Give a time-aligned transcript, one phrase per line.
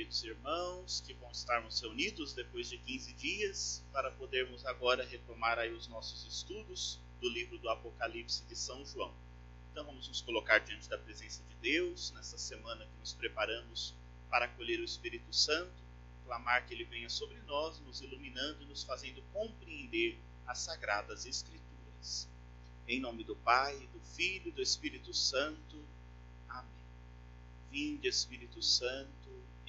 [0.00, 5.74] queridos irmãos, que bom estarmos reunidos depois de 15 dias para podermos agora retomar aí
[5.74, 9.14] os nossos estudos do livro do Apocalipse de São João.
[9.70, 13.94] Então vamos nos colocar diante da presença de Deus nessa semana que nos preparamos
[14.30, 15.82] para acolher o Espírito Santo,
[16.24, 22.26] clamar que ele venha sobre nós, nos iluminando e nos fazendo compreender as sagradas escrituras.
[22.88, 25.84] Em nome do Pai, do Filho e do Espírito Santo.
[26.48, 26.70] Amém.
[27.70, 29.20] Vinde, Espírito Santo,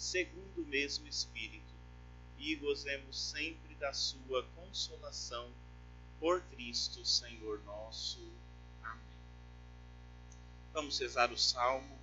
[0.00, 1.74] segundo o mesmo Espírito,
[2.38, 5.52] e gozemos sempre da Sua consolação.
[6.18, 8.18] Por Cristo, Senhor nosso.
[10.72, 11.98] Vamos rezar o Salmo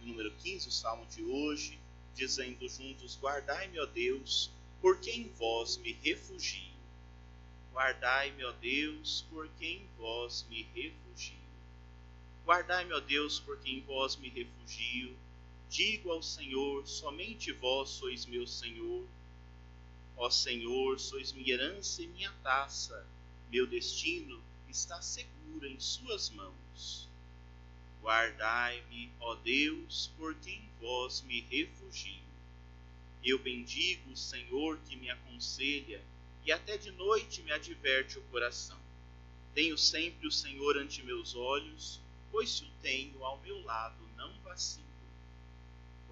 [0.00, 1.78] número 15, o Salmo de hoje,
[2.16, 6.72] dizendo juntos: Guardai-me, ó Deus, porque em vós me refugio.
[7.72, 11.38] Guardai-me, ó Deus, porque em vós me refugio.
[12.44, 15.16] Guardai-me, ó Deus, porque em vós me refugio.
[15.72, 19.08] Digo ao Senhor: somente vós sois meu Senhor.
[20.18, 23.06] Ó Senhor, sois minha herança e minha taça.
[23.50, 27.08] Meu destino está seguro em Suas mãos.
[28.02, 32.20] Guardai-me, ó Deus, porque em vós me refugio.
[33.24, 36.02] Eu bendigo o Senhor que me aconselha,
[36.44, 38.78] e até de noite me adverte o coração.
[39.54, 41.98] Tenho sempre o Senhor ante meus olhos,
[42.30, 44.91] pois se o tenho ao meu lado, não vacilo.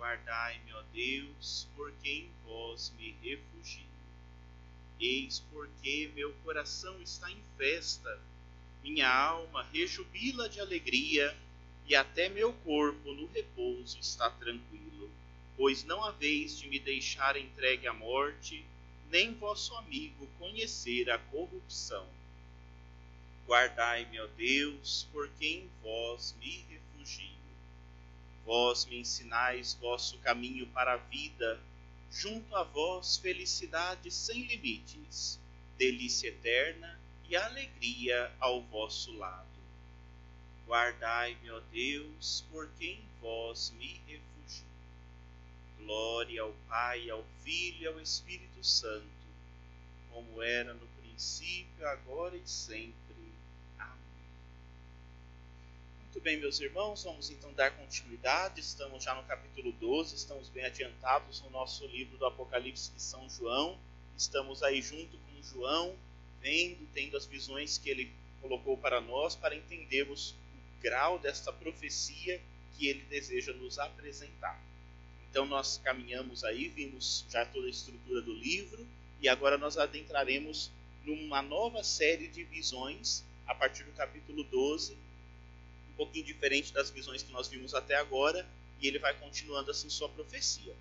[0.01, 3.85] Guardai-me, ó Deus, porque em vós me refugio.
[4.99, 8.19] Eis porque meu coração está em festa,
[8.83, 11.37] minha alma rejubila de alegria
[11.87, 15.11] e até meu corpo no repouso está tranquilo,
[15.55, 18.65] pois não haveis de me deixar entregue à morte,
[19.11, 22.09] nem vosso amigo conhecer a corrupção.
[23.47, 27.40] Guardai-me, ó Deus, porque em vós me refugio.
[28.45, 31.61] Vós me ensinais vosso caminho para a vida,
[32.11, 35.39] junto a vós felicidade sem limites,
[35.79, 39.47] delícia eterna e alegria ao vosso lado.
[40.67, 44.65] Guardai-me, ó Deus, porque em vós me refugio.
[45.79, 49.05] Glória ao Pai, ao Filho e ao Espírito Santo,
[50.13, 53.10] como era no princípio, agora e sempre.
[56.21, 58.61] Muito bem, meus irmãos, vamos então dar continuidade.
[58.61, 63.27] Estamos já no capítulo 12, estamos bem adiantados no nosso livro do Apocalipse de São
[63.31, 63.79] João.
[64.19, 65.97] Estamos aí junto com João,
[66.43, 70.35] vendo, tendo as visões que ele colocou para nós, para entendermos
[70.83, 72.39] grau desta profecia
[72.77, 74.63] que ele deseja nos apresentar.
[75.31, 78.87] Então nós caminhamos aí, vimos já toda a estrutura do livro
[79.23, 80.71] e agora nós adentraremos
[81.03, 85.10] numa nova série de visões a partir do capítulo 12, um
[86.01, 88.49] pouquinho diferente das visões que nós vimos até agora,
[88.81, 90.75] e ele vai continuando assim sua profecia.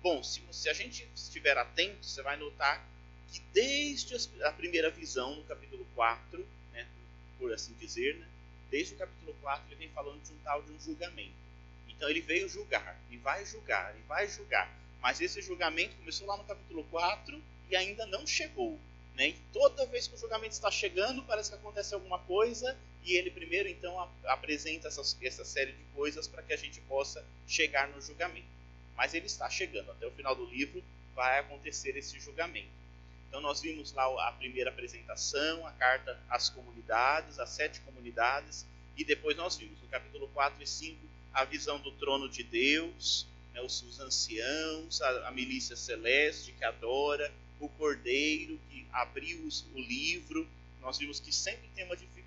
[0.00, 2.86] Bom, se, se a gente estiver atento, você vai notar
[3.32, 4.14] que desde
[4.44, 6.86] a primeira visão, no capítulo 4, né,
[7.36, 8.28] por assim dizer, né,
[8.70, 11.34] desde o capítulo 4 ele vem falando de um tal de um julgamento.
[11.88, 14.72] Então ele veio julgar, e vai julgar, e vai julgar.
[15.00, 18.78] Mas esse julgamento começou lá no capítulo 4 e ainda não chegou.
[19.16, 19.30] Né?
[19.30, 23.30] E toda vez que o julgamento está chegando, parece que acontece alguma coisa, e ele
[23.30, 28.48] primeiro então apresenta essa série de coisas para que a gente possa chegar no julgamento.
[28.96, 30.82] Mas ele está chegando, até o final do livro
[31.14, 32.80] vai acontecer esse julgamento.
[33.28, 38.66] Então nós vimos lá a primeira apresentação, a carta às comunidades, às sete comunidades,
[38.96, 40.98] e depois nós vimos no capítulo 4 e 5
[41.32, 46.64] a visão do trono de Deus, né, os, os, anciãos, a, a, milícia celeste que
[46.64, 50.46] adora, o cordeiro que abriu os, o livro.
[50.80, 52.19] Nós vimos que sempre tem uma dificuldade,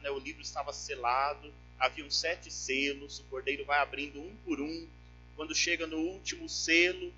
[0.00, 4.88] né, o livro estava selado, haviam sete selos, o cordeiro vai abrindo um por um.
[5.36, 7.12] Quando chega no último selo,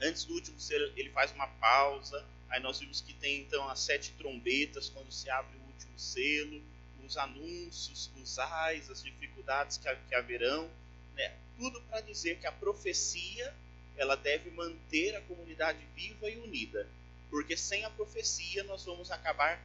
[0.00, 3.80] antes do último selo, ele faz uma pausa Aí nós vimos que tem então as
[3.80, 6.62] sete trombetas quando se abre o último selo,
[7.04, 10.68] os anúncios, os ais, as dificuldades que, haverão,
[11.14, 11.34] né?
[11.56, 13.54] tudo para dizer que a profecia
[13.96, 16.88] ela deve manter a comunidade viva e unida,
[17.30, 19.60] porque sem a profecia nós vamos acabar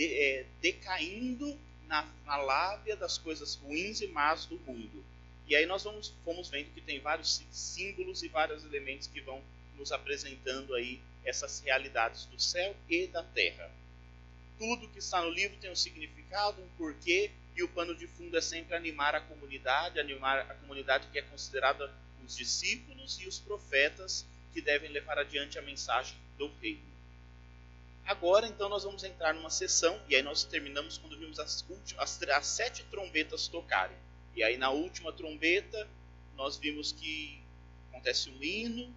[0.00, 5.04] de, é, decaindo na, na lábia das coisas ruins e más do mundo.
[5.46, 9.42] E aí nós vamos, fomos vendo que tem vários símbolos e vários elementos que vão
[9.76, 13.70] nos apresentando aí essas realidades do céu e da terra.
[14.58, 18.38] Tudo que está no livro tem um significado, um porquê, e o pano de fundo
[18.38, 21.92] é sempre animar a comunidade, animar a comunidade que é considerada
[22.24, 24.24] os discípulos e os profetas
[24.54, 26.90] que devem levar adiante a mensagem do reino.
[28.04, 31.64] Agora, então, nós vamos entrar numa sessão, e aí nós terminamos quando vimos as,
[31.98, 33.96] as, as sete trombetas tocarem.
[34.34, 35.88] E aí, na última trombeta,
[36.36, 37.42] nós vimos que
[37.88, 38.88] acontece um hino,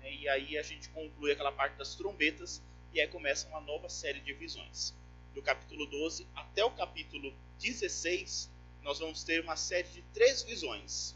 [0.00, 2.62] né, e aí a gente conclui aquela parte das trombetas,
[2.92, 4.94] e aí começa uma nova série de visões.
[5.34, 8.50] Do capítulo 12 até o capítulo 16,
[8.82, 11.14] nós vamos ter uma série de três visões,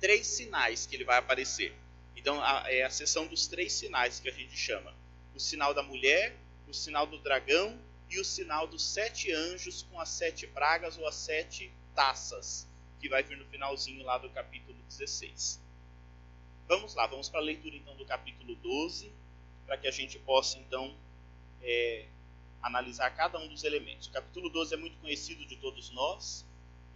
[0.00, 1.74] três sinais que ele vai aparecer.
[2.16, 4.94] Então, a, é a sessão dos três sinais que a gente chama:
[5.34, 6.36] o sinal da mulher,
[6.68, 11.06] o sinal do dragão e o sinal dos sete anjos com as sete pragas ou
[11.06, 12.68] as sete taças,
[13.00, 15.60] que vai vir no finalzinho lá do capítulo 16.
[16.68, 19.12] Vamos lá, vamos para a leitura então do capítulo 12,
[19.66, 20.94] para que a gente possa então
[21.60, 22.06] é,
[22.62, 24.06] analisar cada um dos elementos.
[24.08, 26.46] O capítulo 12 é muito conhecido de todos nós,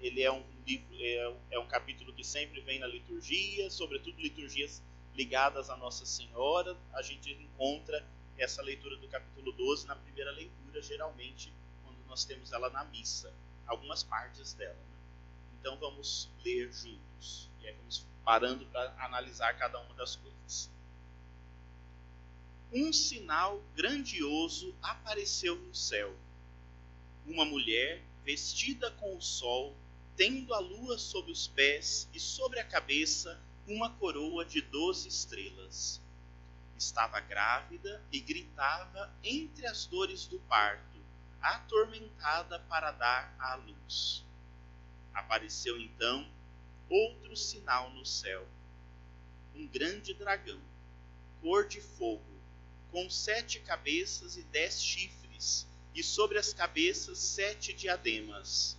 [0.00, 4.82] ele é um livro, é, é um capítulo que sempre vem na liturgia, sobretudo liturgias
[5.14, 6.76] ligadas a Nossa Senhora.
[6.92, 8.06] A gente encontra
[8.38, 11.52] essa leitura do capítulo 12 na primeira leitura, geralmente
[11.82, 13.32] quando nós temos ela na missa,
[13.66, 14.74] algumas partes dela.
[14.74, 14.96] Né?
[15.58, 20.70] Então vamos ler juntos e aí vamos parando para analisar cada uma das coisas.
[22.72, 26.14] Um sinal grandioso apareceu no céu.
[27.26, 29.74] Uma mulher vestida com o sol,
[30.16, 36.00] tendo a lua sob os pés e sobre a cabeça uma coroa de doze estrelas
[36.78, 41.00] estava grávida e gritava entre as dores do parto,
[41.40, 44.24] atormentada para dar à luz.
[45.14, 46.30] Apareceu então
[46.88, 48.46] outro sinal no céu:
[49.54, 50.60] um grande dragão,
[51.40, 52.40] cor de fogo,
[52.90, 58.76] com sete cabeças e dez chifres, e sobre as cabeças sete diademas.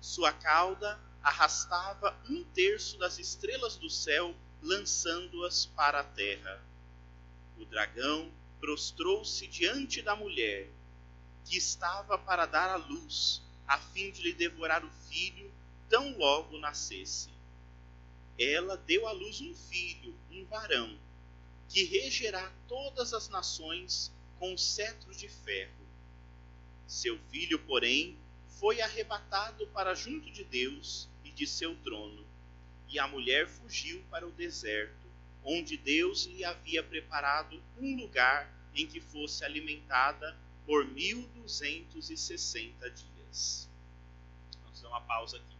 [0.00, 6.69] Sua cauda arrastava um terço das estrelas do céu, lançando-as para a terra
[7.60, 10.68] o dragão prostrou-se diante da mulher,
[11.44, 15.52] que estava para dar à luz, a fim de lhe devorar o filho
[15.88, 17.30] tão logo nascesse.
[18.38, 20.98] Ela deu à luz um filho, um varão,
[21.68, 25.86] que regerá todas as nações com cetro de ferro.
[26.86, 28.16] Seu filho, porém,
[28.58, 32.26] foi arrebatado para junto de Deus e de seu trono,
[32.88, 34.99] e a mulher fugiu para o deserto
[35.44, 43.68] onde Deus lhe havia preparado um lugar em que fosse alimentada por 1260 dias.
[44.62, 45.56] Vamos dar uma pausa aqui.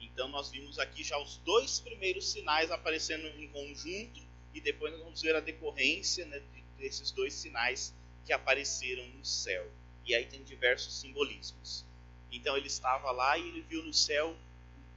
[0.00, 4.20] Então nós vimos aqui já os dois primeiros sinais aparecendo em conjunto
[4.54, 6.42] e depois nós vamos ver a decorrência né,
[6.76, 7.94] desses dois sinais
[8.24, 9.70] que apareceram no céu.
[10.04, 11.84] E aí tem diversos simbolismos.
[12.32, 14.36] Então ele estava lá e ele viu no céu,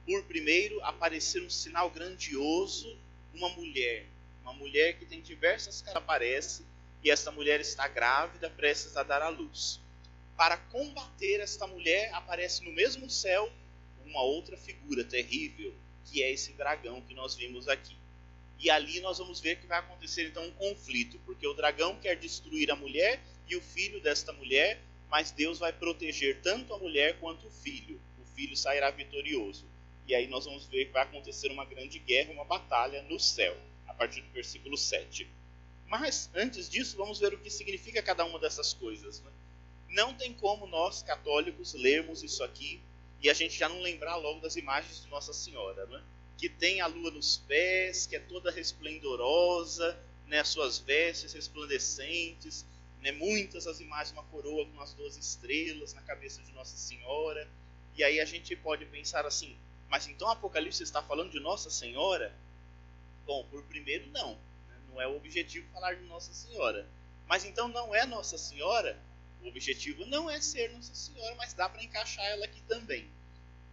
[0.04, 2.98] por primeiro, aparecer um sinal grandioso,
[3.32, 4.06] uma mulher
[4.42, 6.64] uma mulher que tem diversas caras aparece
[7.02, 9.80] e essa mulher está grávida, prestes a dar à luz.
[10.36, 13.50] Para combater esta mulher, aparece no mesmo céu
[14.04, 17.96] uma outra figura terrível, que é esse dragão que nós vimos aqui.
[18.58, 22.16] E ali nós vamos ver que vai acontecer então um conflito, porque o dragão quer
[22.16, 27.18] destruir a mulher e o filho desta mulher, mas Deus vai proteger tanto a mulher
[27.18, 28.00] quanto o filho.
[28.20, 29.66] O filho sairá vitorioso.
[30.06, 33.56] E aí nós vamos ver que vai acontecer uma grande guerra, uma batalha no céu
[33.92, 35.28] a partir do versículo 7.
[35.86, 39.20] Mas, antes disso, vamos ver o que significa cada uma dessas coisas.
[39.20, 39.30] Né?
[39.90, 42.80] Não tem como nós, católicos, lermos isso aqui
[43.20, 46.02] e a gente já não lembrar logo das imagens de Nossa Senhora, né?
[46.38, 49.96] que tem a lua nos pés, que é toda resplendorosa,
[50.26, 50.42] né?
[50.42, 52.64] suas vestes resplandecentes,
[53.02, 53.12] né?
[53.12, 57.46] muitas as imagens, uma coroa com as duas estrelas na cabeça de Nossa Senhora.
[57.94, 59.54] E aí a gente pode pensar assim,
[59.90, 62.34] mas então Apocalipse está falando de Nossa Senhora?
[63.26, 64.32] Bom, por primeiro, não.
[64.68, 64.76] Né?
[64.88, 66.88] Não é o objetivo falar de Nossa Senhora.
[67.26, 68.98] Mas então não é Nossa Senhora?
[69.42, 73.08] O objetivo não é ser Nossa Senhora, mas dá para encaixar ela aqui também.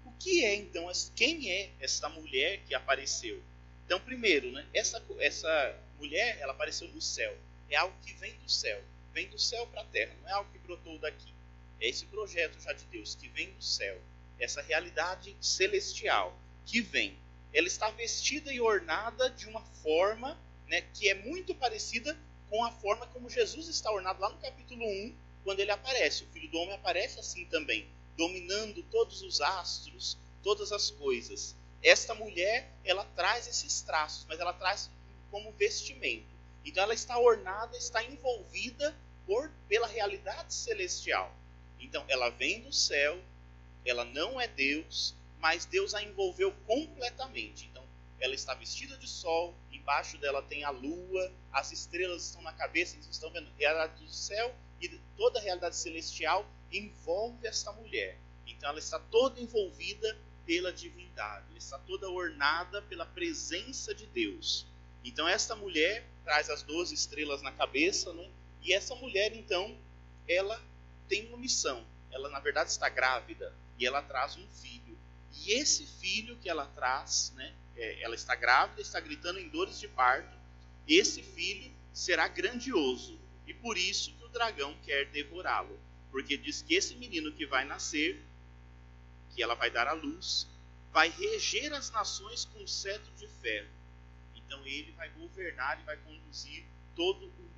[0.06, 3.42] O que é então, quem é essa mulher que apareceu?
[3.86, 7.36] Então, primeiro, né, essa, essa mulher, ela apareceu do céu.
[7.70, 8.82] É algo que vem do céu.
[9.14, 11.34] Vem do céu para a terra, não é algo que brotou daqui.
[11.82, 14.00] É esse projeto já de Deus que vem do céu.
[14.40, 17.18] Essa realidade celestial que vem
[17.54, 20.38] ela está vestida e ornada de uma forma
[20.68, 22.18] né, que é muito parecida
[22.50, 26.24] com a forma como Jesus está ornado lá no capítulo 1, quando ele aparece.
[26.24, 27.88] O Filho do Homem aparece assim também,
[28.18, 31.56] dominando todos os astros, todas as coisas.
[31.82, 34.90] Esta mulher, ela traz esses traços, mas ela traz
[35.32, 36.28] como vestimento.
[36.66, 41.34] Então ela está ornada, está envolvida por, pela realidade celestial.
[41.80, 43.20] Então ela vem do céu,
[43.86, 47.68] ela não é Deus, mas Deus a envolveu completamente.
[47.68, 47.84] Então
[48.20, 52.94] ela está vestida de sol, embaixo dela tem a lua, as estrelas estão na cabeça,
[52.94, 58.18] vocês estão vendo, a realidade do céu e toda a realidade celestial envolve esta mulher.
[58.46, 64.68] Então ela está toda envolvida pela divindade, ela está toda ornada pela presença de Deus.
[65.04, 68.30] Então esta mulher traz as 12 estrelas na cabeça, né?
[68.62, 69.78] e essa mulher então,
[70.28, 70.62] ela
[71.08, 71.86] tem uma missão.
[72.12, 74.98] Ela na verdade está grávida e ela traz um filho.
[75.34, 77.54] E esse filho que ela traz, né?
[77.76, 80.38] É, ela está grávida, está gritando em dores de parto.
[80.88, 83.20] Esse filho será grandioso
[83.50, 85.80] e por isso que o dragão quer devorá-lo,
[86.12, 88.24] porque diz que esse menino que vai nascer,
[89.34, 90.48] que ela vai dar à luz,
[90.92, 93.70] vai reger as nações com cetro de ferro.
[94.36, 96.64] Então ele vai governar e vai conduzir
[96.96, 97.50] todo o mundo.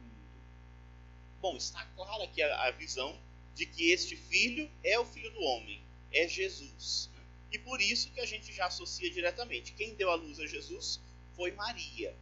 [1.42, 3.20] Bom, está clara aqui a visão
[3.54, 7.11] de que este filho é o filho do homem, é Jesus.
[7.52, 9.74] E por isso que a gente já associa diretamente.
[9.74, 11.00] Quem deu a luz a Jesus
[11.36, 12.16] foi Maria.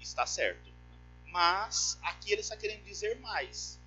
[0.00, 0.72] Está certo.
[1.26, 3.78] Mas aqui ele está querendo dizer mais.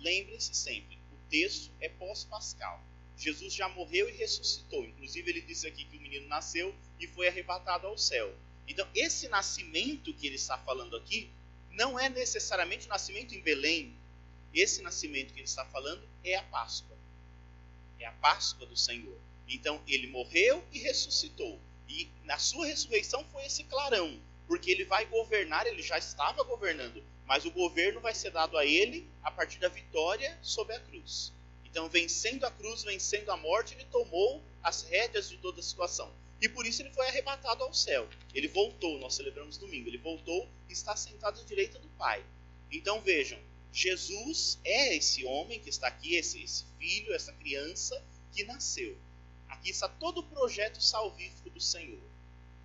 [0.00, 2.82] Lembrem-se sempre, o texto é pós-pascal.
[3.16, 4.84] Jesus já morreu e ressuscitou.
[4.84, 8.34] Inclusive, ele diz aqui que o menino nasceu e foi arrebatado ao céu.
[8.66, 11.30] Então, esse nascimento que ele está falando aqui
[11.72, 13.94] não é necessariamente o nascimento em Belém.
[14.52, 16.96] Esse nascimento que ele está falando é a Páscoa.
[17.98, 19.18] É a Páscoa do Senhor.
[19.48, 21.58] Então, ele morreu e ressuscitou.
[21.88, 27.04] E na sua ressurreição foi esse clarão porque ele vai governar, ele já estava governando,
[27.26, 31.30] mas o governo vai ser dado a ele a partir da vitória sobre a cruz.
[31.66, 36.10] Então, vencendo a cruz, vencendo a morte, ele tomou as rédeas de toda a situação.
[36.40, 38.08] E por isso ele foi arrebatado ao céu.
[38.34, 42.24] Ele voltou, nós celebramos domingo, ele voltou e está sentado à direita do Pai.
[42.72, 43.38] Então vejam,
[43.70, 48.02] Jesus é esse homem que está aqui, esse, esse filho, essa criança
[48.32, 48.96] que nasceu.
[49.48, 52.00] Aqui está todo o projeto salvífico do Senhor.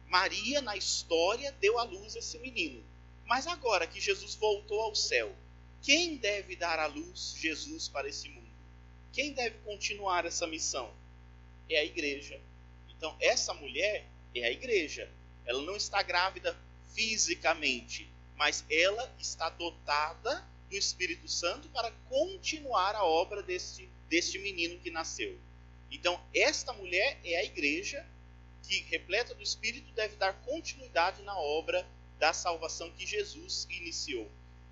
[0.08, 2.84] Maria, na história, deu à luz esse menino.
[3.26, 5.34] Mas agora que Jesus voltou ao céu,
[5.82, 8.48] quem deve dar à luz Jesus para esse mundo?
[9.12, 10.92] Quem deve continuar essa missão?
[11.70, 12.40] É a igreja.
[12.90, 15.10] Então, essa mulher é a igreja.
[15.46, 16.58] Ela não está grávida
[16.94, 24.80] fisicamente, mas ela está dotada do Espírito Santo para continuar a obra deste, deste menino
[24.80, 25.38] que nasceu.
[25.94, 28.06] Então, esta mulher é a igreja
[28.64, 34.30] que, repleta do Espírito, deve dar continuidade na obra da salvação que Jesus iniciou.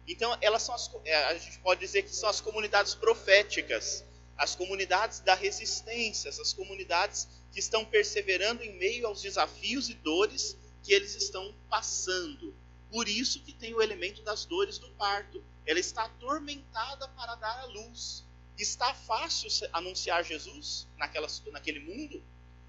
[0.08, 4.04] Então, elas são as, é, a gente pode dizer que são as comunidades proféticas,
[4.36, 10.58] as comunidades da resistência, as comunidades que estão perseverando em meio aos desafios e dores
[10.84, 12.56] que eles estão passando.
[12.90, 15.44] Por isso que tem o elemento das dores do parto.
[15.66, 18.25] Ela está atormentada para dar a luz.
[18.62, 22.24] Está fácil anunciar Jesus naquela, naquele mundo?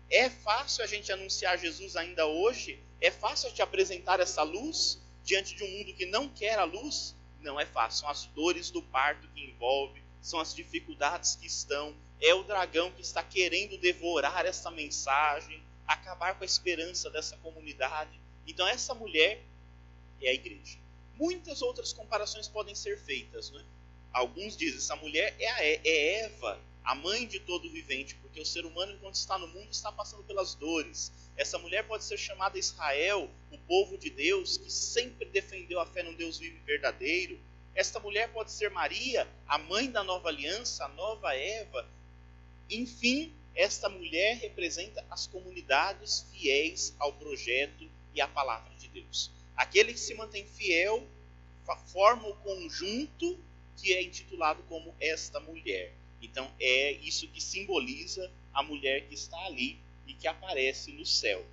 [0.08, 2.82] É fácil a gente anunciar Jesus ainda hoje?
[2.98, 7.14] É fácil gente apresentar essa luz diante de um mundo que não quer a luz?
[7.42, 8.00] Não é fácil.
[8.00, 11.94] São as dores do parto que envolve, são as dificuldades que estão.
[12.22, 18.18] É o dragão que está querendo devorar essa mensagem, acabar com a esperança dessa comunidade.
[18.46, 19.44] Então, essa mulher
[20.22, 20.78] é a igreja.
[21.16, 23.50] Muitas outras comparações podem ser feitas.
[23.50, 23.62] Né?
[24.12, 28.46] Alguns dizem essa mulher é, a, é Eva a mãe de todo vivente, porque o
[28.46, 31.12] ser humano, enquanto está no mundo, está passando pelas dores.
[31.36, 36.02] Essa mulher pode ser chamada Israel, o povo de Deus, que sempre defendeu a fé
[36.02, 37.38] no Deus vivo e verdadeiro.
[37.74, 41.88] Esta mulher pode ser Maria, a mãe da nova aliança, a nova Eva.
[42.68, 49.30] Enfim, esta mulher representa as comunidades fiéis ao projeto e à palavra de Deus.
[49.56, 51.06] Aquele que se mantém fiel
[51.86, 53.38] forma o conjunto
[53.82, 55.92] que é intitulado como esta mulher.
[56.22, 61.44] Então é isso que simboliza a mulher que está ali e que aparece no céu.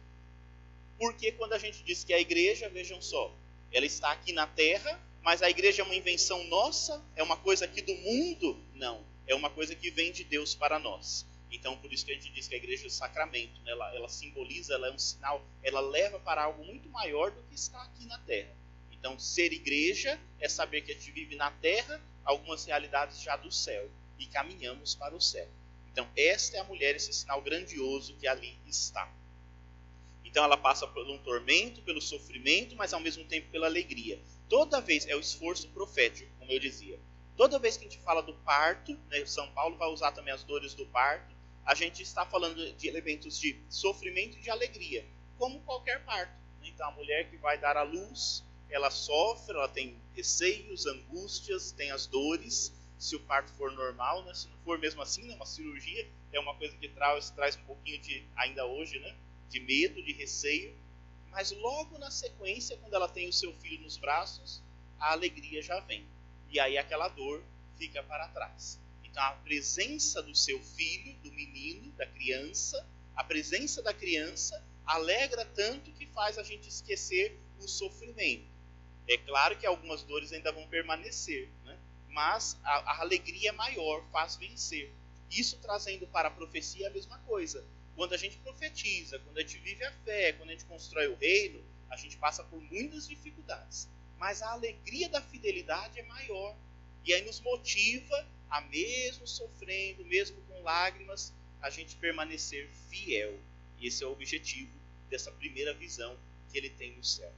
[1.00, 3.36] Porque quando a gente diz que a igreja, vejam só,
[3.72, 7.04] ela está aqui na terra, mas a igreja é uma invenção nossa?
[7.16, 8.62] É uma coisa aqui do mundo?
[8.76, 9.04] Não.
[9.26, 11.26] É uma coisa que vem de Deus para nós.
[11.52, 13.60] Então, por isso que a gente diz que a igreja é o sacramento.
[13.62, 13.72] Né?
[13.72, 17.56] Ela, ela simboliza, ela é um sinal, ela leva para algo muito maior do que
[17.56, 18.56] está aqui na terra.
[18.92, 23.52] Então, ser igreja é saber que a gente vive na terra algumas realidades já do
[23.52, 25.48] céu e caminhamos para o céu.
[25.92, 29.12] Então, esta é a mulher, esse sinal grandioso que ali está.
[30.24, 34.20] Então, ela passa por um tormento, pelo sofrimento, mas ao mesmo tempo pela alegria.
[34.48, 37.00] Toda vez é o esforço profético, como eu dizia.
[37.36, 40.44] Toda vez que a gente fala do parto, né, São Paulo vai usar também as
[40.44, 41.34] dores do parto,
[41.66, 45.06] a gente está falando de elementos de sofrimento e de alegria,
[45.38, 46.34] como qualquer parto.
[46.64, 51.92] Então, a mulher que vai dar à luz, ela sofre, ela tem receios, angústias, tem
[51.92, 54.34] as dores, se o parto for normal, né?
[54.34, 55.36] se não for mesmo assim, né?
[55.36, 59.16] uma cirurgia é uma coisa que traz, traz um pouquinho de, ainda hoje, né?
[59.50, 60.76] de medo, de receio,
[61.32, 64.62] mas logo na sequência, quando ela tem o seu filho nos braços,
[65.00, 66.06] a alegria já vem.
[66.50, 67.44] E aí aquela dor
[67.78, 68.80] fica para trás.
[69.04, 72.86] Então a presença do seu filho, do menino, da criança,
[73.16, 78.59] a presença da criança alegra tanto que faz a gente esquecer o sofrimento.
[79.10, 81.76] É claro que algumas dores ainda vão permanecer, né?
[82.10, 84.94] mas a, a alegria maior faz vencer.
[85.32, 87.66] Isso trazendo para a profecia a mesma coisa.
[87.96, 91.16] Quando a gente profetiza, quando a gente vive a fé, quando a gente constrói o
[91.16, 93.90] reino, a gente passa por muitas dificuldades.
[94.20, 96.56] Mas a alegria da fidelidade é maior.
[97.04, 103.40] E aí nos motiva a mesmo sofrendo, mesmo com lágrimas, a gente permanecer fiel.
[103.80, 104.78] E esse é o objetivo
[105.10, 106.16] dessa primeira visão
[106.52, 107.34] que ele tem no céu.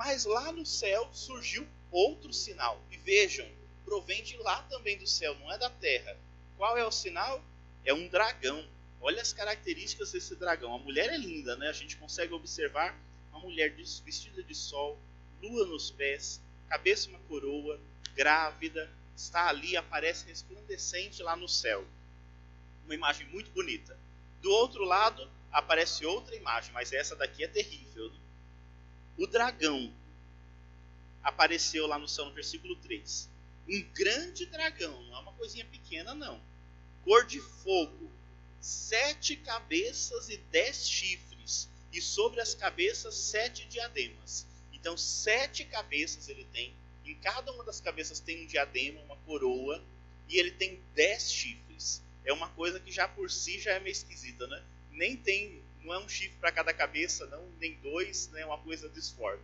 [0.00, 2.80] Mas lá no céu surgiu outro sinal.
[2.90, 3.46] E vejam,
[3.84, 6.16] provém de lá também do céu, não é da terra.
[6.56, 7.44] Qual é o sinal?
[7.84, 8.66] É um dragão.
[8.98, 10.74] Olha as características desse dragão.
[10.74, 11.68] A mulher é linda, né?
[11.68, 12.98] A gente consegue observar
[13.30, 14.98] uma mulher vestida de sol,
[15.42, 17.78] lua nos pés, cabeça uma coroa,
[18.14, 21.84] grávida, está ali, aparece resplandecente lá no céu.
[22.86, 23.98] Uma imagem muito bonita.
[24.40, 28.08] Do outro lado, aparece outra imagem, mas essa daqui é terrível.
[28.08, 28.29] Né?
[29.20, 29.92] O dragão
[31.22, 33.28] apareceu lá no céu no versículo 3.
[33.68, 36.40] Um grande dragão, não é uma coisinha pequena, não.
[37.04, 38.10] Cor de fogo,
[38.62, 44.46] sete cabeças e dez chifres, e sobre as cabeças sete diademas.
[44.72, 46.74] Então, sete cabeças ele tem,
[47.04, 49.84] em cada uma das cabeças tem um diadema, uma coroa,
[50.30, 52.02] e ele tem dez chifres.
[52.24, 54.64] É uma coisa que já por si já é meio esquisita, né?
[54.92, 58.42] Nem tem, não é um chifre para cada cabeça, não, nem dois, né?
[58.42, 59.42] É uma coisa disforme.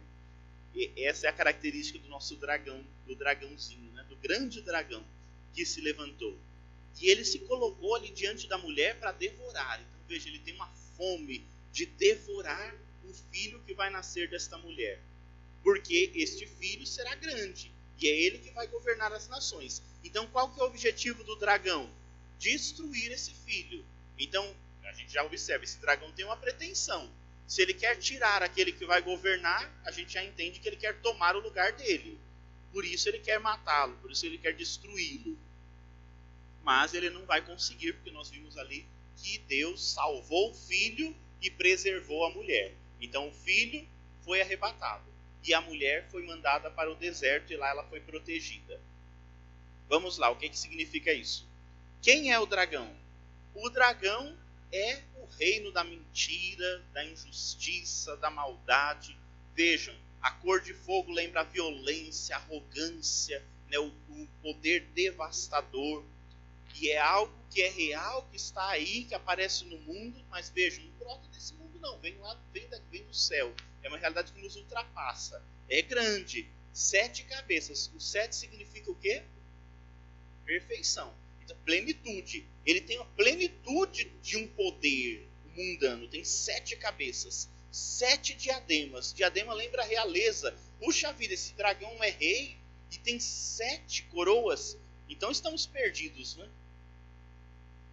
[0.74, 4.04] E essa é a característica do nosso dragão, do dragãozinho, né?
[4.08, 5.02] Do grande dragão
[5.54, 6.36] que se levantou.
[7.00, 9.80] E ele se colocou ali diante da mulher para devorar.
[9.80, 15.00] Então veja, ele tem uma fome de devorar o filho que vai nascer desta mulher
[15.66, 19.82] porque este filho será grande e é ele que vai governar as nações.
[20.04, 21.90] Então, qual que é o objetivo do dragão?
[22.38, 23.84] Destruir esse filho.
[24.16, 24.54] Então,
[24.86, 27.10] a gente já observa, esse dragão tem uma pretensão.
[27.46, 31.00] Se ele quer tirar aquele que vai governar, a gente já entende que ele quer
[31.00, 32.18] tomar o lugar dele.
[32.72, 35.38] Por isso ele quer matá-lo, por isso ele quer destruí-lo.
[36.62, 41.50] Mas ele não vai conseguir, porque nós vimos ali que Deus salvou o filho e
[41.50, 42.74] preservou a mulher.
[43.00, 43.86] Então o filho
[44.24, 45.04] foi arrebatado
[45.44, 48.80] e a mulher foi mandada para o deserto e lá ela foi protegida.
[49.88, 51.48] Vamos lá, o que, que significa isso?
[52.02, 52.92] Quem é o dragão?
[53.54, 54.36] O dragão
[54.76, 59.18] é o reino da mentira, da injustiça, da maldade.
[59.54, 66.04] Vejam, a cor de fogo lembra a violência, a arrogância, né, o, o poder devastador.
[66.74, 70.84] E é algo que é real, que está aí, que aparece no mundo, mas vejam,
[70.84, 73.54] não brota desse mundo não, vem lá, vem, da, vem do céu.
[73.82, 75.42] É uma realidade que nos ultrapassa.
[75.68, 76.48] É grande.
[76.72, 77.90] Sete cabeças.
[77.94, 79.22] O sete significa o quê?
[80.44, 81.14] Perfeição.
[81.54, 82.46] Plenitude.
[82.64, 86.08] Ele tem a plenitude de um poder mundano.
[86.08, 87.48] Tem sete cabeças.
[87.70, 89.12] Sete diademas.
[89.12, 90.56] Diadema lembra a realeza.
[90.80, 92.56] Puxa vida, esse dragão é rei
[92.90, 94.76] e tem sete coroas.
[95.08, 96.48] Então estamos perdidos, né?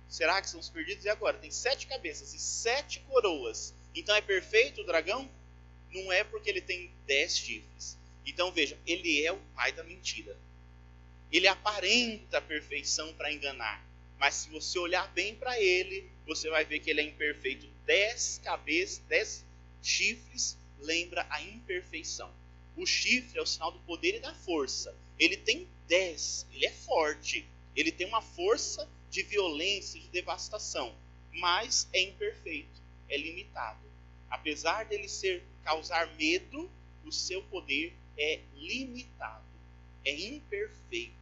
[0.10, 1.06] Será que estamos perdidos?
[1.06, 1.38] E agora?
[1.38, 3.74] Tem sete cabeças e sete coroas.
[3.96, 5.30] Então é perfeito o dragão?
[5.94, 7.98] não é porque ele tem dez chifres.
[8.26, 10.36] Então veja, ele é o pai da mentira.
[11.34, 13.84] Ele aparenta perfeição para enganar.
[14.20, 17.68] Mas se você olhar bem para ele, você vai ver que ele é imperfeito.
[17.86, 19.44] Dez cabeças, dez
[19.82, 22.32] chifres lembra a imperfeição.
[22.78, 24.96] O chifre é o sinal do poder e da força.
[25.20, 27.46] Ele tem dez, ele é forte.
[27.76, 30.96] Ele tem uma força de violência, de devastação.
[31.34, 33.82] Mas é imperfeito, é limitado.
[34.30, 36.70] Apesar dele ser causar medo,
[37.04, 39.46] o seu poder é limitado,
[40.06, 41.14] é imperfeito,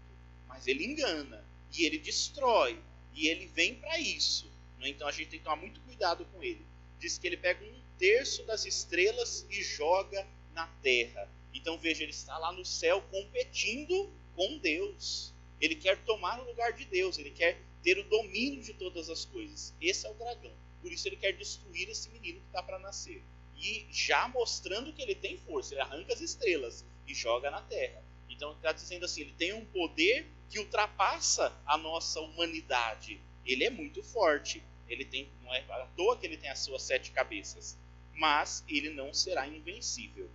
[0.51, 2.77] mas ele engana e ele destrói
[3.15, 4.51] e ele vem para isso.
[4.77, 4.89] Né?
[4.89, 6.65] Então a gente tem que tomar muito cuidado com ele.
[6.99, 11.27] Diz que ele pega um terço das estrelas e joga na terra.
[11.53, 15.33] Então veja, ele está lá no céu competindo com Deus.
[15.59, 19.23] Ele quer tomar o lugar de Deus, ele quer ter o domínio de todas as
[19.23, 19.73] coisas.
[19.79, 20.53] Esse é o dragão.
[20.81, 23.23] Por isso ele quer destruir esse menino que está para nascer
[23.55, 25.73] e já mostrando que ele tem força.
[25.73, 28.03] Ele arranca as estrelas e joga na terra.
[28.41, 33.21] Então está dizendo assim, ele tem um poder que ultrapassa a nossa humanidade.
[33.45, 34.63] Ele é muito forte.
[34.89, 37.77] Ele tem, não é à toa que ele tem as suas sete cabeças,
[38.15, 40.27] mas ele não será invencível.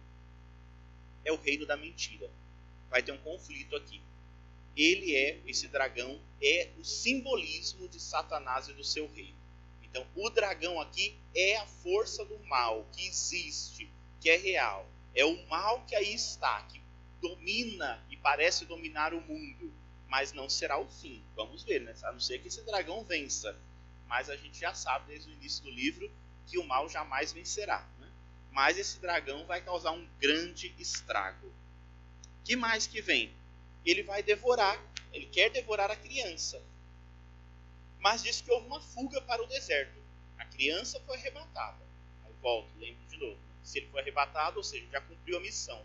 [1.25, 2.31] é o reino da mentira.
[2.88, 4.01] Vai ter um conflito aqui.
[4.77, 9.37] Ele é, esse dragão, é o simbolismo de Satanás e do seu reino.
[9.83, 13.90] Então, o dragão aqui é a força do mal que existe,
[14.21, 14.87] que é real.
[15.12, 16.86] É o mal que aí está, que
[17.20, 19.72] domina e parece dominar o mundo,
[20.09, 21.22] mas não será o fim.
[21.35, 21.94] Vamos ver, né?
[22.05, 23.57] A não ser que esse dragão vença.
[24.07, 26.11] Mas a gente já sabe desde o início do livro
[26.46, 27.87] que o mal jamais vencerá.
[27.98, 28.09] Né?
[28.52, 31.52] Mas esse dragão vai causar um grande estrago.
[32.44, 33.33] Que mais que vem?
[33.85, 34.81] Ele vai devorar,
[35.12, 36.62] ele quer devorar a criança.
[37.98, 39.98] Mas diz que houve uma fuga para o deserto.
[40.38, 41.85] A criança foi arrebatada.
[42.24, 43.38] Aí volto, lembro de novo.
[43.64, 45.85] Se ele foi arrebatado, ou seja, já cumpriu a missão.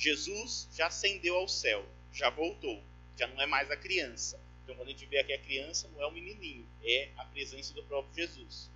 [0.00, 2.82] Jesus já ascendeu ao céu, já voltou,
[3.18, 4.40] já não é mais a criança.
[4.64, 7.74] Então, quando a gente vê aqui a criança, não é o menininho, é a presença
[7.74, 8.70] do próprio Jesus.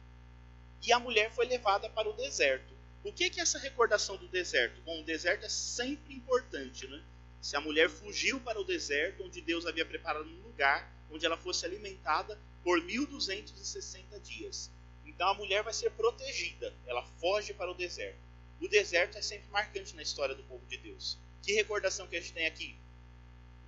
[0.82, 2.74] E a mulher foi levada para o deserto.
[3.02, 4.82] O que é essa recordação do deserto?
[4.82, 7.02] Bom, o deserto é sempre importante, né?
[7.40, 11.38] Se a mulher fugiu para o deserto, onde Deus havia preparado um lugar onde ela
[11.38, 14.70] fosse alimentada por 1260 dias.
[15.06, 18.18] Então a mulher vai ser protegida, ela foge para o deserto.
[18.60, 21.18] O deserto é sempre marcante na história do povo de Deus.
[21.42, 22.76] Que recordação que a gente tem aqui?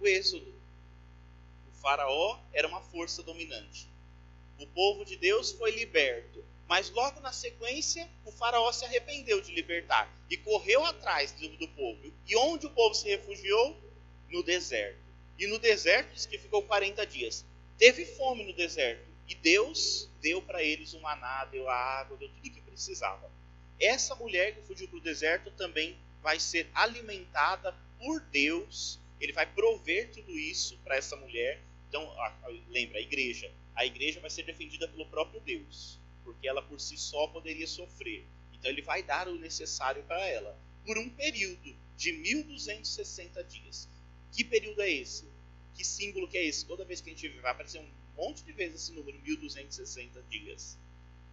[0.01, 0.55] O Êxodo.
[1.69, 3.89] O Faraó era uma força dominante.
[4.59, 6.45] O povo de Deus foi liberto.
[6.67, 11.69] Mas logo na sequência, o Faraó se arrependeu de libertar e correu atrás do, do
[11.69, 12.13] povo.
[12.27, 13.81] E onde o povo se refugiou?
[14.29, 14.99] No deserto.
[15.39, 17.45] E no deserto diz que ficou 40 dias.
[17.79, 19.07] Teve fome no deserto.
[19.29, 23.31] E Deus deu para eles o maná, deu a água, deu tudo o que precisava.
[23.79, 28.99] Essa mulher que fugiu para o deserto também vai ser alimentada por Deus.
[29.21, 31.63] Ele vai prover tudo isso para essa mulher.
[31.89, 32.11] Então,
[32.69, 33.53] lembra, a igreja.
[33.75, 38.25] A igreja vai ser defendida pelo próprio Deus, porque ela por si só poderia sofrer.
[38.53, 43.89] Então, ele vai dar o necessário para ela, por um período de 1260 dias.
[44.33, 45.29] Que período é esse?
[45.75, 46.65] Que símbolo que é esse?
[46.65, 50.79] Toda vez que a gente vai aparecer um monte de vezes esse número, 1260 dias.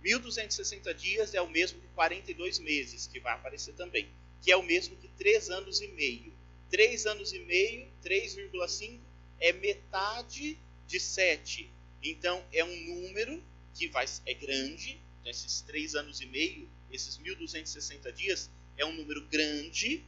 [0.03, 4.09] 1260 dias é o mesmo que 42 meses, que vai aparecer também,
[4.41, 6.33] que é o mesmo que 3 anos e meio.
[6.69, 8.99] 3 anos e meio, 3,5
[9.39, 11.71] é metade de 7.
[12.03, 13.41] Então é um número
[13.73, 18.91] que vai, é grande, então esses 3 anos e meio, esses 1260 dias, é um
[18.91, 20.03] número grande,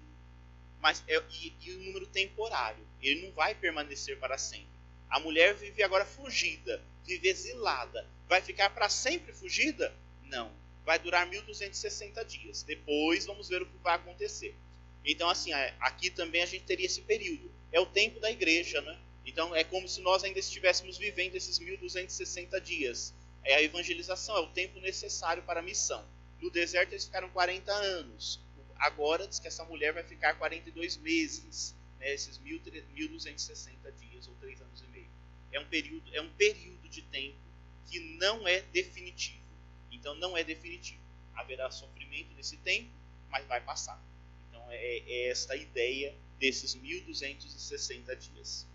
[0.82, 2.86] mas é, e, e um número temporário.
[3.02, 4.76] Ele não vai permanecer para sempre.
[5.10, 9.94] A mulher vive agora fugida, vive exilada vai ficar para sempre fugida?
[10.24, 10.52] Não.
[10.84, 12.64] Vai durar 1260 dias.
[12.64, 14.56] Depois vamos ver o que vai acontecer.
[15.04, 17.52] Então, assim, é, aqui também a gente teria esse período.
[17.72, 18.98] É o tempo da igreja, né?
[19.26, 23.14] Então, é como se nós ainda estivéssemos vivendo esses 1260 dias.
[23.44, 26.04] É a evangelização, é o tempo necessário para a missão.
[26.42, 28.40] No deserto eles ficaram 40 anos.
[28.78, 32.14] Agora diz que essa mulher vai ficar 42 meses, né?
[32.14, 35.10] esses 1260 dias ou 3 anos e meio.
[35.52, 37.45] É um período, é um período de tempo
[37.90, 39.44] que não é definitivo.
[39.92, 41.02] Então não é definitivo.
[41.36, 42.90] Haverá sofrimento nesse tempo,
[43.30, 44.02] mas vai passar.
[44.50, 48.68] Então é, é esta a ideia desses 1260 dias.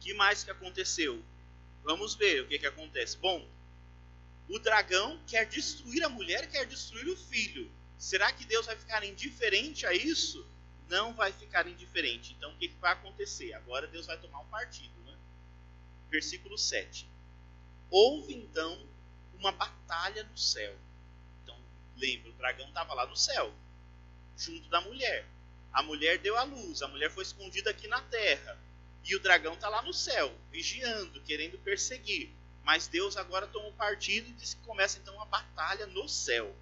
[0.00, 1.22] que mais que aconteceu?
[1.82, 3.16] Vamos ver o que, que acontece.
[3.16, 3.48] Bom,
[4.48, 7.70] o dragão quer destruir a mulher, quer destruir o filho.
[7.98, 10.46] Será que Deus vai ficar indiferente a isso?
[10.88, 12.34] Não vai ficar indiferente.
[12.36, 13.52] Então o que, que vai acontecer?
[13.54, 14.98] Agora Deus vai tomar um partido.
[15.04, 15.14] Né?
[16.10, 17.06] Versículo 7.
[17.90, 18.86] Houve então
[19.38, 20.74] uma batalha no céu.
[21.42, 21.56] Então,
[21.96, 23.52] lembra, o dragão estava lá no céu,
[24.36, 25.26] junto da mulher.
[25.72, 28.58] A mulher deu a luz, a mulher foi escondida aqui na terra.
[29.04, 32.30] E o dragão está lá no céu, vigiando, querendo perseguir.
[32.62, 36.54] Mas Deus agora tomou partido e disse que começa então uma batalha no céu.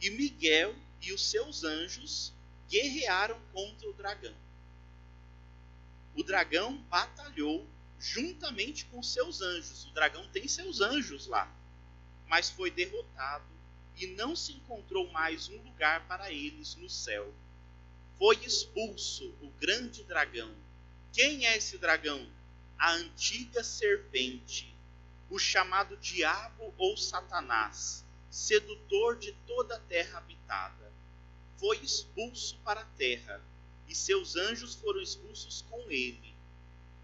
[0.00, 2.32] E Miguel e os seus anjos
[2.68, 4.34] guerrearam contra o dragão.
[6.14, 7.66] O dragão batalhou
[8.00, 9.84] juntamente com seus anjos.
[9.86, 11.52] O dragão tem seus anjos lá,
[12.26, 13.44] mas foi derrotado
[13.96, 17.32] e não se encontrou mais um lugar para eles no céu.
[18.16, 20.54] Foi expulso o grande dragão.
[21.12, 22.24] Quem é esse dragão?
[22.78, 24.72] A antiga serpente,
[25.28, 30.92] o chamado Diabo ou Satanás, sedutor de toda a terra habitada.
[31.56, 33.42] Foi expulso para a terra,
[33.88, 36.27] e seus anjos foram expulsos com ele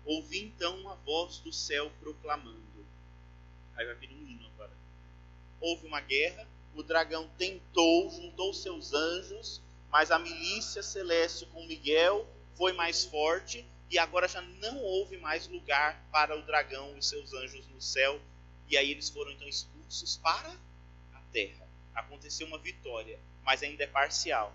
[0.05, 2.87] Ouvi então uma voz do céu proclamando.
[3.77, 4.73] Aí vai vir um hino agora.
[5.61, 12.27] Houve uma guerra, o dragão tentou, juntou seus anjos, mas a milícia celeste com Miguel
[12.57, 17.33] foi mais forte e agora já não houve mais lugar para o dragão e seus
[17.33, 18.21] anjos no céu.
[18.69, 20.51] E aí eles foram então expulsos para
[21.15, 21.67] a terra.
[21.95, 24.55] Aconteceu uma vitória, mas ainda é parcial.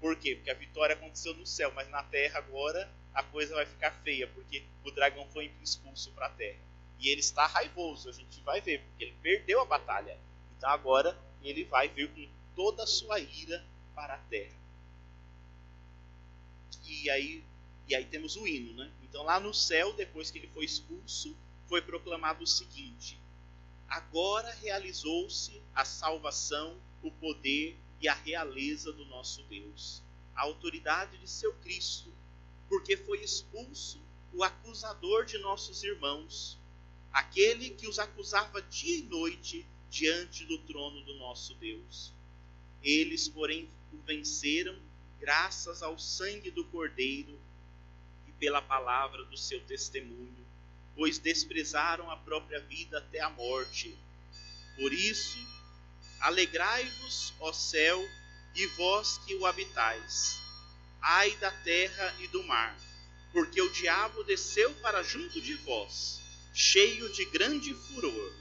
[0.00, 0.34] Por quê?
[0.34, 4.28] Porque a vitória aconteceu no céu, mas na terra agora a coisa vai ficar feia,
[4.28, 6.60] porque o dragão foi expulso para a terra.
[7.00, 10.18] E ele está raivoso, a gente vai ver, porque ele perdeu a batalha.
[10.56, 14.54] Então agora ele vai vir com toda a sua ira para a terra.
[16.84, 17.42] E aí,
[17.88, 18.92] e aí temos o hino, né?
[19.02, 21.34] Então lá no céu, depois que ele foi expulso,
[21.68, 23.18] foi proclamado o seguinte:
[23.88, 30.02] Agora realizou-se a salvação, o poder e a realeza do nosso Deus,
[30.34, 32.12] a autoridade de seu Cristo,
[32.68, 34.00] porque foi expulso
[34.32, 36.58] o acusador de nossos irmãos,
[37.12, 42.12] aquele que os acusava dia e noite diante do trono do nosso Deus.
[42.82, 44.76] Eles, porém, o venceram
[45.18, 47.38] graças ao sangue do Cordeiro
[48.28, 50.46] e pela palavra do seu testemunho,
[50.94, 53.96] pois desprezaram a própria vida até a morte.
[54.76, 55.38] Por isso,
[56.20, 58.06] alegrai-vos, ó céu,
[58.54, 60.45] e vós que o habitais.
[61.08, 62.76] Ai da terra e do mar,
[63.32, 66.20] porque o diabo desceu para junto de vós,
[66.52, 68.32] cheio de grande furor,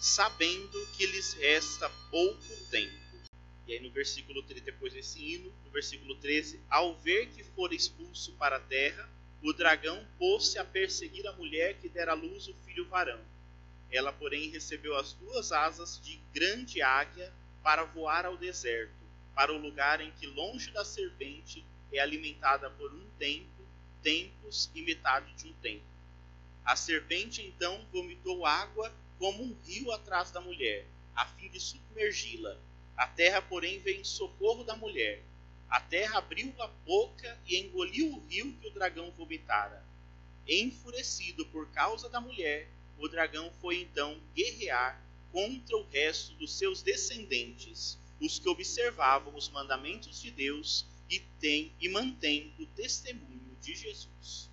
[0.00, 2.96] sabendo que lhes resta pouco tempo.
[3.66, 7.74] E aí no versículo 13, depois desse hino, no versículo 13, ao ver que for
[7.74, 9.06] expulso para a terra,
[9.42, 13.20] o dragão pôs-se a perseguir a mulher que dera à luz o filho varão.
[13.90, 17.30] Ela, porém, recebeu as duas asas de grande águia
[17.62, 21.62] para voar ao deserto, para o lugar em que, longe da serpente,
[21.96, 23.62] é alimentada por um tempo,
[24.02, 25.84] tempos e metade de um tempo.
[26.64, 32.58] A serpente então vomitou água como um rio atrás da mulher, a fim de submergi-la
[32.96, 35.22] a terra, porém, veio em socorro da mulher.
[35.68, 39.84] A terra abriu a boca e engoliu o rio que o dragão vomitara.
[40.46, 45.02] Enfurecido por causa da mulher, o dragão foi então guerrear
[45.32, 51.72] contra o resto dos seus descendentes, os que observavam os mandamentos de Deus e têm
[51.80, 54.50] e mantêm o testemunho de Jesus.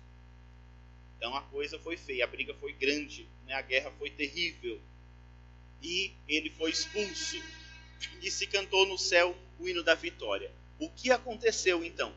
[1.16, 3.54] Então a coisa foi feia, a briga foi grande, né?
[3.54, 4.80] a guerra foi terrível.
[5.82, 7.36] E ele foi expulso
[8.20, 10.50] e se cantou no céu o hino da vitória.
[10.78, 12.12] O que aconteceu então?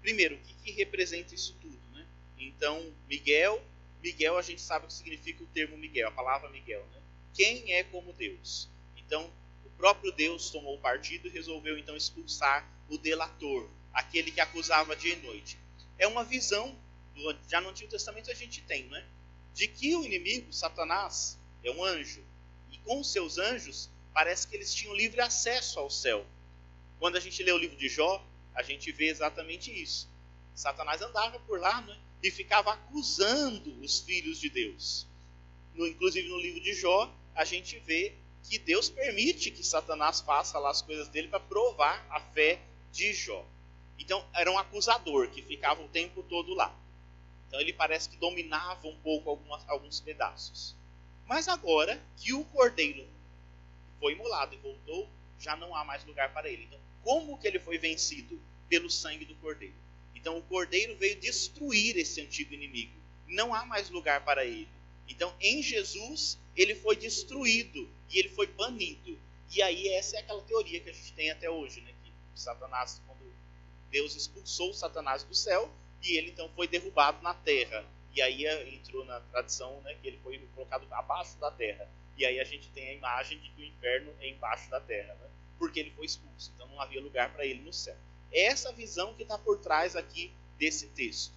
[0.00, 1.78] Primeiro, o que, que representa isso tudo?
[1.92, 2.06] Né?
[2.38, 3.62] Então, Miguel,
[4.02, 6.86] Miguel a gente sabe o que significa o termo Miguel, a palavra Miguel.
[6.92, 7.00] Né?
[7.34, 8.68] Quem é como Deus?
[8.96, 9.30] Então,
[9.64, 15.14] o próprio Deus tomou partido e resolveu então expulsar o delator, aquele que acusava dia
[15.14, 15.58] e noite.
[15.98, 16.76] É uma visão,
[17.48, 19.04] já no Antigo Testamento a gente tem, né?
[19.58, 22.22] de que o inimigo, Satanás, é um anjo,
[22.70, 26.24] e com os seus anjos parece que eles tinham livre acesso ao céu.
[27.00, 28.24] Quando a gente lê o livro de Jó,
[28.54, 30.08] a gente vê exatamente isso.
[30.54, 35.08] Satanás andava por lá né, e ficava acusando os filhos de Deus.
[35.74, 40.56] No, inclusive no livro de Jó, a gente vê que Deus permite que Satanás faça
[40.60, 42.60] lá as coisas dele para provar a fé
[42.92, 43.44] de Jó.
[43.98, 46.74] Então era um acusador que ficava o tempo todo lá.
[47.46, 50.76] Então ele parece que dominava um pouco algumas, alguns pedaços.
[51.26, 53.06] Mas agora que o cordeiro
[54.00, 56.64] foi imolado e voltou, já não há mais lugar para ele.
[56.64, 58.40] Então, como que ele foi vencido?
[58.68, 59.74] Pelo sangue do cordeiro.
[60.14, 62.92] Então, o cordeiro veio destruir esse antigo inimigo.
[63.26, 64.68] Não há mais lugar para ele.
[65.08, 69.18] Então, em Jesus, ele foi destruído e ele foi banido.
[69.50, 71.94] E aí, essa é aquela teoria que a gente tem até hoje, né?
[72.38, 73.32] Satanás, quando
[73.90, 75.70] Deus expulsou Satanás do céu,
[76.02, 77.84] e ele então foi derrubado na terra.
[78.14, 81.88] E aí entrou na tradição né, que ele foi colocado abaixo da terra.
[82.16, 85.14] E aí a gente tem a imagem de que o inferno é embaixo da terra,
[85.14, 85.28] né?
[85.58, 87.96] porque ele foi expulso, então não havia lugar para ele no céu.
[88.32, 91.34] É essa visão que está por trás aqui desse texto.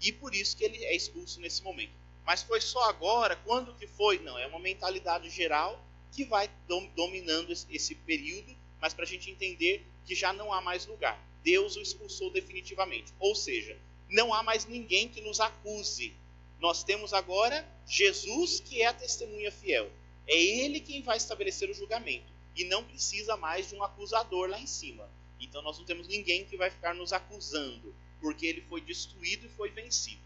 [0.00, 1.92] E por isso que ele é expulso nesse momento.
[2.24, 3.36] Mas foi só agora?
[3.36, 4.18] Quando que foi?
[4.18, 6.50] Não, é uma mentalidade geral que vai
[6.96, 11.18] dominando esse período, mas para a gente entender que já não há mais lugar.
[11.42, 13.12] Deus o expulsou definitivamente.
[13.18, 13.76] Ou seja,
[14.08, 16.14] não há mais ninguém que nos acuse.
[16.60, 19.90] Nós temos agora Jesus, que é a testemunha fiel.
[20.26, 24.58] É ele quem vai estabelecer o julgamento e não precisa mais de um acusador lá
[24.58, 25.08] em cima.
[25.40, 29.50] Então nós não temos ninguém que vai ficar nos acusando, porque ele foi destruído e
[29.50, 30.22] foi vencido.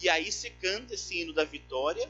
[0.00, 2.08] E aí se canta esse hino da vitória,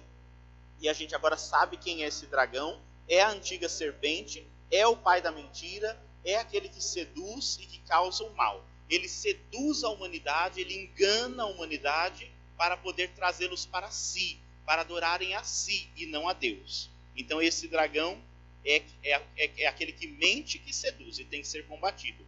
[0.80, 4.96] e a gente agora sabe quem é esse dragão, é a antiga serpente, é o
[4.96, 8.64] pai da mentira, é aquele que seduz e que causa o mal.
[8.88, 15.34] Ele seduz a humanidade, ele engana a humanidade para poder trazê-los para si, para adorarem
[15.34, 16.90] a si e não a Deus.
[17.16, 18.20] Então esse dragão
[18.64, 22.24] é, é, é, é, aquele que mente que seduz e tem que ser combatido.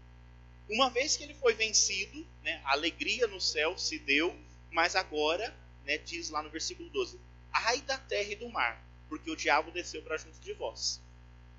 [0.69, 4.35] Uma vez que ele foi vencido, né, a alegria no céu se deu,
[4.71, 7.19] mas agora, né, diz lá no versículo 12:
[7.53, 11.01] Ai da terra e do mar, porque o diabo desceu para junto de vós,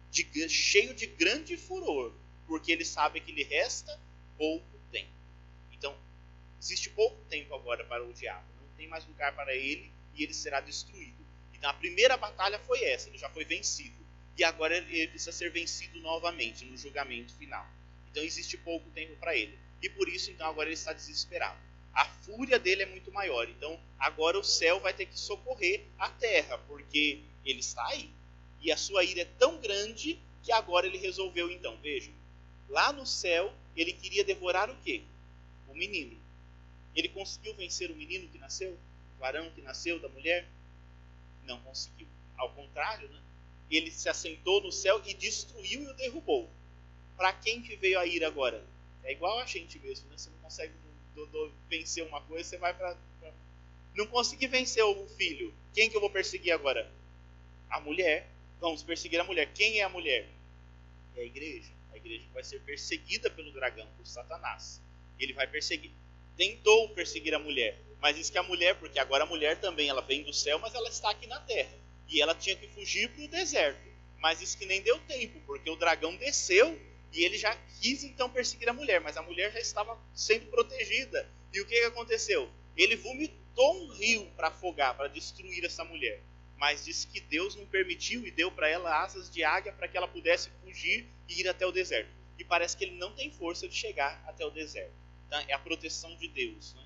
[0.10, 2.12] de, cheio de grande furor,
[2.48, 4.00] porque ele sabe que lhe resta
[4.38, 5.12] pouco tempo.
[6.60, 8.46] existe pouco tempo agora para o diabo.
[8.62, 11.26] Não tem mais lugar para ele e ele será destruído.
[11.54, 14.04] Então a primeira batalha foi essa, ele já foi vencido.
[14.38, 17.68] E agora ele precisa ser vencido novamente no julgamento final.
[18.10, 19.58] Então existe pouco tempo para ele.
[19.84, 21.60] E por isso, então, agora ele está desesperado.
[21.94, 23.50] A fúria dele é muito maior.
[23.50, 28.10] Então, agora o céu vai ter que socorrer a terra, porque ele está aí.
[28.62, 32.14] E a sua ira é tão grande que agora ele resolveu, então, vejam,
[32.74, 35.04] lá no céu, ele queria devorar o quê?
[35.68, 36.20] O menino.
[36.96, 38.72] Ele conseguiu vencer o menino que nasceu?
[39.16, 40.48] O varão que nasceu da mulher?
[41.46, 42.08] Não conseguiu.
[42.36, 43.22] Ao contrário, né?
[43.70, 46.50] ele se assentou no céu e destruiu e o derrubou.
[47.16, 48.64] Para quem que veio a ira agora?
[49.04, 50.18] É igual a gente mesmo, né?
[50.18, 50.74] Você não consegue
[51.14, 52.98] do, do, vencer uma coisa, você vai para.
[53.96, 55.54] Não consegui vencer o filho.
[55.74, 56.92] Quem que eu vou perseguir agora?
[57.70, 58.28] A mulher.
[58.60, 59.52] Vamos perseguir a mulher.
[59.54, 60.28] Quem é a mulher?
[61.16, 61.70] É a igreja.
[61.94, 64.82] A igreja vai ser perseguida pelo dragão, por Satanás.
[65.20, 65.92] Ele vai perseguir.
[66.36, 70.02] Tentou perseguir a mulher, mas diz que a mulher, porque agora a mulher também, ela
[70.02, 71.72] vem do céu, mas ela está aqui na terra.
[72.10, 73.94] E ela tinha que fugir para o deserto.
[74.20, 76.80] Mas isso que nem deu tempo, porque o dragão desceu
[77.12, 81.30] e ele já quis então perseguir a mulher, mas a mulher já estava sendo protegida.
[81.54, 82.50] E o que, que aconteceu?
[82.76, 86.20] Ele vomitou um rio para afogar, para destruir essa mulher.
[86.64, 89.98] Mas disse que Deus não permitiu e deu para ela asas de águia para que
[89.98, 92.10] ela pudesse fugir e ir até o deserto.
[92.40, 94.94] E parece que ele não tem força de chegar até o deserto.
[95.28, 96.74] Então, é a proteção de Deus.
[96.76, 96.84] Né?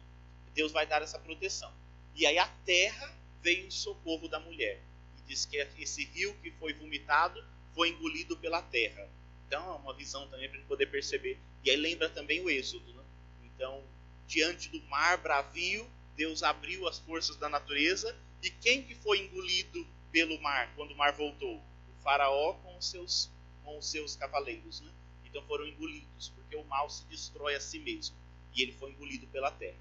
[0.56, 1.72] Deus vai dar essa proteção.
[2.16, 4.82] E aí a terra veio em socorro da mulher.
[5.20, 9.08] E diz que esse rio que foi vomitado foi engolido pela terra.
[9.46, 11.38] Então é uma visão também para gente poder perceber.
[11.64, 12.92] E aí lembra também o Êxodo.
[12.96, 13.04] Né?
[13.44, 13.84] Então,
[14.26, 18.18] diante do mar bravio, Deus abriu as forças da natureza.
[18.42, 21.58] E quem que foi engolido pelo mar quando o mar voltou?
[21.58, 23.30] O faraó com os seus,
[23.64, 24.82] com os seus cavaleiros.
[24.82, 24.92] Né?
[25.26, 28.16] Então foram engolidos, porque o mal se destrói a si mesmo.
[28.54, 29.78] E ele foi engolido pela terra.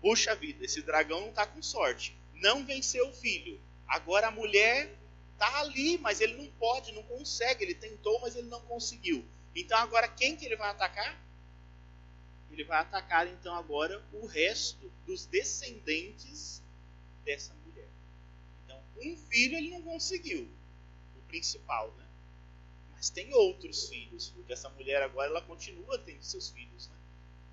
[0.00, 2.16] Puxa vida, esse dragão não está com sorte.
[2.34, 3.60] Não venceu o filho.
[3.88, 4.96] Agora a mulher
[5.36, 7.62] Está ali, mas ele não pode, não consegue.
[7.62, 9.22] Ele tentou, mas ele não conseguiu.
[9.54, 11.22] Então agora quem que ele vai atacar?
[12.50, 16.62] Ele vai atacar então agora o resto dos descendentes
[17.26, 17.88] dessa mulher.
[18.64, 20.48] Então, um filho ele não conseguiu,
[21.18, 22.06] o principal, né?
[22.92, 26.96] Mas tem outros filhos, porque essa mulher agora ela continua tendo seus filhos, né?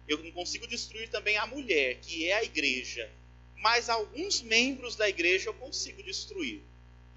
[0.07, 3.11] Eu não consigo destruir também a mulher, que é a igreja,
[3.57, 6.61] mas alguns membros da igreja eu consigo destruir.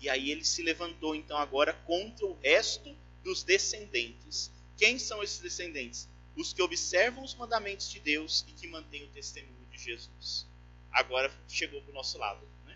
[0.01, 4.51] E aí ele se levantou então agora contra o resto dos descendentes.
[4.77, 6.09] Quem são esses descendentes?
[6.37, 10.47] Os que observam os mandamentos de Deus e que mantêm o testemunho de Jesus.
[10.97, 12.41] Agora chegou para o nosso lado.
[12.65, 12.75] Né?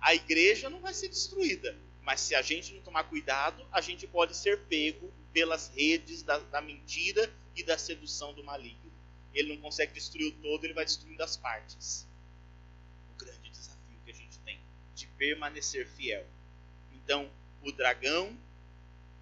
[0.00, 4.08] A igreja não vai ser destruída, mas se a gente não tomar cuidado, a gente
[4.08, 8.92] pode ser pego pelas redes da, da mentira e da sedução do maligno.
[9.32, 12.08] Ele não consegue destruir o todo, ele vai destruindo as partes.
[13.12, 14.60] O grande desafio que a gente tem
[14.96, 16.26] de permanecer fiel.
[16.92, 17.30] Então,
[17.62, 18.36] o dragão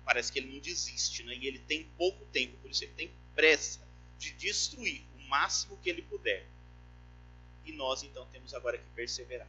[0.07, 1.35] parece que ele não desiste, né?
[1.35, 3.87] E ele tem pouco tempo, por isso ele tem pressa
[4.19, 6.47] de destruir o máximo que ele puder.
[7.65, 9.49] E nós então temos agora que perseverar.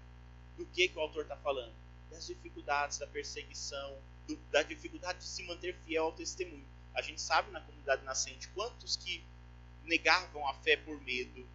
[0.58, 1.74] Do que, que o autor está falando?
[2.10, 3.98] Das dificuldades, da perseguição,
[4.28, 6.66] do, da dificuldade de se manter fiel ao testemunho.
[6.94, 9.24] A gente sabe na comunidade nascente quantos que
[9.84, 11.48] negavam a fé por medo.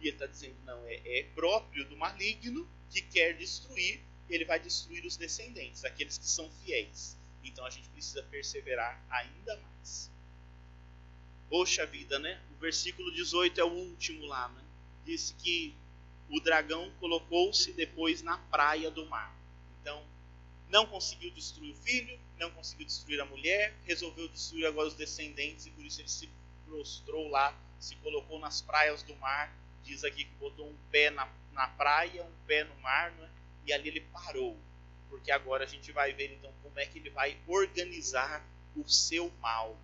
[0.00, 4.02] E ele está dizendo, não, é, é próprio do maligno que quer destruir
[4.34, 7.16] ele vai destruir os descendentes, aqueles que são fiéis.
[7.44, 10.10] Então a gente precisa perseverar ainda mais.
[11.48, 12.40] Poxa vida, né?
[12.56, 14.62] O versículo 18 é o último lá, né?
[15.38, 15.74] Que
[16.28, 19.34] o dragão colocou-se depois na praia do mar.
[19.80, 20.02] Então,
[20.68, 25.66] não conseguiu destruir o filho, não conseguiu destruir a mulher, resolveu destruir agora os descendentes
[25.66, 26.30] e por isso ele se
[26.64, 29.54] prostrou lá, se colocou nas praias do mar.
[29.84, 33.28] Diz aqui que botou um pé na, na praia, um pé no mar, né?
[33.66, 34.56] e ali ele parou,
[35.10, 38.42] porque agora a gente vai ver então como é que ele vai organizar
[38.74, 39.76] o seu mal.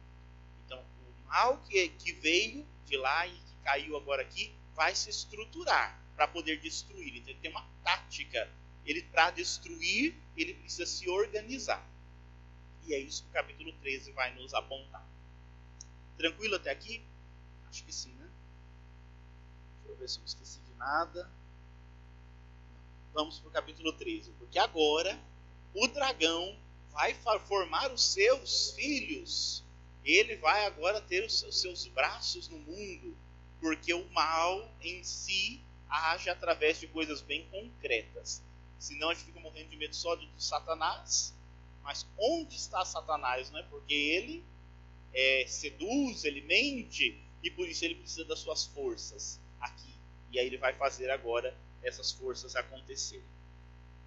[0.64, 5.10] Então, o mal que, que veio de lá e que caiu agora aqui vai se
[5.10, 7.14] estruturar para poder destruir.
[7.16, 8.50] Então, ele tem uma tática.
[8.84, 11.86] Ele para destruir, ele precisa se organizar.
[12.86, 15.06] E é isso que o capítulo 13 vai nos apontar.
[16.16, 17.04] Tranquilo até aqui?
[17.68, 18.28] Acho que sim, né?
[19.84, 21.30] Deixa eu ver se eu não esqueci de nada
[23.18, 24.30] vamos para o capítulo 13.
[24.38, 25.18] Porque agora
[25.74, 26.56] o dragão
[26.92, 27.14] vai
[27.48, 29.64] formar os seus filhos.
[30.04, 33.16] Ele vai agora ter os seus braços no mundo.
[33.60, 38.42] Porque o mal em si age através de coisas bem concretas.
[38.78, 41.34] Senão a gente fica morrendo de medo só de, Satanás.
[41.82, 43.50] Mas onde está Satanás?
[43.50, 43.62] Não é?
[43.64, 44.44] Porque ele
[45.12, 49.92] é, seduz, ele mente, e por isso ele precisa das suas forças aqui
[50.30, 53.24] E aí ele vai fazer agora essas forças acontecerem.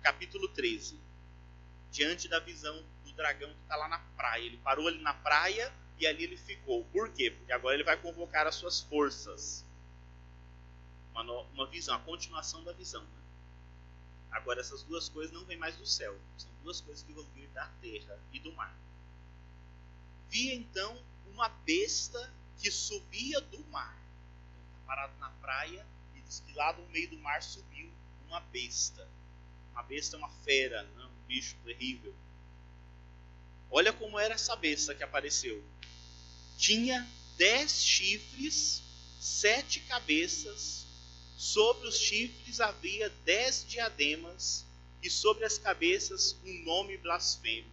[0.01, 0.99] Capítulo 13.
[1.91, 4.43] Diante da visão do dragão que está lá na praia.
[4.43, 6.85] Ele parou ali na praia e ali ele ficou.
[6.85, 7.31] Por quê?
[7.31, 9.65] Porque agora ele vai convocar as suas forças.
[11.13, 13.03] Uma, uma visão, a continuação da visão.
[13.03, 13.21] Né?
[14.31, 16.17] Agora, essas duas coisas não vêm mais do céu.
[16.37, 18.75] São duas coisas que vão vir da terra e do mar.
[20.29, 20.97] Vi então
[21.27, 23.97] uma besta que subia do mar.
[24.49, 25.85] Então, está parado na praia
[26.15, 27.91] e diz que lá no meio do mar subiu
[28.27, 29.07] uma besta.
[29.73, 31.09] Uma besta é uma fera, não?
[31.09, 32.15] um bicho terrível.
[33.69, 35.63] Olha como era essa besta que apareceu.
[36.57, 37.07] Tinha
[37.37, 38.83] dez chifres,
[39.19, 40.85] sete cabeças
[41.41, 44.63] Sobre os chifres havia dez diademas,
[45.01, 47.67] e sobre as cabeças um nome blasfemo.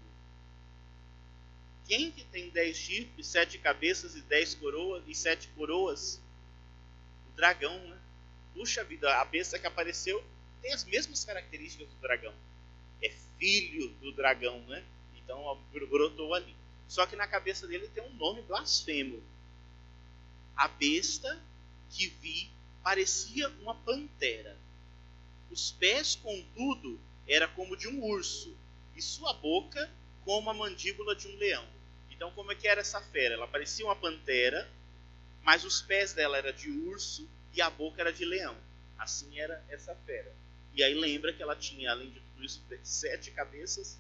[1.86, 6.18] Quem que tem dez chifres, sete cabeças e dez coroas e sete coroas?
[7.28, 7.98] O dragão, né?
[8.54, 10.24] Puxa vida, a besta que apareceu
[10.62, 12.32] tem as mesmas características do dragão.
[13.02, 14.82] É filho do dragão, né?
[15.18, 16.56] Então brotou ali.
[16.88, 19.22] Só que na cabeça dele tem um nome blasfemo.
[20.56, 21.38] A besta
[21.90, 24.56] que vi parecia uma pantera.
[25.50, 28.56] Os pés, contudo, era como de um urso,
[28.94, 29.90] e sua boca
[30.24, 31.66] como a mandíbula de um leão.
[32.10, 33.34] Então, como é que era essa fera?
[33.34, 34.68] Ela parecia uma pantera,
[35.42, 38.56] mas os pés dela era de urso e a boca era de leão.
[38.98, 40.34] Assim era essa fera.
[40.74, 43.98] E aí lembra que ela tinha, além de tudo isso, sete cabeças,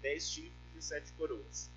[0.00, 1.68] dez chifres e sete coroas.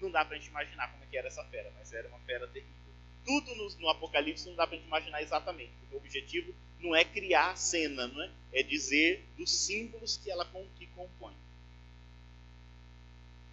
[0.00, 2.46] Não dá pra gente imaginar como é que era essa fera, mas era uma fera
[2.48, 2.83] terrível
[3.24, 7.56] tudo no, no Apocalipse não dá para imaginar exatamente, o objetivo não é criar a
[7.56, 8.30] cena, não é?
[8.52, 10.44] é dizer dos símbolos que ela
[10.78, 11.34] que compõe.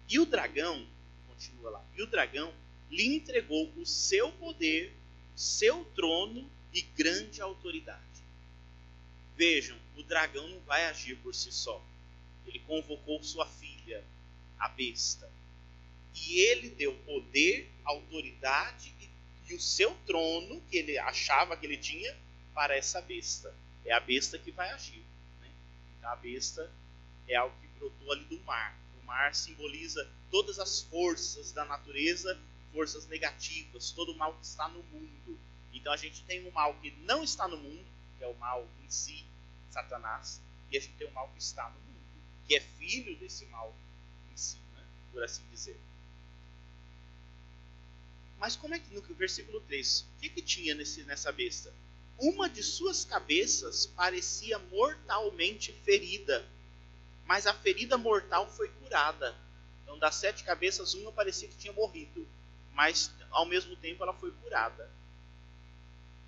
[0.08, 0.86] E o dragão,
[1.26, 2.52] continua lá, e o dragão
[2.90, 4.92] lhe entregou o seu poder,
[5.34, 8.02] seu trono e grande autoridade.
[9.36, 11.82] Vejam, o dragão não vai agir por si só.
[12.46, 14.04] Ele convocou sua filha,
[14.58, 15.30] a besta.
[16.14, 19.06] E ele deu poder, autoridade e
[19.54, 22.16] o seu trono, que ele achava que ele tinha,
[22.54, 23.54] para essa besta.
[23.84, 25.04] É a besta que vai agir.
[25.40, 25.50] Né?
[25.98, 26.70] Então a besta
[27.28, 28.76] é algo que brotou ali do mar.
[29.02, 32.38] O mar simboliza todas as forças da natureza,
[32.72, 35.38] forças negativas, todo o mal que está no mundo.
[35.72, 37.84] Então a gente tem um mal que não está no mundo,
[38.18, 39.24] que é o mal em si,
[39.70, 40.40] Satanás,
[40.70, 42.00] e a gente tem o mal que está no mundo,
[42.46, 43.74] que é filho desse mal
[44.32, 44.84] em si, né?
[45.10, 45.78] por assim dizer.
[48.42, 51.72] Mas como é que no versículo 3, o que, que tinha nesse, nessa besta?
[52.18, 56.44] Uma de suas cabeças parecia mortalmente ferida,
[57.24, 59.32] mas a ferida mortal foi curada.
[59.84, 62.26] Então, das sete cabeças, uma parecia que tinha morrido,
[62.72, 64.90] mas ao mesmo tempo ela foi curada.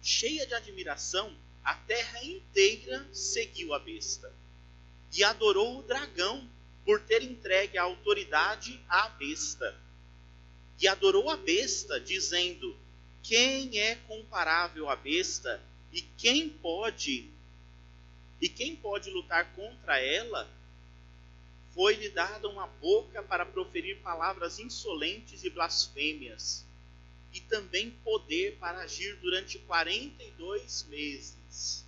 [0.01, 4.33] Cheia de admiração, a terra inteira seguiu a besta
[5.13, 6.49] e adorou o dragão
[6.85, 9.83] por ter entregue a autoridade à besta
[10.85, 12.77] e adorou a besta, dizendo:
[13.23, 17.31] Quem é comparável à besta e quem pode
[18.39, 20.47] e quem pode lutar contra ela?
[21.73, 26.63] Foi-lhe dada uma boca para proferir palavras insolentes e blasfêmias,
[27.33, 31.83] e também poder para agir durante quarenta e dois meses.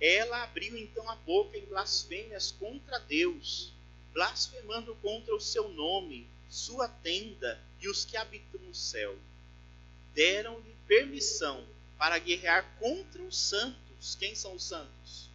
[0.00, 3.70] Ela abriu então a boca em blasfêmias contra Deus,
[4.14, 9.16] blasfemando contra o seu nome, sua tenda e os que habitam no céu.
[10.14, 11.64] Deram-lhe permissão
[11.96, 14.14] para guerrear contra os santos.
[14.16, 15.30] Quem são os santos?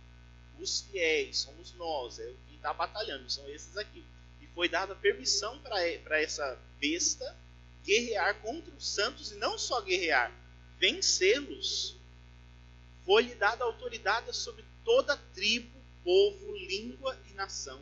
[0.59, 4.03] Os fiéis, somos nós, é quem está batalhando, são esses aqui.
[4.41, 7.35] E foi dada permissão para essa besta
[7.83, 10.31] guerrear contra os santos, e não só guerrear,
[10.77, 11.95] vencê-los.
[13.05, 17.81] Foi-lhe dada autoridade sobre toda tribo, povo, língua e nação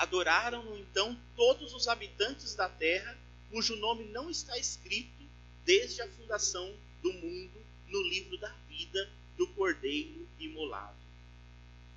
[0.00, 3.18] Adoraram-no então todos os habitantes da terra,
[3.50, 5.22] cujo nome não está escrito
[5.62, 10.96] desde a fundação do mundo no livro da vida do Cordeiro imolado.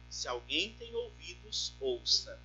[0.10, 2.38] Se alguém tem ouvidos, ouça.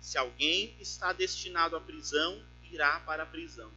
[0.00, 3.70] Se alguém está destinado à prisão, irá para a prisão.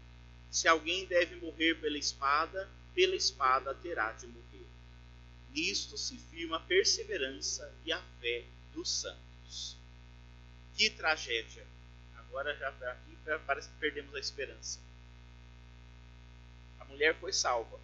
[0.50, 4.66] Se alguém deve morrer pela espada, pela espada terá de morrer.
[5.52, 9.27] Nisto se firma a perseverança e a fé dos santos.
[10.78, 11.66] Que tragédia!
[12.16, 13.18] Agora já aqui
[13.48, 14.80] parece que perdemos a esperança.
[16.80, 17.80] A mulher foi salva,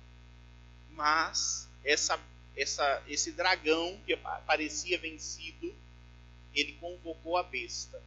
[0.92, 2.20] mas essa,
[2.56, 4.16] essa, esse dragão que
[4.46, 5.74] parecia vencido,
[6.54, 8.00] ele convocou a besta.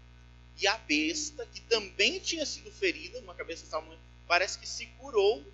[0.57, 5.45] E a besta, que também tinha sido ferida, uma cabeça salva, parece que se curou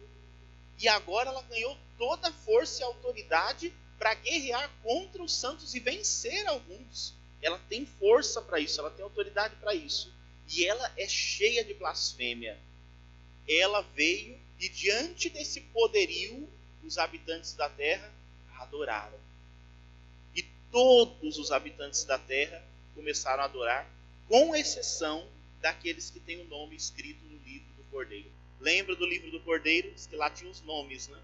[0.78, 5.80] e agora ela ganhou toda a força e autoridade para guerrear contra os santos e
[5.80, 7.14] vencer alguns.
[7.42, 10.12] Ela tem força para isso, ela tem autoridade para isso.
[10.48, 12.58] E ela é cheia de blasfêmia.
[13.48, 16.48] Ela veio e diante desse poderio,
[16.84, 18.08] os habitantes da terra
[18.60, 19.18] adoraram.
[20.36, 22.64] E todos os habitantes da terra
[22.94, 23.90] começaram a adorar,
[24.28, 25.26] com exceção
[25.60, 28.30] daqueles que têm o nome escrito no livro do Cordeiro.
[28.60, 29.92] Lembra do livro do Cordeiro?
[30.08, 31.18] Que lá tinha os nomes, né?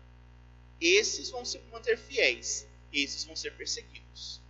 [0.81, 4.41] Esses vão se manter fiéis, esses vão ser perseguidos.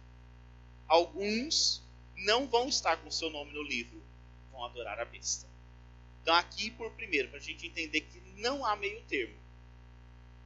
[0.89, 1.83] Alguns
[2.17, 4.03] não vão estar com seu nome no livro,
[4.51, 5.47] vão adorar a besta.
[6.23, 9.37] Então, aqui, por primeiro, para a gente entender que não há meio termo.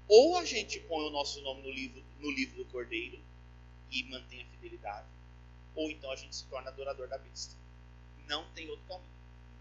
[0.09, 3.19] Ou a gente põe o nosso nome no livro, no livro do Cordeiro
[3.91, 5.07] e mantém a fidelidade,
[5.75, 7.55] ou então a gente se torna adorador da besta.
[8.27, 9.09] Não tem outro caminho.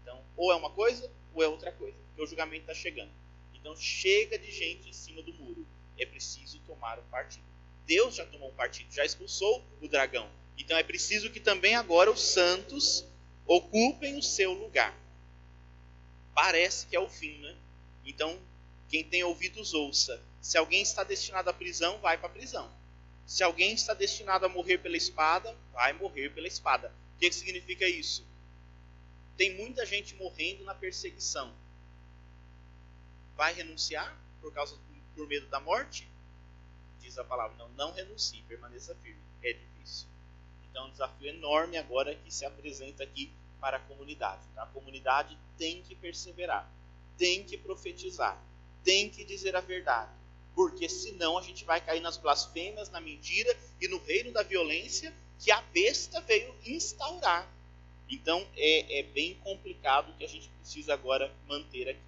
[0.02, 1.96] Então, ou é uma coisa, ou é outra coisa.
[2.08, 3.10] Porque o julgamento está chegando.
[3.54, 5.66] Então, chega de gente em cima do muro.
[5.98, 7.44] É preciso tomar o partido.
[7.86, 10.28] Deus já tomou um partido, já expulsou o dragão.
[10.62, 13.04] Então, é preciso que também agora os santos
[13.44, 14.96] ocupem o seu lugar.
[16.32, 17.56] Parece que é o fim, né?
[18.04, 18.38] Então,
[18.88, 20.22] quem tem ouvidos, ouça.
[20.40, 22.70] Se alguém está destinado à prisão, vai para a prisão.
[23.26, 26.94] Se alguém está destinado a morrer pela espada, vai morrer pela espada.
[27.16, 28.24] O que, que significa isso?
[29.36, 31.52] Tem muita gente morrendo na perseguição.
[33.34, 34.78] Vai renunciar por causa
[35.16, 36.08] por medo da morte?
[37.00, 39.20] Diz a palavra, não, não renuncie, permaneça firme.
[39.42, 40.12] É difícil.
[40.72, 44.40] Então, é um desafio enorme agora que se apresenta aqui para a comunidade.
[44.56, 46.66] A comunidade tem que perseverar,
[47.18, 48.42] tem que profetizar,
[48.82, 50.10] tem que dizer a verdade,
[50.54, 55.14] porque senão a gente vai cair nas blasfêmias, na mentira e no reino da violência
[55.38, 57.46] que a besta veio instaurar.
[58.08, 62.00] Então é, é bem complicado o que a gente precisa agora manter aqui.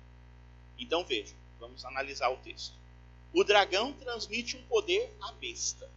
[0.79, 2.75] Então veja, vamos analisar o texto.
[3.33, 5.89] O dragão transmite um poder à besta.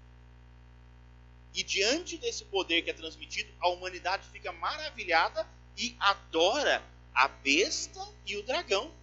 [1.58, 6.86] E diante desse poder que é transmitido, a humanidade fica maravilhada e adora
[7.16, 8.94] a besta e o dragão.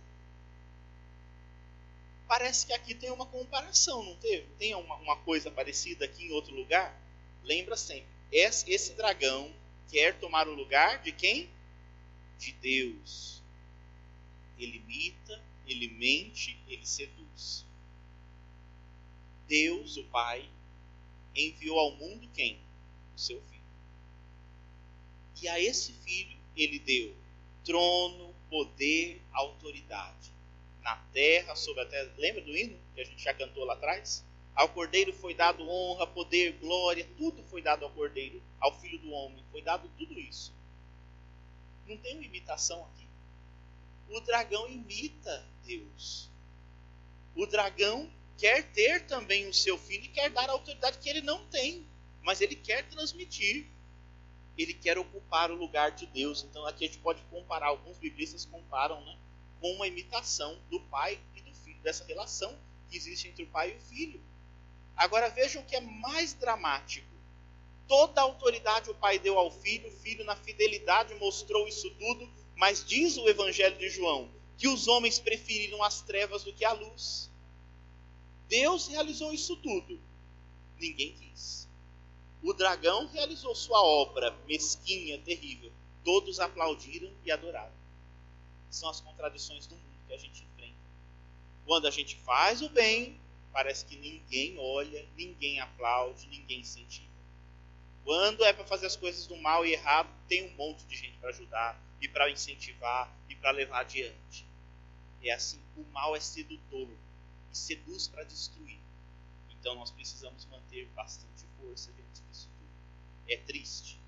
[2.28, 4.46] Parece que aqui tem uma comparação, não teve?
[4.56, 6.96] Tem uma, uma coisa parecida aqui em outro lugar?
[7.42, 9.52] Lembra sempre, esse, esse dragão
[9.90, 11.50] quer tomar o lugar de quem?
[12.38, 13.42] De Deus.
[14.56, 17.66] Ele imita, ele mente, ele seduz.
[19.48, 20.48] Deus, o Pai,
[21.34, 22.58] enviou ao mundo quem?
[23.14, 23.62] O seu filho.
[25.42, 27.14] E a esse filho ele deu
[27.64, 30.32] trono, poder, autoridade.
[30.82, 32.12] Na terra, sobre a terra.
[32.18, 34.24] Lembra do hino que a gente já cantou lá atrás?
[34.54, 39.10] Ao cordeiro foi dado honra, poder, glória, tudo foi dado ao cordeiro, ao filho do
[39.10, 40.52] homem, foi dado tudo isso.
[41.88, 43.06] Não tem uma imitação aqui.
[44.08, 46.30] O dragão imita Deus.
[47.34, 51.20] O dragão quer ter também o seu filho e quer dar a autoridade que ele
[51.20, 51.86] não tem,
[52.22, 53.66] mas ele quer transmitir.
[54.56, 56.44] Ele quer ocupar o lugar de Deus.
[56.48, 59.18] Então aqui a gente pode comparar, alguns biblistas comparam né,
[59.60, 62.56] com uma imitação do pai e do filho, dessa relação
[62.88, 64.20] que existe entre o pai e o filho.
[64.96, 67.12] Agora vejam o que é mais dramático.
[67.88, 72.30] Toda a autoridade o pai deu ao filho, o filho na fidelidade mostrou isso tudo,
[72.54, 76.72] mas diz o evangelho de João que os homens preferiram as trevas do que a
[76.72, 77.30] luz.
[78.48, 80.00] Deus realizou isso tudo.
[80.78, 81.68] Ninguém quis.
[82.42, 85.72] O dragão realizou sua obra mesquinha, terrível.
[86.04, 87.72] Todos aplaudiram e adoraram.
[88.70, 90.74] São as contradições do mundo que a gente enfrenta.
[91.64, 93.18] Quando a gente faz o bem,
[93.52, 97.08] parece que ninguém olha, ninguém aplaude, ninguém incentiva.
[98.04, 101.16] Quando é para fazer as coisas do mal e errado, tem um monte de gente
[101.18, 104.44] para ajudar e para incentivar e para levar adiante.
[105.22, 106.88] É assim, o mal é sedutor
[107.56, 108.78] seduz para destruir.
[109.50, 112.70] Então nós precisamos manter bastante força diante disso tudo.
[113.28, 114.00] É triste.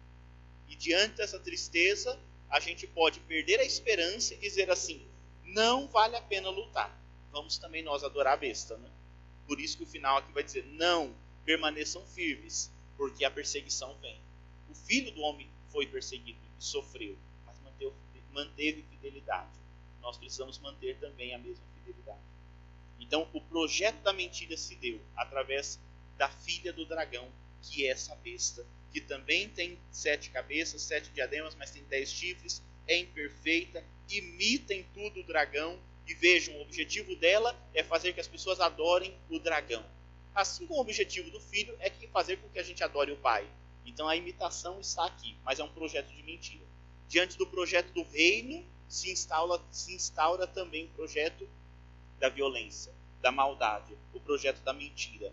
[0.69, 2.19] E diante dessa tristeza,
[2.51, 5.07] a gente pode perder a esperança e dizer assim:
[5.45, 6.95] não vale a pena lutar.
[7.33, 8.91] Vamos também nós adorar a besta, né?
[9.47, 14.21] Por isso que o final aqui vai dizer: não, permaneçam firmes, porque a perseguição vem.
[14.69, 17.95] O filho do homem foi perseguido e sofreu, mas manteve,
[18.33, 19.57] manteve fidelidade.
[20.03, 22.21] Nós precisamos manter também a mesma fidelidade.
[23.01, 25.79] Então, o projeto da mentira se deu através
[26.17, 27.31] da filha do dragão,
[27.63, 32.63] que é essa besta, que também tem sete cabeças, sete diademas, mas tem dez chifres,
[32.87, 38.21] é imperfeita, imita em tudo o dragão, e vejam, o objetivo dela é fazer que
[38.21, 39.85] as pessoas adorem o dragão.
[40.35, 43.17] Assim como o objetivo do filho é que fazer com que a gente adore o
[43.17, 43.47] pai.
[43.85, 46.65] Então a imitação está aqui, mas é um projeto de mentira.
[47.09, 51.49] Diante do projeto do reino, se instaura, se instaura também o projeto
[52.19, 52.95] da violência.
[53.21, 55.33] da maldade, o projeto da mentira.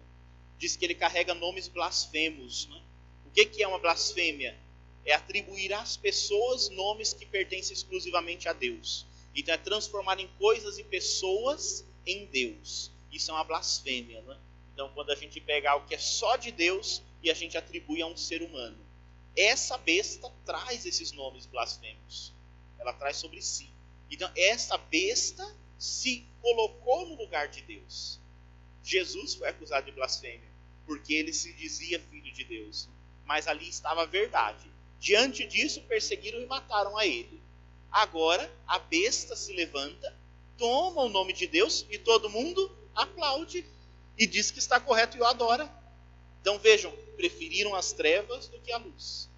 [0.58, 2.68] Diz que ele carrega nomes blasfemos.
[2.68, 2.82] Né?
[3.26, 4.58] O que, que é uma blasfêmia?
[5.06, 9.06] É atribuir às pessoas nomes que pertencem exclusivamente a Deus.
[9.36, 12.92] Então é transformar em coisas e pessoas em Deus.
[13.12, 14.22] Isso é uma blasfêmia.
[14.22, 14.38] Né?
[14.74, 18.02] Então quando a gente pega algo que é só de Deus e a gente atribui
[18.02, 18.78] a um ser humano.
[19.36, 22.34] Essa besta traz esses nomes blasfemos.
[22.80, 23.70] Ela traz sobre si.
[24.10, 25.44] Então essa besta
[25.78, 28.20] se colocou no lugar de Deus.
[28.84, 30.50] Jesus foi acusado de blasfêmia,
[30.86, 32.90] porque ele se dizia filho de Deus.
[33.26, 34.70] Mas ali estava a verdade.
[35.00, 37.42] Diante disso, perseguiram e mataram a ele.
[37.92, 40.16] Agora, a besta se levanta,
[40.58, 43.66] toma o nome de Deus e todo mundo aplaude
[44.18, 45.70] e diz que está correto e o adora.
[46.42, 49.30] Então vejam, preferiram as trevas do que a luz.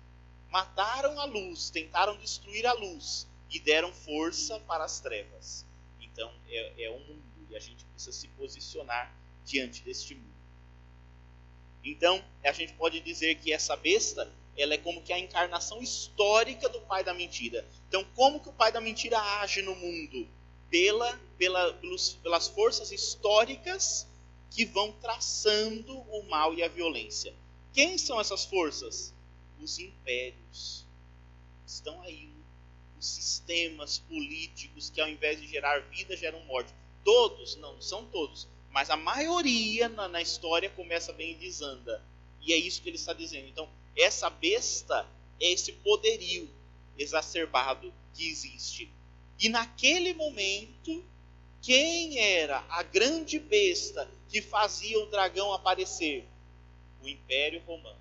[0.49, 5.65] Mataram a luz, tentaram destruir a luz e deram força para as trevas.
[6.15, 9.13] Então é, é um mundo e a gente precisa se posicionar
[9.45, 10.33] diante deste mundo.
[11.83, 16.69] Então a gente pode dizer que essa besta ela é como que a encarnação histórica
[16.69, 17.67] do pai da mentira.
[17.89, 20.25] Então como que o pai da mentira age no mundo?
[20.71, 24.07] Pela, pela, pelos, pelas forças históricas
[24.49, 27.33] que vão traçando o mal e a violência.
[27.73, 29.13] Quem são essas forças?
[29.59, 30.85] Os impérios.
[31.67, 32.34] Estão aí
[33.05, 36.73] sistemas políticos que, ao invés de gerar vida, geram morte.
[37.03, 42.03] Todos, não, são todos, mas a maioria na, na história começa bem e desanda.
[42.41, 43.47] E é isso que ele está dizendo.
[43.47, 45.07] Então, essa besta
[45.39, 46.49] é esse poderio
[46.97, 48.91] exacerbado que existe.
[49.39, 51.03] E naquele momento,
[51.61, 56.25] quem era a grande besta que fazia o dragão aparecer?
[57.01, 57.99] O Império Romano.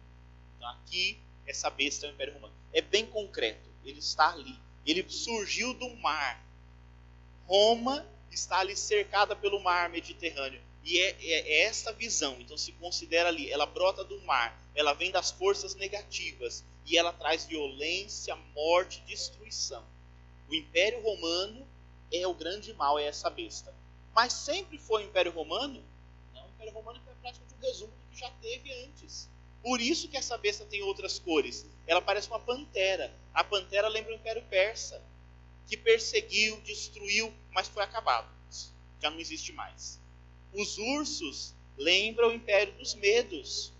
[0.56, 2.54] Então, aqui, essa besta é o Império Romano.
[2.72, 3.68] É bem concreto.
[3.84, 4.58] Ele está ali.
[4.86, 6.42] Ele surgiu do mar.
[7.46, 10.60] Roma está ali cercada pelo mar Mediterrâneo.
[10.84, 14.92] E é, é, é, essa visão, então se considera ali, ela brota do mar, ela
[14.92, 19.82] vem das forças negativas e ela traz violência, morte, destruição.
[20.46, 21.66] O Império Romano
[22.12, 23.74] é o grande mal, é essa besta.
[24.14, 25.82] Mas sempre foi o Império Romano?
[26.34, 29.28] Não, o Império Romano é praticamente um resumo do que já teve antes.
[29.62, 31.66] Por isso que essa besta tem outras cores.
[31.86, 33.12] Ela parece uma pantera.
[33.32, 35.02] A pantera lembra o Império Persa,
[35.66, 38.28] que perseguiu, destruiu, mas foi acabado.
[39.00, 40.00] Já não existe mais.
[40.52, 43.72] Os ursos lembram o Império dos Medos.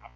[0.00, 0.10] A,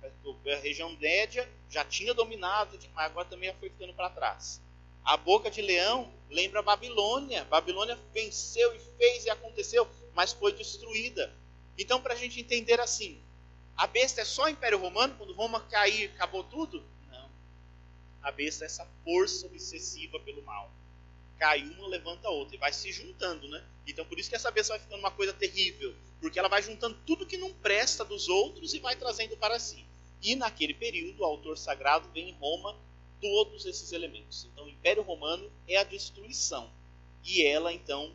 [0.61, 4.61] região média já tinha dominado, mas agora também já foi ficando para trás.
[5.05, 7.45] A boca de leão lembra a Babilônia.
[7.45, 11.33] Babilônia venceu e fez e aconteceu, mas foi destruída.
[11.79, 13.23] Então, para a gente entender assim,
[13.77, 16.85] a besta é só o Império Romano, quando Roma cair, acabou tudo?
[18.23, 20.71] A besta é essa força obsessiva pelo mal.
[21.39, 23.65] Cai uma, levanta outra, e vai se juntando, né?
[23.87, 26.99] Então por isso que essa besta vai ficando uma coisa terrível, porque ela vai juntando
[27.07, 29.85] tudo que não presta dos outros e vai trazendo para si.
[30.21, 32.77] E naquele período, o autor sagrado vê em Roma
[33.21, 34.47] todos esses elementos.
[34.53, 36.71] Então o Império Romano é a destruição.
[37.25, 38.13] E ela, então,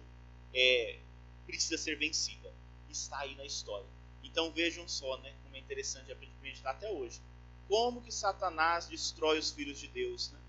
[0.53, 0.99] é,
[1.45, 2.51] precisa ser vencida.
[2.89, 3.87] Está aí na história.
[4.23, 7.21] Então vejam só, né, como é interessante a gente meditar até hoje.
[7.73, 10.39] Como que Satanás destrói os filhos de Deus, né?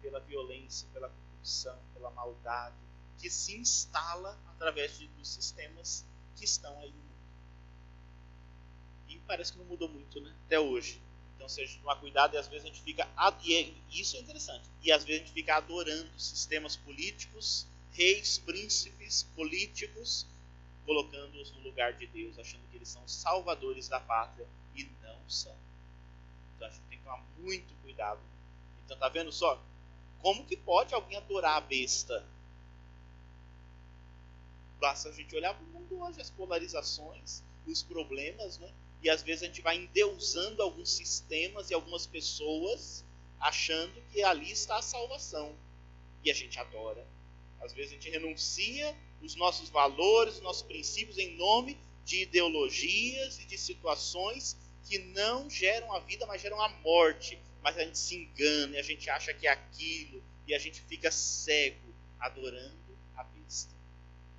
[0.00, 2.74] Pela violência, pela corrupção, pela maldade,
[3.18, 6.02] que se instala através de, dos sistemas
[6.34, 7.14] que estão aí no mundo.
[9.10, 10.34] E parece que não mudou muito, né?
[10.46, 10.98] Até hoje.
[11.36, 13.06] Então, se a gente tomar cuidado, e às vezes a gente fica.
[13.42, 14.64] E é, isso é interessante.
[14.82, 20.26] E às vezes a gente fica adorando sistemas políticos, reis, príncipes, políticos,
[20.86, 25.54] colocando-os no lugar de Deus, achando que eles são salvadores da pátria e não são.
[27.04, 28.20] Tomar muito cuidado.
[28.84, 29.60] Então tá vendo só?
[30.20, 32.26] Como que pode alguém adorar a besta?
[34.80, 38.72] Basta a gente olhar para o mundo hoje, as polarizações, os problemas, né?
[39.02, 43.04] E às vezes a gente vai endeusando alguns sistemas e algumas pessoas,
[43.38, 45.54] achando que ali está a salvação.
[46.24, 47.06] E a gente adora.
[47.60, 53.38] Às vezes a gente renuncia os nossos valores, os nossos princípios em nome de ideologias
[53.40, 57.38] e de situações que não geram a vida, mas geram a morte.
[57.62, 60.80] Mas a gente se engana, e a gente acha que é aquilo, e a gente
[60.82, 63.72] fica cego adorando a besta.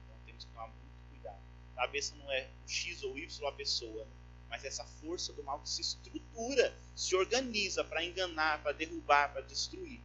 [0.03, 1.41] Então temos que tomar muito cuidado.
[1.75, 4.07] A besta não é o X ou Y a pessoa,
[4.49, 9.41] mas essa força do mal que se estrutura, se organiza para enganar, para derrubar, para
[9.41, 9.99] destruir.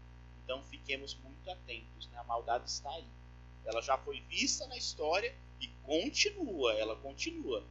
[0.44, 2.18] Então fiquemos muito atentos, né?
[2.18, 3.06] a maldade está aí.
[3.64, 7.64] Ela já foi vista na história e continua, ela continua.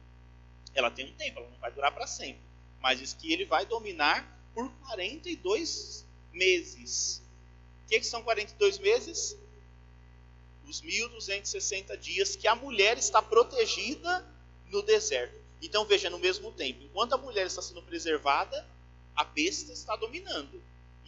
[0.74, 2.49] Ela tem um tempo, ela não vai durar para sempre.
[2.80, 7.22] Mas diz que ele vai dominar por 42 meses.
[7.84, 9.36] O que, que são 42 meses?
[10.64, 14.24] os 1260 dias que a mulher está protegida
[14.70, 15.34] no deserto.
[15.60, 18.64] Então veja, no mesmo tempo, enquanto a mulher está sendo preservada,
[19.16, 20.62] a besta está dominando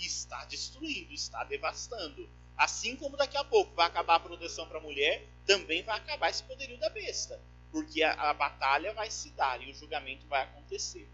[0.06, 2.28] está destruindo, está devastando.
[2.56, 6.30] Assim como daqui a pouco vai acabar a proteção para a mulher, também vai acabar
[6.30, 10.42] esse poderio da besta, porque a, a batalha vai se dar e o julgamento vai
[10.42, 11.08] acontecer.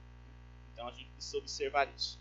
[0.78, 2.18] Então a gente precisa observar isso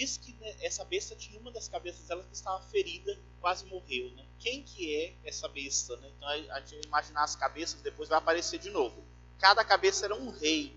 [0.00, 4.10] diz que né, essa besta tinha uma das cabeças dela que estava ferida, quase morreu.
[4.12, 4.24] Né?
[4.38, 5.94] Quem que é essa besta?
[5.98, 6.10] Né?
[6.16, 9.04] Então a gente imaginar as cabeças, depois vai aparecer de novo.
[9.38, 10.74] Cada cabeça era um rei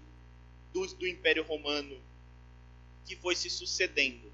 [0.73, 1.97] do, do Império Romano
[3.05, 4.31] que foi se sucedendo.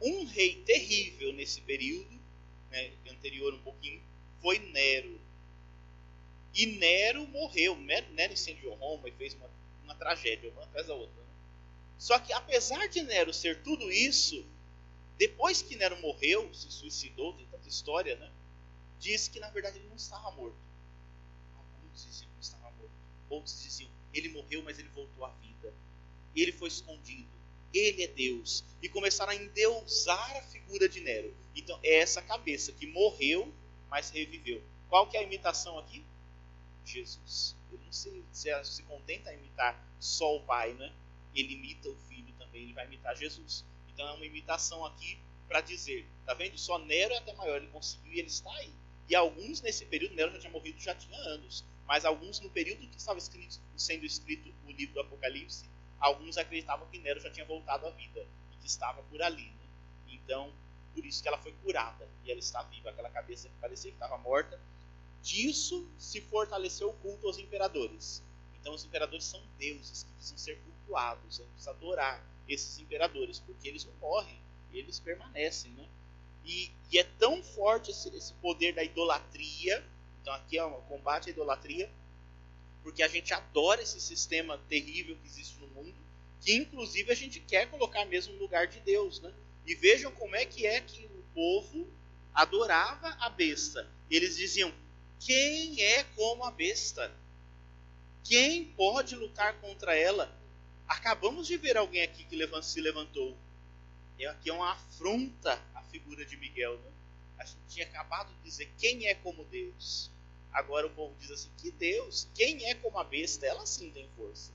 [0.00, 2.18] Um rei terrível nesse período,
[2.70, 4.02] né, anterior um pouquinho,
[4.40, 5.20] foi Nero.
[6.54, 7.76] E Nero morreu.
[7.76, 9.48] Nero incendiou Roma e fez uma
[9.96, 11.24] tragédia, uma atrás da outra.
[11.98, 14.44] Só que apesar de Nero ser tudo isso,
[15.18, 18.30] depois que Nero morreu, se suicidou, tem tanta história, né?
[19.00, 20.56] Diz que na verdade ele não estava morto.
[21.56, 22.90] Alguns diziam que estava morto.
[23.30, 25.72] Outros diziam, ele morreu, mas ele voltou à vida.
[26.34, 27.28] Ele foi escondido.
[27.72, 28.64] Ele é Deus.
[28.82, 31.34] E começaram a endeusar a figura de Nero.
[31.54, 33.52] Então é essa cabeça que morreu,
[33.88, 34.62] mas reviveu.
[34.88, 36.04] Qual que é a imitação aqui?
[36.84, 37.55] Jesus.
[37.72, 40.92] Ele não se, se, se contenta a imitar só o Pai, né?
[41.40, 43.64] ele imita o filho também, ele vai imitar Jesus.
[43.88, 46.58] Então é uma imitação aqui para dizer, tá vendo?
[46.58, 48.72] Só Nero é até maior, ele conseguiu e ele está aí.
[49.08, 52.86] E alguns nesse período, Nero já tinha morrido, já tinha anos, mas alguns no período
[52.88, 55.68] que estava escrito, sendo escrito o livro do Apocalipse,
[56.00, 59.44] alguns acreditavam que Nero já tinha voltado à vida e que estava por ali.
[59.44, 59.66] Né?
[60.08, 60.52] Então,
[60.94, 63.96] por isso que ela foi curada e ela está viva, aquela cabeça que parecia que
[63.96, 64.58] estava morta.
[65.26, 68.22] Disso se fortaleceu o culto aos imperadores.
[68.60, 73.40] Então, os imperadores são deuses que precisam ser cultuados, a gente precisa adorar esses imperadores,
[73.40, 74.40] porque eles não morrem,
[74.72, 75.72] eles permanecem.
[75.72, 75.84] Né?
[76.44, 79.84] E, e é tão forte esse, esse, poder da idolatria,
[80.22, 81.90] então aqui é um combate à idolatria,
[82.84, 85.92] porque a gente adora esse sistema terrível que existe no mundo,
[86.40, 89.20] que inclusive a gente quer colocar mesmo no lugar de Deus.
[89.20, 89.34] Né?
[89.66, 91.84] E vejam como é que é que o povo
[92.32, 93.90] adorava a besta.
[94.08, 94.72] Eles diziam:
[95.20, 97.12] quem é como a besta?
[98.24, 100.32] Quem pode lutar contra ela?
[100.88, 103.36] Acabamos de ver alguém aqui que se levantou.
[104.18, 106.78] E aqui é uma afronta à figura de Miguel.
[106.78, 106.90] Né?
[107.38, 110.10] A gente tinha acabado de dizer quem é como Deus.
[110.52, 112.28] Agora o povo diz assim: que Deus?
[112.34, 113.46] Quem é como a besta?
[113.46, 114.52] Ela sim tem força.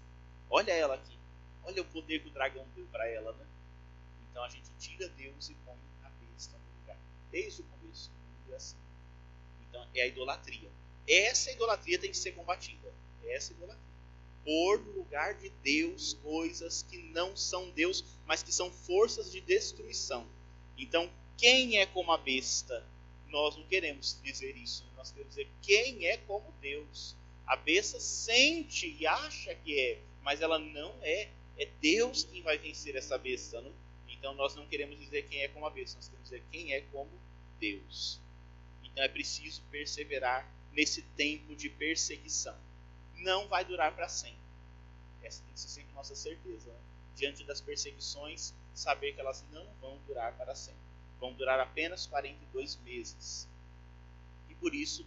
[0.50, 1.18] Olha ela aqui.
[1.64, 3.34] Olha o poder que o dragão deu para ela.
[3.34, 3.46] Né?
[4.30, 6.98] Então a gente tira Deus e põe a besta no lugar.
[7.32, 8.76] Desde o começo, o mundo é assim.
[9.72, 10.70] Então é a idolatria.
[11.08, 12.94] Essa idolatria tem que ser combatida.
[13.24, 13.92] Essa idolatria
[14.44, 19.42] pôr no lugar de Deus coisas que não são Deus, mas que são forças de
[19.42, 20.28] destruição.
[20.78, 22.86] Então, quem é como a besta?
[23.30, 24.86] Nós não queremos dizer isso.
[24.98, 27.16] Nós queremos dizer quem é como Deus.
[27.46, 31.30] A besta sente e acha que é, mas ela não é.
[31.58, 33.62] É Deus quem vai vencer essa besta.
[33.62, 33.74] Não?
[34.08, 36.82] Então, nós não queremos dizer quem é como a besta, nós queremos dizer quem é
[36.92, 37.10] como
[37.60, 38.21] Deus.
[38.92, 42.58] Então, é preciso perseverar nesse tempo de perseguição
[43.22, 44.40] não vai durar para sempre.
[45.24, 46.70] Essa tem que ser sempre nossa certeza.
[46.72, 46.80] Né?
[47.16, 50.82] Diante das perseguições, saber que elas não vão durar para sempre.
[51.20, 53.48] Vão durar apenas 42 meses.
[54.50, 55.06] E por isso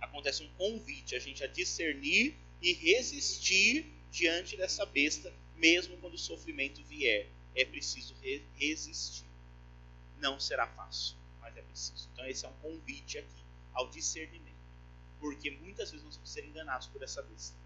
[0.00, 6.18] acontece um convite a gente a discernir e resistir diante dessa besta, mesmo quando o
[6.18, 7.28] sofrimento vier.
[7.54, 9.24] É preciso re resistir.
[10.18, 11.16] Não será fácil,
[11.58, 12.08] é preciso.
[12.12, 14.56] Então, esse é um convite aqui ao discernimento
[15.20, 17.56] porque muitas vezes nós vamos ser enganados por essa besta.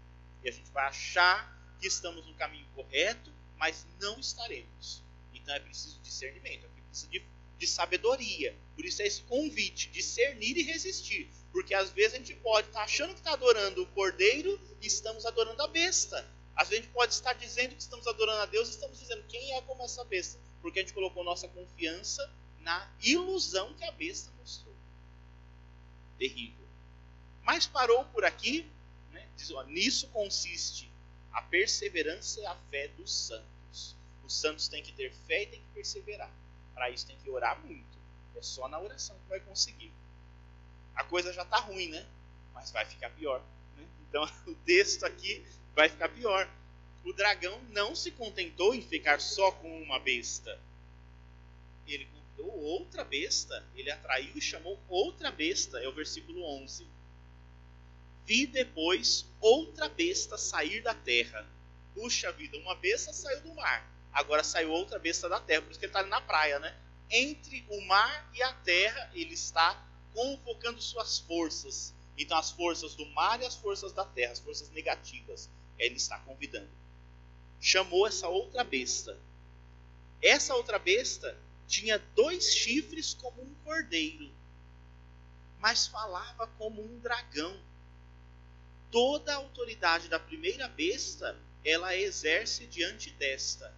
[0.43, 5.03] E a gente vai achar que estamos no caminho correto, mas não estaremos.
[5.33, 7.23] Então é preciso discernimento, é preciso de,
[7.57, 8.55] de sabedoria.
[8.75, 11.29] Por isso é esse convite, discernir e resistir.
[11.51, 15.25] Porque às vezes a gente pode estar achando que está adorando o cordeiro e estamos
[15.25, 16.17] adorando a besta.
[16.55, 19.23] Às vezes a gente pode estar dizendo que estamos adorando a Deus e estamos dizendo
[19.27, 20.39] quem é como essa besta.
[20.61, 22.27] Porque a gente colocou nossa confiança
[22.61, 24.75] na ilusão que a besta mostrou.
[26.17, 26.65] Terrível.
[27.43, 28.69] Mas parou por aqui,
[29.11, 29.27] né?
[29.35, 30.91] Diz, ó, nisso consiste
[31.31, 33.95] a perseverança e a fé dos santos.
[34.23, 36.31] Os santos têm que ter fé e têm que perseverar.
[36.73, 37.97] Para isso tem que orar muito.
[38.35, 39.91] É só na oração que vai conseguir.
[40.95, 42.05] A coisa já está ruim, né?
[42.53, 43.41] Mas vai ficar pior.
[43.75, 43.85] Né?
[44.07, 46.49] Então o texto aqui vai ficar pior.
[47.03, 50.59] O dragão não se contentou em ficar só com uma besta.
[51.87, 52.05] Ele
[52.41, 53.65] convidou outra besta.
[53.75, 55.79] Ele atraiu e chamou outra besta.
[55.79, 56.87] É o versículo 11
[58.31, 61.45] vi depois outra besta sair da terra.
[61.93, 65.79] Puxa vida, uma besta saiu do mar, agora saiu outra besta da terra, por isso
[65.79, 66.73] que ele está na praia, né?
[67.09, 71.93] Entre o mar e a terra ele está convocando suas forças.
[72.17, 76.17] Então, as forças do mar e as forças da terra, as forças negativas, ele está
[76.19, 76.69] convidando.
[77.59, 79.19] Chamou essa outra besta.
[80.21, 81.37] Essa outra besta
[81.71, 84.29] tinha dois chifres como um cordeiro,
[85.57, 87.57] mas falava como um dragão.
[88.91, 93.73] Toda a autoridade da primeira besta ela exerce diante desta.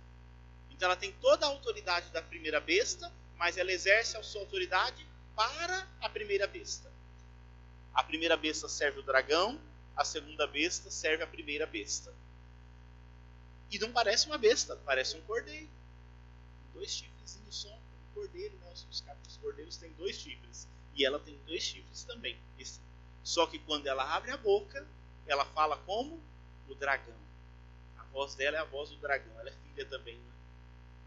[0.71, 5.05] Então ela tem toda a autoridade da primeira besta, mas ela exerce a sua autoridade
[5.35, 6.91] para a primeira besta.
[7.93, 9.61] A primeira besta serve o dragão,
[9.95, 12.11] a segunda besta serve a primeira besta.
[13.69, 15.69] E não parece uma besta, parece um cordeiro.
[16.73, 17.82] Dois chifrezinhos só, um
[18.13, 18.71] cordeiro, né?
[18.71, 20.67] Os, os cordeiros têm dois chifres.
[20.95, 22.37] E ela tem dois chifres também.
[23.23, 24.85] Só que quando ela abre a boca,
[25.25, 26.21] ela fala como
[26.67, 27.15] o dragão.
[27.97, 29.39] A voz dela é a voz do dragão.
[29.39, 30.33] Ela é filha também né?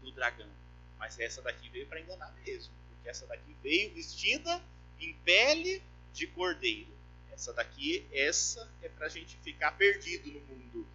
[0.01, 0.49] do dragão.
[0.97, 2.73] Mas essa daqui veio para enganar mesmo.
[2.89, 4.61] Porque essa daqui veio vestida
[4.99, 5.81] em pele
[6.11, 6.91] de cordeiro.
[7.31, 10.87] Essa daqui, essa é para a gente ficar perdido no mundo.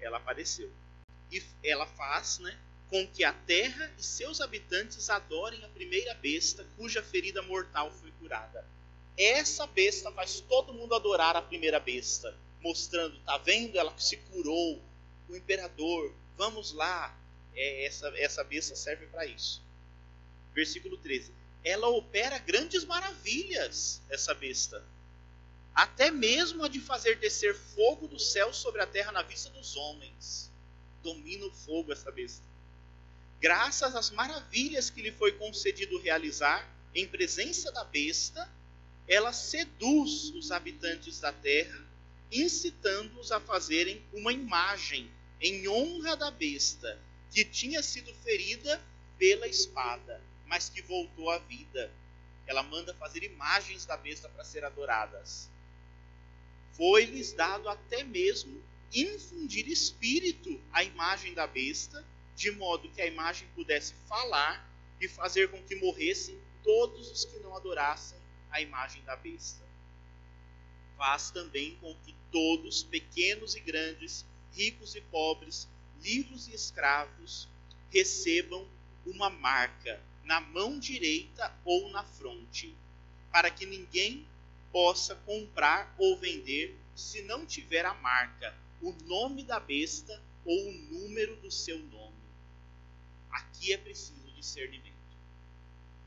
[0.00, 0.72] Ela apareceu.
[1.30, 2.58] E ela faz né,
[2.90, 8.10] com que a terra e seus habitantes adorem a primeira besta cuja ferida mortal foi
[8.18, 8.66] curada.
[9.16, 13.78] Essa besta faz todo mundo adorar a primeira besta, mostrando, tá vendo?
[13.78, 14.82] Ela se curou,
[15.28, 17.16] o imperador, vamos lá,
[17.54, 19.62] é, essa, essa besta serve para isso.
[20.52, 21.32] Versículo 13.
[21.62, 24.82] Ela opera grandes maravilhas, essa besta.
[25.72, 29.76] Até mesmo a de fazer descer fogo do céu sobre a terra na vista dos
[29.76, 30.50] homens.
[31.02, 32.49] Domina o fogo essa besta.
[33.40, 38.48] Graças às maravilhas que lhe foi concedido realizar em presença da besta,
[39.08, 41.84] ela seduz os habitantes da terra,
[42.30, 45.10] incitando-os a fazerem uma imagem
[45.40, 47.00] em honra da besta
[47.32, 48.80] que tinha sido ferida
[49.18, 51.90] pela espada, mas que voltou à vida.
[52.46, 55.48] Ela manda fazer imagens da besta para ser adoradas.
[56.72, 58.62] Foi-lhes dado até mesmo
[58.92, 62.04] infundir espírito à imagem da besta,
[62.40, 64.66] de modo que a imagem pudesse falar
[64.98, 68.18] e fazer com que morressem todos os que não adorassem
[68.50, 69.62] a imagem da besta.
[70.96, 74.24] Faz também com que todos, pequenos e grandes,
[74.54, 75.68] ricos e pobres,
[76.02, 77.46] livros e escravos
[77.90, 78.66] recebam
[79.04, 82.74] uma marca na mão direita ou na fronte,
[83.30, 84.26] para que ninguém
[84.72, 90.72] possa comprar ou vender se não tiver a marca, o nome da besta ou o
[90.72, 92.09] número do seu nome.
[93.30, 94.90] Aqui é preciso discernimento.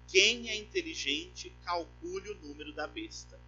[0.07, 3.39] Quem é inteligente, calcule o número da besta,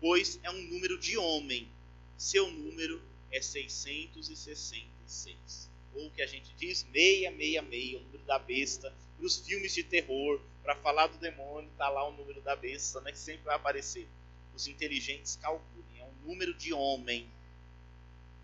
[0.00, 1.68] pois é um número de homem.
[2.16, 9.26] Seu número é 666 ou que a gente diz 666, o número da besta, para
[9.26, 13.12] os filmes de terror, para falar do demônio, está lá o número da besta, né,
[13.12, 14.08] que sempre vai aparecer.
[14.54, 17.28] Os inteligentes calculem, é um número de homem,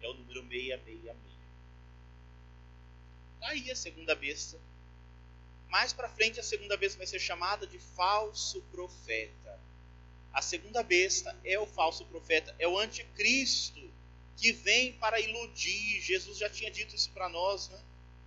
[0.00, 1.18] é o número 666.
[3.40, 4.58] Tá aí a segunda besta.
[5.68, 9.60] Mais para frente, a segunda besta vai ser chamada de falso profeta.
[10.32, 13.80] A segunda besta é o falso profeta, é o anticristo
[14.36, 16.00] que vem para iludir.
[16.00, 17.78] Jesus já tinha dito isso para nós, né?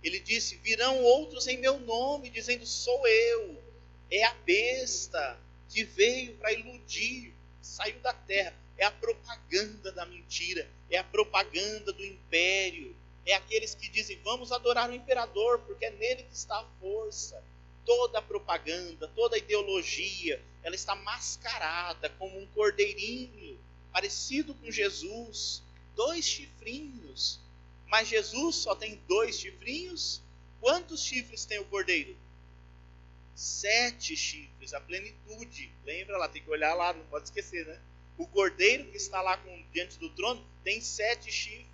[0.02, 3.62] Ele disse: Virão outros em meu nome, dizendo: Sou eu.
[4.10, 8.54] É a besta que veio para iludir, saiu da terra.
[8.76, 12.94] É a propaganda da mentira, é a propaganda do império.
[13.24, 17.42] É aqueles que dizem: Vamos adorar o imperador, porque é nele que está a força.
[17.84, 23.58] Toda a propaganda, toda a ideologia, ela está mascarada como um cordeirinho,
[23.92, 25.62] parecido com Jesus,
[25.96, 27.40] dois chifrinhos.
[27.86, 30.22] Mas Jesus só tem dois chifrinhos?
[30.60, 32.16] Quantos chifres tem o cordeiro?
[33.34, 35.72] Sete chifres, a plenitude.
[35.84, 37.80] Lembra lá, tem que olhar lá, não pode esquecer, né?
[38.16, 41.71] O cordeiro que está lá com, diante do trono tem sete chifres.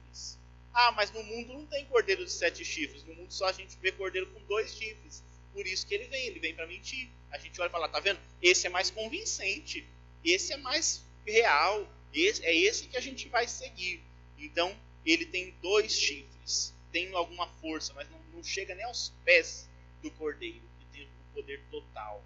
[0.72, 3.04] Ah, mas no mundo não tem cordeiro de sete chifres.
[3.04, 5.22] No mundo só a gente vê cordeiro com dois chifres.
[5.52, 7.08] Por isso que ele vem, ele vem para mentir.
[7.30, 8.20] A gente olha e fala, tá vendo?
[8.40, 9.86] Esse é mais convincente.
[10.24, 11.86] Esse é mais real.
[12.12, 14.02] Esse, é esse que a gente vai seguir.
[14.38, 19.68] Então, ele tem dois chifres, tem alguma força, mas não, não chega nem aos pés
[20.02, 22.24] do cordeiro, ele tem o poder total.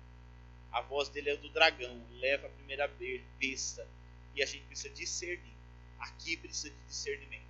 [0.70, 2.90] A voz dele é do dragão, leva a primeira
[3.38, 3.86] besta.
[4.34, 5.53] E a gente precisa discernir.
[5.99, 7.41] Aqui precisa de discernimento.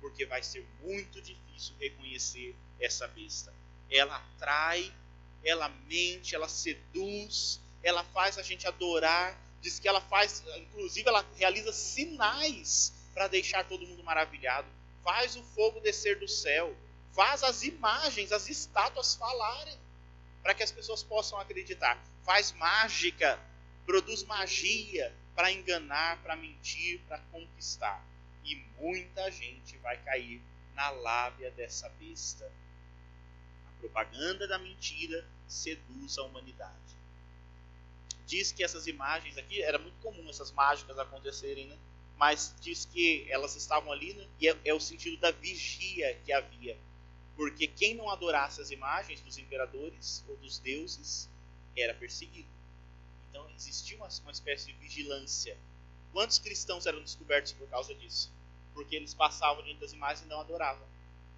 [0.00, 3.52] Porque vai ser muito difícil reconhecer essa besta.
[3.90, 4.92] Ela atrai,
[5.44, 9.38] ela mente, ela seduz, ela faz a gente adorar.
[9.60, 14.68] Diz que ela faz, inclusive, ela realiza sinais para deixar todo mundo maravilhado.
[15.02, 16.76] Faz o fogo descer do céu.
[17.12, 19.76] Faz as imagens, as estátuas falarem,
[20.42, 22.00] para que as pessoas possam acreditar.
[22.24, 23.40] Faz mágica.
[23.84, 28.04] produz magia para enganar, para mentir, para conquistar.
[28.48, 30.40] E muita gente vai cair
[30.74, 32.50] na lábia dessa besta.
[33.66, 36.72] A propaganda da mentira seduz a humanidade.
[38.26, 41.76] Diz que essas imagens aqui, era muito comum essas mágicas acontecerem, né?
[42.16, 44.26] mas diz que elas estavam ali, né?
[44.40, 46.76] e é, é o sentido da vigia que havia.
[47.36, 51.28] Porque quem não adorasse as imagens dos imperadores ou dos deuses
[51.76, 52.48] era perseguido.
[53.30, 55.56] Então existia uma, uma espécie de vigilância.
[56.12, 58.30] Quantos cristãos eram descobertos por causa disso?
[58.78, 60.86] Porque eles passavam diante das imagens e não adoravam.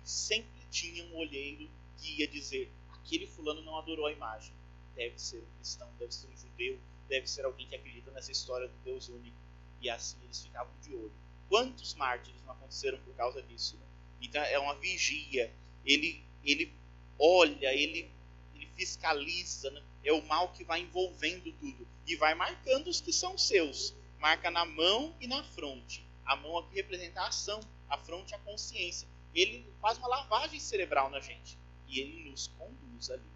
[0.05, 4.53] sempre tinha um olheiro que ia dizer: aquele fulano não adorou a imagem.
[4.95, 6.79] Deve ser um cristão, deve ser um judeu,
[7.09, 9.39] deve ser alguém que acredita nessa história do Deus único.
[9.81, 11.15] E assim eles ficavam de olho.
[11.49, 13.75] Quantos mártires não aconteceram por causa disso?
[13.79, 13.87] Né?
[14.21, 15.51] Então é uma vigia.
[15.83, 16.71] Ele, ele
[17.19, 18.11] olha, ele,
[18.55, 19.83] ele fiscaliza, né?
[20.05, 23.95] é o mal que vai envolvendo tudo e vai marcando os que são seus.
[24.19, 26.10] Marca na mão e na fronte.
[26.31, 27.59] A mão aqui representa a ação,
[27.89, 29.09] a fronte a consciência.
[29.35, 31.59] Ele faz uma lavagem cerebral na gente
[31.89, 33.29] e ele nos conduz ali.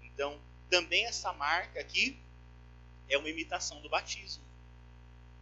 [0.00, 2.18] Então, também essa marca aqui
[3.10, 4.42] é uma imitação do batismo.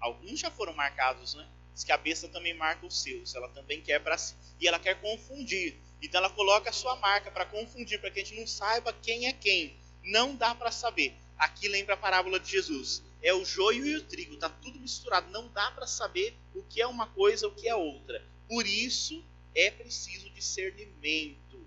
[0.01, 1.49] Alguns já foram marcados, né?
[1.73, 4.35] Diz que a besta também marca os seus, ela também quer para si.
[4.61, 5.77] E ela quer confundir.
[6.03, 9.29] Então ela coloca a sua marca para confundir, para que a gente não saiba quem
[9.29, 11.15] é quem não dá para saber.
[11.39, 13.05] Aqui lembra a parábola de Jesus.
[13.23, 15.31] É o joio e o trigo, está tudo misturado.
[15.31, 18.25] Não dá para saber o que é uma coisa, o que é outra.
[18.49, 21.67] Por isso é preciso discernimento.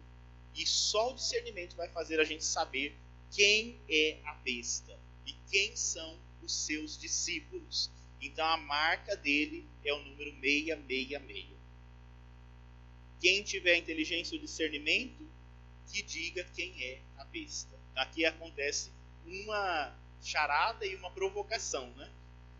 [0.55, 2.95] E só o discernimento vai fazer a gente saber
[3.31, 7.89] quem é a besta e quem são os seus discípulos.
[8.21, 11.47] Então a marca dele é o número 666.
[13.19, 15.29] Quem tiver inteligência ou discernimento,
[15.91, 18.91] que diga quem é a besta aqui acontece
[19.25, 22.09] uma charada e uma provocação, né?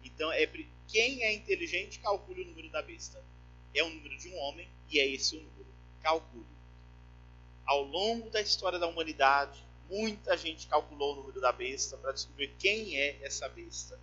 [0.04, 0.48] Então, é
[0.88, 3.24] quem é inteligente calcule o número da besta.
[3.74, 5.68] É o número de um homem e é esse o número.
[6.02, 6.46] Calcule.
[7.66, 12.54] Ao longo da história da humanidade, muita gente calculou o número da besta para descobrir
[12.60, 14.00] quem é essa besta.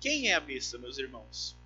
[0.00, 1.56] Quem é a besta, meus irmãos?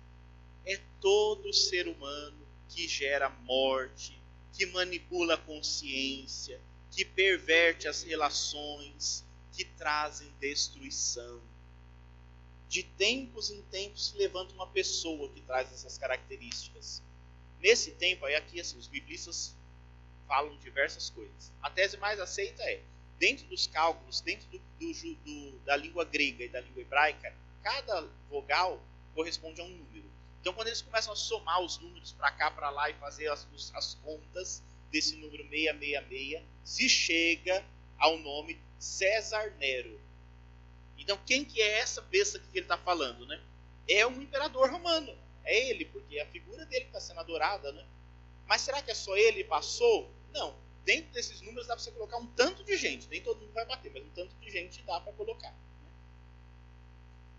[0.65, 4.19] É todo ser humano que gera morte,
[4.53, 11.41] que manipula a consciência, que perverte as relações, que trazem destruição.
[12.67, 17.01] De tempos em tempos se levanta uma pessoa que traz essas características.
[17.59, 19.55] Nesse tempo, aí aqui assim, os biblistas
[20.27, 21.51] falam diversas coisas.
[21.61, 22.81] A tese mais aceita é,
[23.19, 28.07] dentro dos cálculos, dentro do, do, do, da língua grega e da língua hebraica, cada
[28.29, 28.81] vogal
[29.13, 30.09] corresponde a um número.
[30.39, 33.45] Então, quando eles começam a somar os números para cá, para lá e fazer as,
[33.73, 37.65] as contas, desse número 666 se chega
[37.97, 40.01] ao nome César Nero.
[40.97, 43.27] Então, quem que é essa besta que ele está falando?
[43.27, 43.39] Né?
[43.87, 45.15] É um imperador romano.
[45.43, 47.71] É ele, porque é a figura dele está sendo adorada.
[47.71, 47.85] Né?
[48.47, 50.11] Mas será que é só ele passou?
[50.33, 50.55] Não.
[50.83, 53.07] Dentro desses números dá para você colocar um tanto de gente.
[53.07, 55.51] Nem todo mundo vai bater, mas um tanto de gente dá para colocar.
[55.51, 55.89] Né?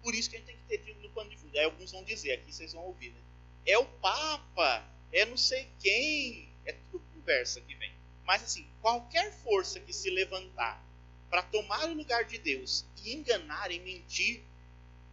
[0.00, 1.58] Por isso que a gente tem que ter no pano de fundo.
[1.58, 3.20] Aí alguns vão dizer, aqui vocês vão ouvir, né?
[3.66, 7.92] É o Papa, é não sei quem, é tudo conversa que vem.
[8.24, 10.91] Mas assim, qualquer força que se levantar
[11.32, 14.42] para tomar o lugar de Deus e enganar e mentir,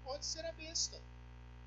[0.04, 1.02] pode ser a besta.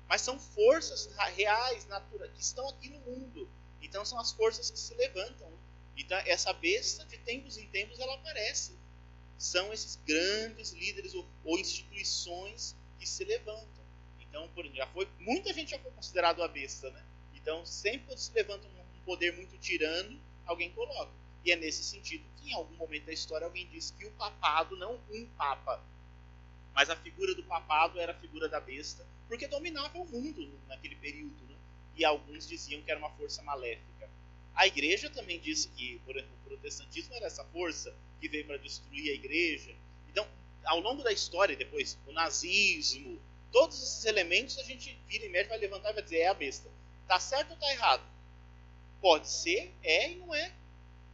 [0.07, 3.49] Mas são forças reais, naturais, que estão aqui no mundo.
[3.81, 5.51] Então são as forças que se levantam.
[5.97, 8.73] Então essa besta, de tempos em tempos, ela aparece.
[9.39, 13.83] São esses grandes líderes ou, ou instituições que se levantam.
[14.19, 17.03] Então, por já foi muita gente já foi considerado a besta, né?
[17.33, 21.22] Então sempre se levanta um poder muito tirano, alguém coloca.
[21.43, 24.75] E é nesse sentido que em algum momento da história alguém disse que o papado,
[24.77, 25.83] não um papa,
[26.73, 30.95] mas a figura do papado era a figura da besta, porque dominava o mundo naquele
[30.95, 31.43] período.
[31.47, 31.55] Né?
[31.95, 34.09] E alguns diziam que era uma força maléfica.
[34.55, 38.57] A igreja também disse que por exemplo, o protestantismo era essa força que veio para
[38.57, 39.75] destruir a igreja.
[40.09, 40.27] Então,
[40.63, 43.19] ao longo da história, depois, o nazismo,
[43.51, 46.33] todos esses elementos a gente vira e mexe, vai levantar e vai dizer: é a
[46.33, 46.69] besta.
[47.01, 48.03] Está certo ou está errado?
[49.01, 50.53] Pode ser, é e não é.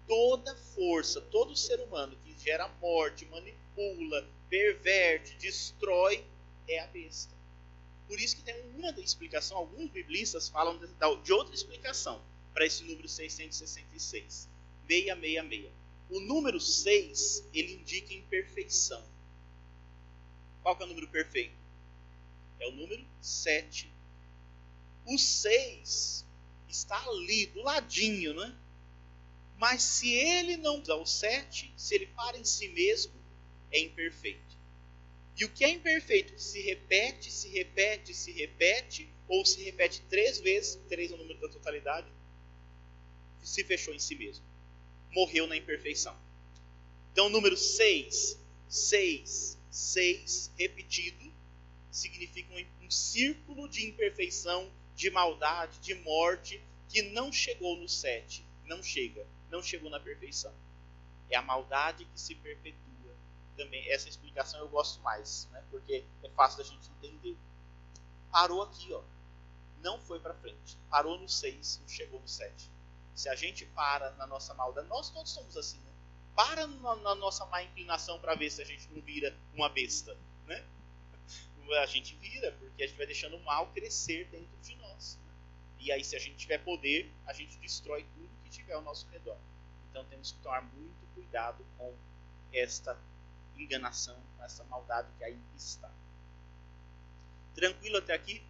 [0.09, 6.25] Toda força, todo ser humano que gera morte, manipula, perverte, destrói,
[6.67, 7.33] é a besta.
[8.07, 10.79] Por isso que tem uma explicação, alguns biblistas falam
[11.23, 12.19] de outra explicação
[12.55, 14.49] para esse número 666.
[14.87, 15.71] 666.
[16.09, 19.03] O número 6, ele indica imperfeição.
[20.63, 21.53] Qual é o número perfeito?
[22.59, 23.91] É o número 7.
[25.05, 26.25] O 6
[26.67, 28.57] está ali, do ladinho, né?
[29.59, 33.11] Mas se ele não dá o 7, se ele para em si mesmo,
[33.69, 34.57] é imperfeito.
[35.35, 40.39] E o que é imperfeito, se repete, se repete, se repete, ou se repete três
[40.39, 42.07] vezes, três é o número da totalidade,
[43.43, 44.45] se fechou em si mesmo.
[45.11, 46.17] Morreu na imperfeição.
[47.11, 48.39] Então, o número 6,
[48.69, 51.33] 6, 6 repetido,
[51.91, 58.45] significa um, um círculo de imperfeição, de maldade, de morte, que não chegou no 7.
[58.65, 59.27] Não chega.
[59.49, 60.53] Não chegou na perfeição.
[61.29, 62.79] É a maldade que se perpetua.
[63.57, 65.63] Também essa explicação eu gosto mais, né?
[65.69, 67.37] porque é fácil da gente entender.
[68.31, 69.01] Parou aqui, ó.
[69.81, 70.77] Não foi para frente.
[70.89, 72.69] Parou no 6, não chegou no 7.
[73.15, 75.91] Se a gente para na nossa maldade, nós todos somos assim, né?
[76.35, 80.15] Para na, na nossa má inclinação para ver se a gente não vira uma besta,
[80.45, 80.65] né?
[81.81, 85.19] A gente vira, porque a gente vai deixando o mal crescer dentro de nós.
[85.23, 85.33] Né?
[85.81, 89.07] E aí, se a gente tiver poder, a gente destrói tudo que tiver ao nosso
[89.11, 89.37] redor.
[89.89, 91.93] Então, temos que tomar muito cuidado com
[92.53, 92.97] esta
[93.57, 95.91] enganação, com essa maldade que aí está.
[97.55, 98.41] Tranquilo até aqui?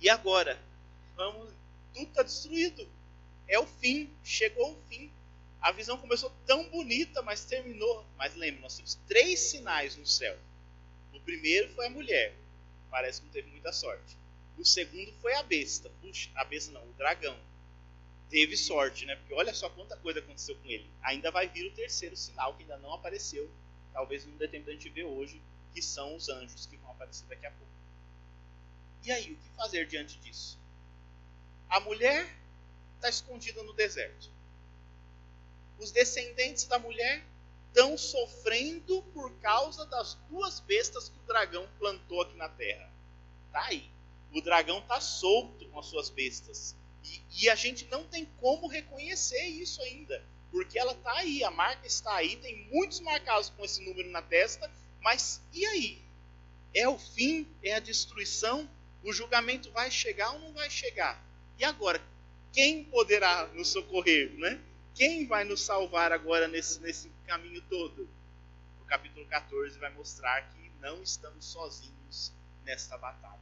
[0.00, 0.58] E agora?
[1.16, 1.52] Vamos
[1.94, 2.86] tudo está destruído.
[3.46, 5.10] É o fim, chegou o fim.
[5.60, 8.04] A visão começou tão bonita, mas terminou.
[8.18, 10.36] Mas lembre, nós temos três sinais no céu.
[11.12, 12.34] O primeiro foi a mulher,
[12.90, 14.16] parece que não teve muita sorte.
[14.58, 15.88] O segundo foi a besta.
[16.02, 17.36] Puxa, a besta não, o dragão.
[18.34, 19.14] Teve sorte, né?
[19.14, 20.90] Porque olha só quanta coisa aconteceu com ele.
[21.02, 23.48] Ainda vai vir o terceiro sinal que ainda não apareceu.
[23.92, 25.40] Talvez não dê tempo da gente ver hoje,
[25.72, 27.72] que são os anjos que vão aparecer daqui a pouco.
[29.04, 30.58] E aí, o que fazer diante disso?
[31.68, 32.28] A mulher
[32.96, 34.28] está escondida no deserto.
[35.78, 37.24] Os descendentes da mulher
[37.68, 42.90] estão sofrendo por causa das duas bestas que o dragão plantou aqui na terra.
[43.52, 43.88] Tá aí.
[44.32, 46.74] O dragão está solto com as suas bestas.
[47.04, 50.24] E, e, a gente não tem como reconhecer isso ainda.
[50.50, 54.22] Porque ela está aí, a marca está aí, tem muitos marcados com esse número na
[54.22, 54.70] testa.
[55.00, 56.02] Mas e aí?
[56.72, 57.46] É o fim?
[57.62, 58.68] É a destruição?
[59.02, 61.22] O julgamento vai chegar ou não vai chegar?
[61.58, 62.00] E agora,
[62.52, 64.60] quem poderá nos socorrer, né?
[64.94, 68.08] Quem vai nos salvar agora nesse, nesse caminho todo?
[68.80, 72.32] O capítulo 14 vai mostrar que não estamos sozinhos
[72.64, 73.40] nesta batalha.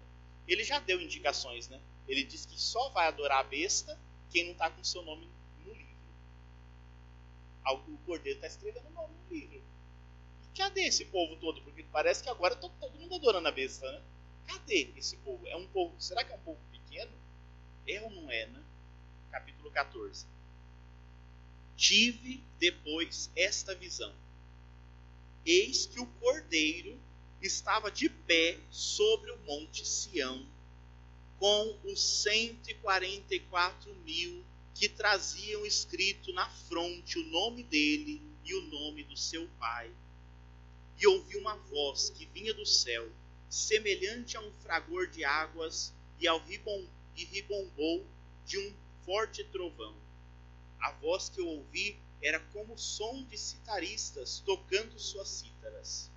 [0.48, 1.80] Ele já deu indicações, né?
[2.08, 3.98] Ele diz que só vai adorar a besta
[4.30, 5.28] quem não está com seu nome
[5.64, 5.86] no livro.
[7.66, 9.62] O cordeiro está escrevendo o nome no livro.
[10.44, 11.60] E cadê esse povo todo?
[11.62, 14.02] Porque parece que agora está todo mundo adorando a besta, né?
[14.46, 15.46] Cadê esse povo?
[15.46, 15.94] É um povo.
[16.00, 17.12] Será que é um povo pequeno?
[17.86, 18.62] É ou não é, né?
[19.30, 20.26] Capítulo 14.
[21.76, 24.12] Tive depois esta visão.
[25.44, 26.98] Eis que o cordeiro
[27.40, 30.46] estava de pé sobre o monte Sião,
[31.42, 34.44] com os 144 mil
[34.76, 39.90] que traziam escrito na fronte o nome dele e o nome do seu pai.
[41.00, 43.10] E ouvi uma voz que vinha do céu,
[43.50, 46.86] semelhante a um fragor de águas e ao ribom
[47.16, 48.06] e ribombou
[48.46, 48.72] de um
[49.04, 49.96] forte trovão.
[50.78, 56.08] A voz que eu ouvi era como o som de citaristas tocando suas cítaras.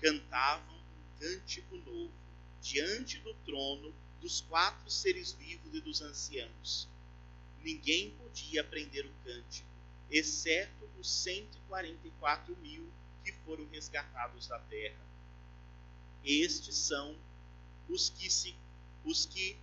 [0.00, 2.14] Cantavam um cântico novo
[2.62, 6.88] diante do trono dos quatro seres vivos e dos anciãos.
[7.62, 9.68] Ninguém podia aprender o cântico,
[10.10, 12.90] exceto os 144 mil
[13.24, 15.06] que foram resgatados da terra.
[16.24, 17.16] Estes são
[17.88, 18.54] os que se
[19.04, 19.56] os que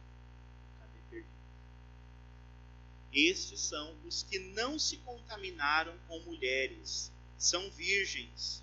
[3.15, 8.61] Estes são os que não se contaminaram com mulheres, são virgens.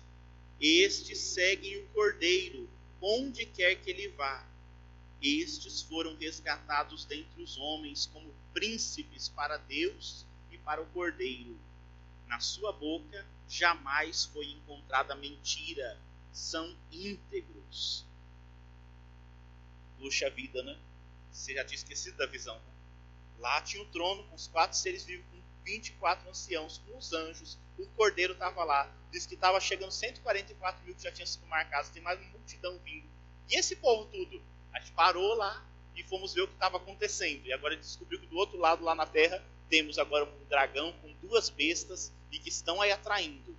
[0.61, 2.69] Estes seguem o Cordeiro,
[3.01, 4.47] onde quer que ele vá.
[5.23, 11.57] Estes foram resgatados dentre os homens como príncipes para Deus e para o Cordeiro.
[12.27, 15.97] Na sua boca jamais foi encontrada mentira,
[16.33, 18.05] são íntegros.
[19.97, 20.77] Puxa vida, né?
[21.31, 22.73] Você já tinha esquecido da visão, né?
[23.39, 27.57] Lá tinha o trono com os quatro seres vivos, com 24 anciãos, com os anjos.
[27.77, 28.93] O cordeiro estava lá.
[29.09, 31.89] Diz que estava chegando 144 mil que já tinham sido marcados.
[31.91, 33.07] Tem mais uma multidão vindo.
[33.49, 34.41] E esse povo tudo?
[34.73, 37.45] A gente parou lá e fomos ver o que estava acontecendo.
[37.45, 41.13] E agora descobriu que do outro lado, lá na terra, temos agora um dragão com
[41.21, 43.55] duas bestas e que estão aí atraindo.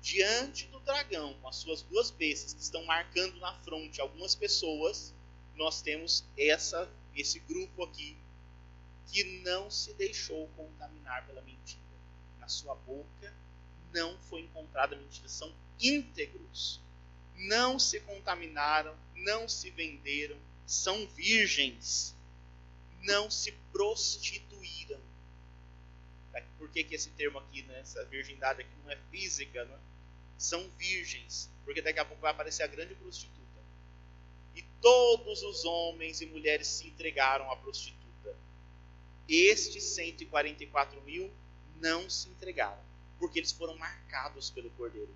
[0.00, 5.14] Diante do dragão, com as suas duas bestas que estão marcando na fronte algumas pessoas,
[5.54, 8.16] nós temos essa, esse grupo aqui
[9.06, 11.82] que não se deixou contaminar pela mentira.
[12.40, 13.32] Na sua boca
[13.92, 15.28] não foi encontrada mentira.
[15.28, 16.80] São íntegros.
[17.36, 20.36] Não se contaminaram, não se venderam,
[20.66, 22.14] são virgens.
[23.02, 25.00] Não se prostituíram.
[26.58, 29.64] Por que, que esse termo aqui, né, essa virgindade aqui não é física?
[29.64, 29.78] Né?
[30.38, 31.50] São virgens.
[31.64, 33.42] porque daqui a pouco vai aparecer a grande prostituta.
[34.54, 38.36] E todos os homens e mulheres se entregaram à prostituta.
[39.28, 41.32] Estes 144 mil
[41.80, 42.82] não se entregaram,
[43.18, 45.14] porque eles foram marcados pelo Cordeiro.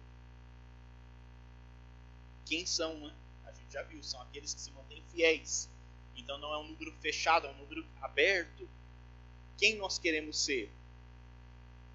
[2.47, 3.15] Quem são, né?
[3.45, 5.69] A gente já viu, são aqueles que se mantêm fiéis.
[6.17, 8.69] Então não é um número fechado, é um número aberto.
[9.59, 10.71] Quem nós queremos ser?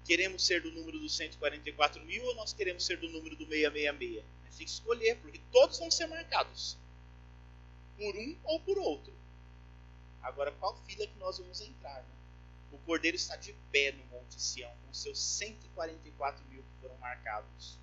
[0.04, 4.24] Queremos ser do número dos 144 mil ou nós queremos ser do número do 666?
[4.24, 6.76] A gente tem que escolher, porque todos vão ser marcados.
[7.96, 9.12] Por um ou por outro.
[10.22, 12.02] Agora, qual fila que nós vamos entrar?
[12.02, 12.14] Né?
[12.72, 17.78] O cordeiro está de pé no Monte Sião, com seus 144 mil que foram marcados.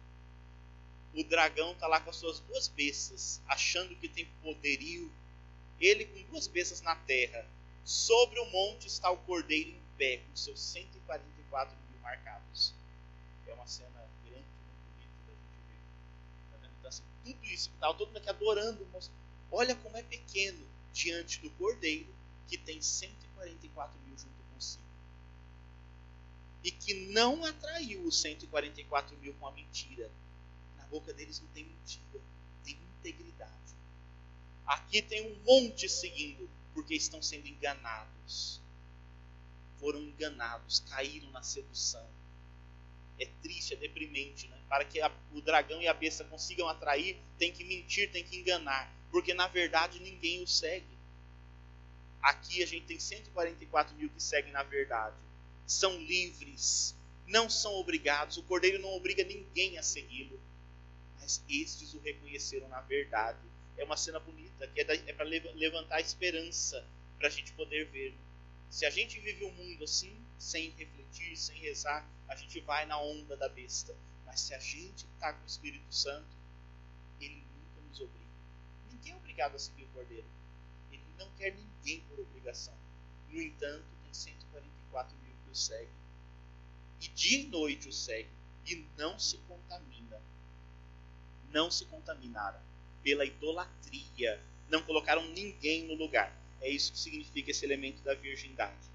[1.13, 5.11] O dragão está lá com as suas duas bestas, achando que tem poderio.
[5.79, 7.45] Ele com duas bestas na terra.
[7.83, 12.73] Sobre o monte está o cordeiro em pé, com seus 144 mil marcados.
[13.47, 16.51] É uma cena grande, muito bonita da gente ver.
[16.51, 16.73] Tá vendo?
[16.79, 18.87] Então, assim, tudo isso, estava todo mundo aqui adorando.
[19.51, 20.63] Olha como é pequeno
[20.93, 22.13] diante do cordeiro
[22.47, 24.83] que tem 144 mil junto consigo.
[26.63, 30.11] E que não atraiu os 144 mil com a mentira.
[30.89, 32.21] Boca deles não tem mentira,
[32.63, 33.75] tem integridade.
[34.65, 38.61] Aqui tem um monte seguindo, porque estão sendo enganados.
[39.79, 42.05] Foram enganados, caíram na sedução.
[43.19, 44.57] É triste, é deprimente, né?
[44.67, 48.37] Para que a, o dragão e a besta consigam atrair, tem que mentir, tem que
[48.37, 48.91] enganar.
[49.11, 50.97] Porque na verdade ninguém o segue.
[52.21, 55.15] Aqui a gente tem 144 mil que seguem na verdade.
[55.65, 56.95] São livres,
[57.27, 58.37] não são obrigados.
[58.37, 60.39] O cordeiro não obriga ninguém a segui-lo.
[61.19, 63.39] Mas estes o reconheceram na verdade.
[63.77, 66.85] É uma cena bonita, que é, é para levantar a esperança,
[67.17, 68.13] para a gente poder ver.
[68.69, 72.99] Se a gente vive um mundo assim, sem refletir, sem rezar, a gente vai na
[73.01, 73.95] onda da besta.
[74.25, 76.27] Mas se a gente está com o Espírito Santo,
[77.21, 78.25] ele nunca nos obriga.
[78.91, 80.27] Ninguém é obrigado a seguir o cordeiro
[81.19, 82.73] não quer ninguém por obrigação.
[83.29, 85.89] No entanto, tem 144 mil que o seguem.
[87.01, 88.31] E dia e noite o seguem.
[88.65, 90.08] E não se contamina.
[91.51, 92.59] Não se contaminaram
[93.03, 94.39] pela idolatria.
[94.69, 96.35] Não colocaram ninguém no lugar.
[96.61, 98.89] É isso que significa esse elemento da virgindade.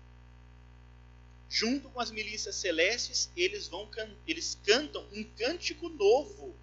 [1.48, 3.88] Junto com as milícias celestes, eles vão
[4.26, 6.54] eles cantam um cântico novo.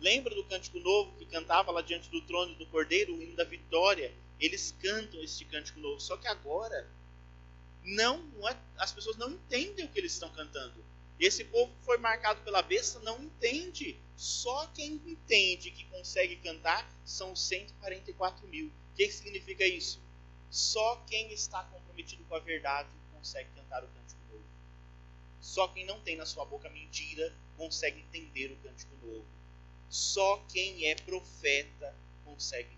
[0.00, 3.44] Lembra do cântico novo que cantava lá diante do trono do Cordeiro, o hino da
[3.44, 4.12] vitória?
[4.40, 6.00] eles cantam este cântico novo.
[6.00, 6.88] Só que agora
[7.82, 10.84] não, não é, as pessoas não entendem o que eles estão cantando.
[11.18, 13.98] Esse povo que foi marcado pela besta não entende.
[14.16, 18.68] Só quem entende que consegue cantar são 144 mil.
[18.68, 20.00] O que significa isso?
[20.50, 24.44] Só quem está comprometido com a verdade consegue cantar o cântico novo.
[25.40, 29.26] Só quem não tem na sua boca mentira consegue entender o cântico novo.
[29.88, 31.94] Só quem é profeta
[32.24, 32.76] consegue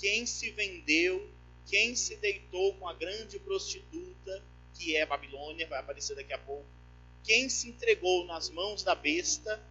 [0.00, 1.30] quem se vendeu,
[1.66, 4.42] quem se deitou com a grande prostituta,
[4.80, 6.66] que é Babilônia, vai aparecer daqui a pouco,
[7.22, 9.62] quem se entregou nas mãos da besta,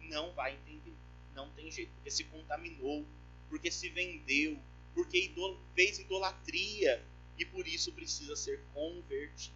[0.00, 0.92] não vai entender.
[1.34, 3.06] Não tem jeito, porque se contaminou,
[3.48, 4.58] porque se vendeu,
[4.92, 7.00] porque idol fez idolatria
[7.38, 9.54] e por isso precisa ser convertido.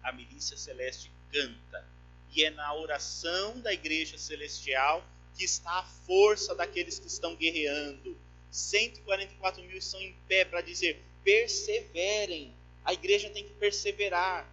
[0.00, 1.86] A milícia celeste canta,
[2.32, 5.04] e é na oração da igreja celestial
[5.36, 8.16] que está a força daqueles que estão guerreando,
[8.50, 12.59] 144 mil estão em pé para dizer: perseverem.
[12.84, 14.50] A igreja tem que perseverar.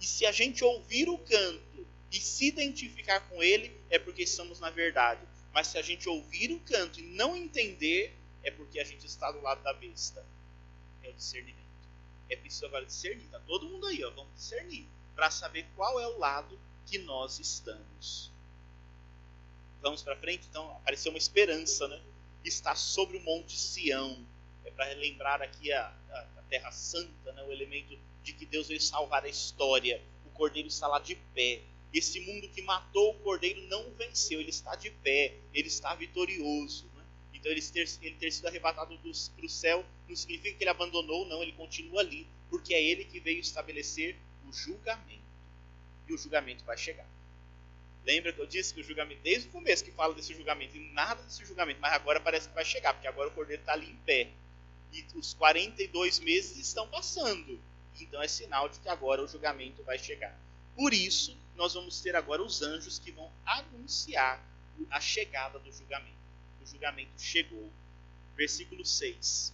[0.00, 4.60] E se a gente ouvir o canto e se identificar com ele, é porque estamos
[4.60, 5.20] na verdade.
[5.52, 9.30] Mas se a gente ouvir o canto e não entender, é porque a gente está
[9.32, 10.24] do lado da besta.
[11.02, 11.56] É o discernimento.
[12.28, 13.24] É preciso agora discernir.
[13.24, 14.86] Está todo mundo aí, ó, vamos discernir.
[15.14, 18.30] Para saber qual é o lado que nós estamos.
[19.80, 20.46] Vamos para frente?
[20.50, 22.00] Então, apareceu uma esperança, né?
[22.48, 24.24] está sobre o Monte Sião.
[24.64, 27.42] É para relembrar aqui a, a, Terra Santa, né?
[27.44, 30.02] o elemento de que Deus veio salvar a história.
[30.24, 31.62] O Cordeiro está lá de pé.
[31.92, 36.90] Esse mundo que matou o Cordeiro não venceu, ele está de pé, ele está vitorioso.
[36.94, 37.04] Né?
[37.34, 41.26] Então, ele ter, ele ter sido arrebatado para o céu não significa que ele abandonou,
[41.26, 44.16] não, ele continua ali, porque é ele que veio estabelecer
[44.46, 45.24] o julgamento.
[46.08, 47.08] E o julgamento vai chegar.
[48.04, 50.92] Lembra que eu disse que o julgamento, desde o começo que fala desse julgamento, e
[50.92, 53.90] nada desse julgamento, mas agora parece que vai chegar, porque agora o cordeiro está ali
[53.90, 54.30] em pé.
[54.96, 57.60] E os 42 meses estão passando.
[58.00, 60.38] Então é sinal de que agora o julgamento vai chegar.
[60.74, 64.42] Por isso, nós vamos ter agora os anjos que vão anunciar
[64.90, 66.16] a chegada do julgamento.
[66.62, 67.70] O julgamento chegou.
[68.36, 69.52] Versículo 6.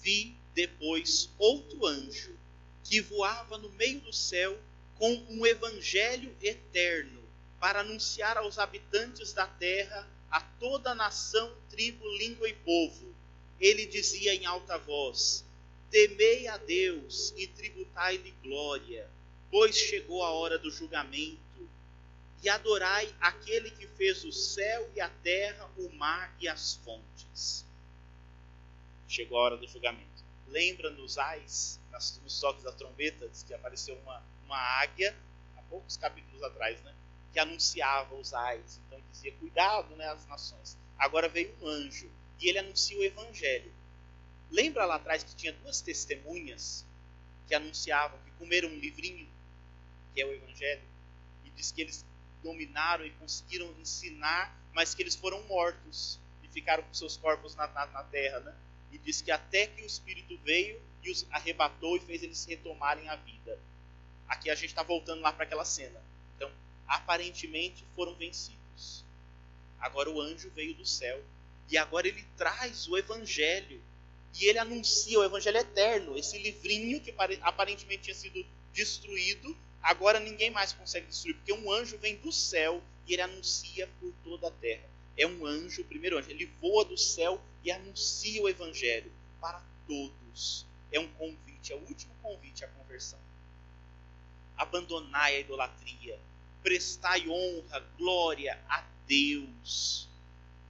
[0.00, 2.36] Vi depois outro anjo
[2.84, 4.58] que voava no meio do céu
[4.96, 7.22] com um evangelho eterno
[7.58, 13.14] para anunciar aos habitantes da terra, a toda nação, tribo, língua e povo.
[13.62, 15.44] Ele dizia em alta voz:
[15.88, 19.08] Temei a Deus e tributai-lhe glória,
[19.52, 21.40] pois chegou a hora do julgamento.
[22.42, 27.64] E adorai aquele que fez o céu e a terra, o mar e as fontes.
[29.06, 30.24] Chegou a hora do julgamento.
[30.48, 31.78] Lembra nos ais,
[32.24, 35.16] nos toques da trombeta, diz que apareceu uma, uma águia,
[35.56, 36.92] há poucos capítulos atrás, né?
[37.32, 38.80] que anunciava os ais.
[38.86, 40.76] Então ele dizia: cuidado, né, as nações.
[40.98, 42.10] Agora veio um anjo
[42.42, 43.72] e ele anuncia o evangelho.
[44.50, 46.84] Lembra lá atrás que tinha duas testemunhas
[47.46, 49.28] que anunciavam que comeram um livrinho,
[50.14, 50.82] que é o evangelho,
[51.44, 52.04] e diz que eles
[52.42, 57.66] dominaram e conseguiram ensinar, mas que eles foram mortos e ficaram com seus corpos na,
[57.68, 58.54] na, na terra, né?
[58.90, 63.08] E diz que até que o Espírito veio e os arrebatou e fez eles retomarem
[63.08, 63.58] a vida.
[64.28, 66.00] Aqui a gente está voltando lá para aquela cena
[66.92, 69.02] aparentemente foram vencidos.
[69.80, 71.22] Agora o anjo veio do céu
[71.72, 73.82] e agora ele traz o evangelho
[74.38, 78.44] e ele anuncia o evangelho eterno, esse livrinho que aparentemente tinha sido
[78.74, 83.88] destruído, agora ninguém mais consegue destruir, porque um anjo vem do céu e ele anuncia
[83.98, 84.84] por toda a terra.
[85.16, 89.62] É um anjo, o primeiro anjo, ele voa do céu e anuncia o evangelho para
[89.86, 90.66] todos.
[90.90, 93.18] É um convite, é o último convite à conversão.
[94.58, 96.18] Abandonai a idolatria,
[96.62, 100.11] prestai honra, glória a Deus.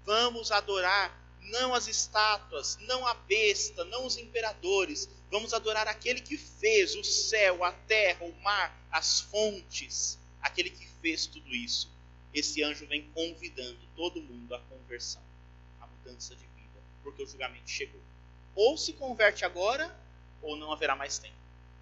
[0.04, 1.20] Vamos adorar
[1.50, 5.08] não as estátuas, não a besta, não os imperadores.
[5.30, 10.86] Vamos adorar aquele que fez o céu, a terra, o mar, as fontes, aquele que
[11.00, 11.90] fez tudo isso.
[12.32, 15.22] Esse anjo vem convidando todo mundo à conversão,
[15.80, 18.00] à mudança de vida, porque o julgamento chegou.
[18.54, 19.94] Ou se converte agora,
[20.40, 21.36] ou não haverá mais tempo.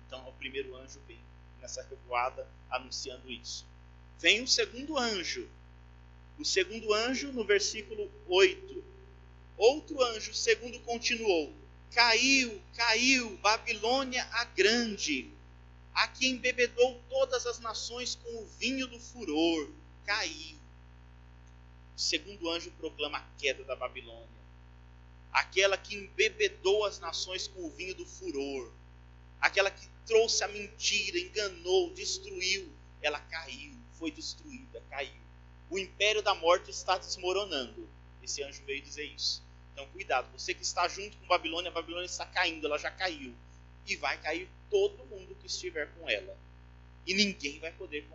[0.07, 1.21] Então, o primeiro anjo vem
[1.61, 3.65] nessa revoada anunciando isso
[4.21, 5.49] vem o segundo anjo.
[6.41, 8.83] O segundo anjo, no versículo 8.
[9.59, 11.53] Outro anjo, segundo, continuou:
[11.93, 15.31] Caiu, caiu, Babilônia a grande,
[15.93, 19.71] a que embebedou todas as nações com o vinho do furor.
[20.07, 20.57] Caiu.
[21.95, 24.41] O segundo anjo proclama a queda da Babilônia.
[25.31, 28.73] Aquela que embebedou as nações com o vinho do furor.
[29.39, 32.73] Aquela que trouxe a mentira, enganou, destruiu.
[33.03, 35.30] Ela caiu foi destruída, caiu.
[35.71, 37.89] O império da morte está desmoronando.
[38.23, 39.43] Esse anjo veio dizer isso.
[39.73, 43.33] Então, cuidado, você que está junto com Babilônia, a Babilônia está caindo, ela já caiu.
[43.87, 46.37] E vai cair todo mundo que estiver com ela.
[47.07, 48.07] E ninguém vai poder.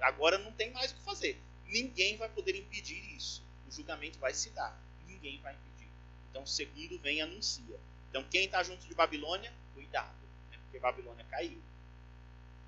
[0.00, 1.40] Agora não tem mais o que fazer.
[1.66, 3.42] Ninguém vai poder impedir isso.
[3.68, 4.78] O julgamento vai se dar.
[5.06, 5.90] Ninguém vai impedir.
[6.30, 7.78] Então, segundo vem anuncia.
[8.10, 10.16] Então, quem está junto de Babilônia, cuidado,
[10.50, 10.58] né?
[10.64, 11.60] porque Babilônia caiu.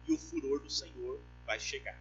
[0.07, 2.01] E o furor do Senhor vai chegar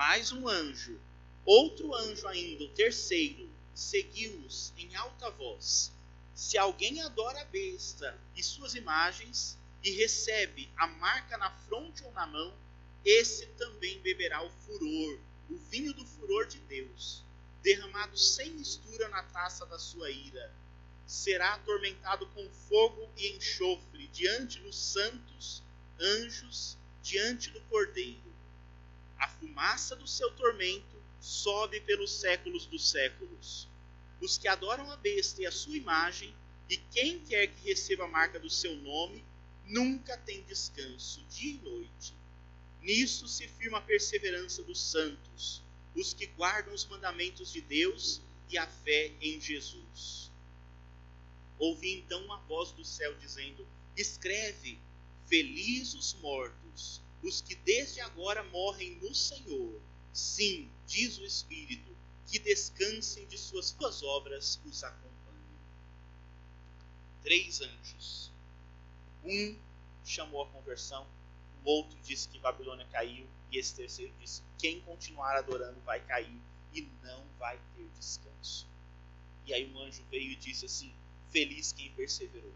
[0.00, 0.98] mais um anjo,
[1.44, 5.92] outro anjo ainda, o terceiro, seguiu-os em alta voz.
[6.34, 12.12] Se alguém adora a besta e suas imagens, e recebe a marca na fronte ou
[12.12, 12.52] na mão,
[13.04, 15.18] esse também beberá o furor,
[15.48, 17.22] o vinho do furor de Deus,
[17.62, 20.52] derramado sem mistura na taça da sua ira.
[21.06, 25.62] Será atormentado com fogo e enxofre diante dos santos
[25.98, 28.30] anjos, diante do Cordeiro
[29.20, 33.68] a fumaça do seu tormento sobe pelos séculos dos séculos.
[34.20, 36.34] Os que adoram a besta e a sua imagem,
[36.68, 39.24] e quem quer que receba a marca do seu nome,
[39.66, 42.14] nunca tem descanso, dia e noite.
[42.82, 45.62] Nisso se firma a perseverança dos santos,
[45.94, 50.30] os que guardam os mandamentos de Deus e a fé em Jesus.
[51.58, 53.66] Ouvi então uma voz do céu dizendo:
[53.96, 54.78] Escreve,
[55.26, 59.80] felizes os mortos os que desde agora morrem no Senhor.
[60.12, 61.96] Sim, diz o Espírito,
[62.26, 65.10] que descansem de suas boas obras os acompanhem.
[67.22, 68.32] Três anjos.
[69.24, 69.56] Um
[70.04, 71.06] chamou a conversão,
[71.64, 76.40] o outro disse que Babilônia caiu, e esse terceiro disse: quem continuar adorando vai cair
[76.72, 78.66] e não vai ter descanso.
[79.46, 80.94] E aí um anjo veio e disse assim:
[81.30, 82.52] Feliz quem perseverou.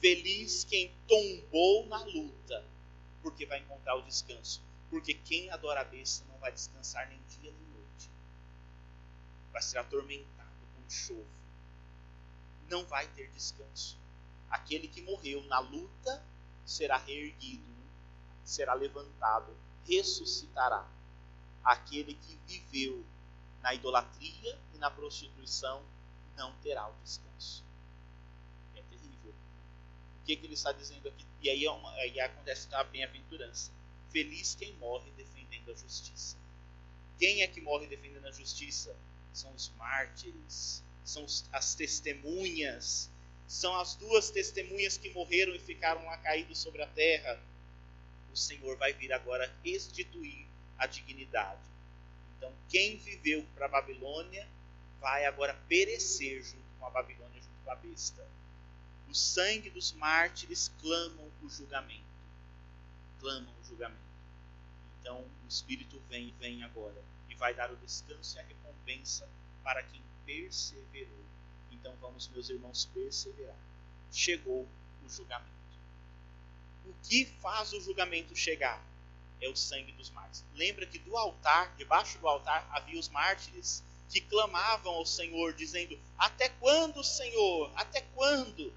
[0.00, 2.64] Feliz quem tombou na luta
[3.22, 4.62] porque vai encontrar o descanso.
[4.90, 8.10] Porque quem adora a besta não vai descansar nem dia nem noite.
[9.52, 11.26] Vai ser atormentado com enxofre.
[12.68, 13.98] Não vai ter descanso.
[14.50, 16.24] Aquele que morreu na luta
[16.64, 17.64] será reerguido,
[18.44, 20.88] será levantado, ressuscitará.
[21.64, 23.04] Aquele que viveu
[23.60, 25.82] na idolatria e na prostituição
[26.36, 27.66] não terá o descanso
[30.26, 31.24] que, que ele está dizendo aqui?
[31.40, 33.70] E aí, é uma, aí acontece a bem-aventurança.
[34.16, 36.38] Feliz quem morre defendendo a justiça.
[37.18, 38.96] Quem é que morre defendendo a justiça?
[39.30, 43.10] São os mártires, são as testemunhas,
[43.46, 47.38] são as duas testemunhas que morreram e ficaram lá caídos sobre a terra.
[48.32, 50.46] O Senhor vai vir agora restituir
[50.78, 51.60] a dignidade.
[52.38, 54.48] Então, quem viveu para a Babilônia
[54.98, 58.26] vai agora perecer junto com a Babilônia, junto com a besta.
[59.10, 62.00] O sangue dos mártires clamam o julgamento.
[63.20, 64.05] Clamam o julgamento.
[65.06, 67.00] Então, o Espírito vem, vem agora
[67.30, 69.28] e vai dar o descanso e a recompensa
[69.62, 71.24] para quem perseverou.
[71.70, 73.54] Então, vamos, meus irmãos, perseverar.
[74.10, 74.66] Chegou
[75.04, 75.46] o julgamento.
[76.86, 78.84] O que faz o julgamento chegar?
[79.40, 80.44] É o sangue dos mártires.
[80.56, 85.96] Lembra que do altar, debaixo do altar, havia os mártires que clamavam ao Senhor, dizendo:
[86.18, 87.70] Até quando, Senhor?
[87.76, 88.74] Até quando?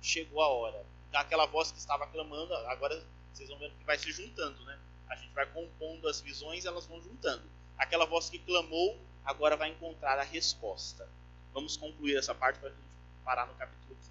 [0.00, 0.86] Chegou a hora.
[1.12, 3.04] Aquela voz que estava clamando, agora
[3.34, 4.78] vocês vão ver que vai se juntando, né?
[5.12, 7.42] A gente vai compondo as visões, elas vão juntando.
[7.76, 11.06] Aquela voz que clamou, agora vai encontrar a resposta.
[11.52, 12.82] Vamos concluir essa parte para a gente
[13.22, 14.10] parar no capítulo 15.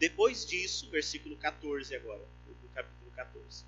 [0.00, 3.64] Depois disso, versículo 14 agora, do capítulo 14.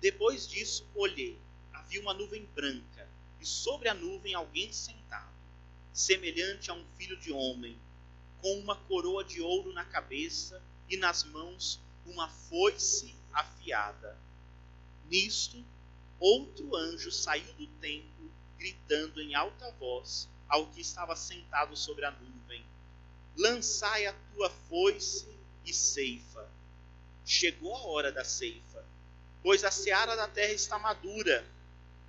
[0.00, 1.38] Depois disso, olhei,
[1.72, 3.08] havia uma nuvem branca
[3.40, 5.36] e sobre a nuvem alguém sentado,
[5.92, 7.78] semelhante a um filho de homem,
[8.42, 14.18] com uma coroa de ouro na cabeça e nas mãos uma foice afiada.
[15.08, 15.64] Nisto,
[16.18, 22.10] outro anjo saiu do templo, gritando em alta voz ao que estava sentado sobre a
[22.10, 22.64] nuvem:
[23.36, 25.28] Lançai a tua foice
[25.64, 26.48] e ceifa.
[27.24, 28.84] Chegou a hora da ceifa,
[29.42, 31.46] pois a seara da terra está madura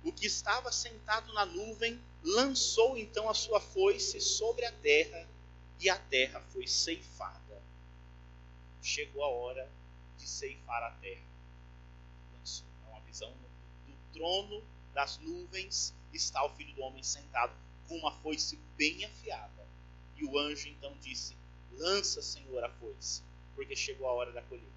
[0.02, 5.28] o que estava sentado na nuvem lançou então a sua foice sobre a terra,
[5.78, 7.62] e a terra foi ceifada.
[8.82, 9.70] Chegou a hora
[10.18, 11.29] de ceifar a terra.
[13.10, 14.62] Visão do, do trono
[14.94, 17.52] das nuvens está o filho do homem sentado
[17.88, 19.66] com uma foice bem afiada.
[20.16, 21.36] E o anjo então disse:
[21.72, 23.22] Lança, Senhor, a foice,
[23.56, 24.70] porque chegou a hora da colheita.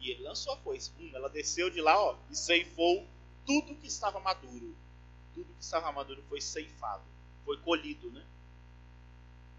[0.00, 0.90] E ele lançou a foice.
[0.98, 3.06] Hum, ela desceu de lá ó, e ceifou
[3.46, 4.76] tudo que estava maduro,
[5.32, 7.04] tudo que estava maduro foi ceifado,
[7.44, 8.24] foi colhido, né?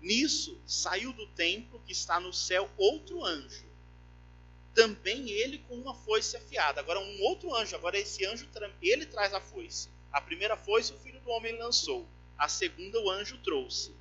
[0.02, 3.66] Nisso saiu do templo que está no céu outro anjo,
[4.74, 6.80] também ele com uma foice afiada.
[6.80, 8.48] Agora um outro anjo, agora esse anjo
[8.82, 9.90] ele traz a foice.
[10.12, 13.96] A primeira foice o filho do homem lançou, a segunda o anjo trouxe.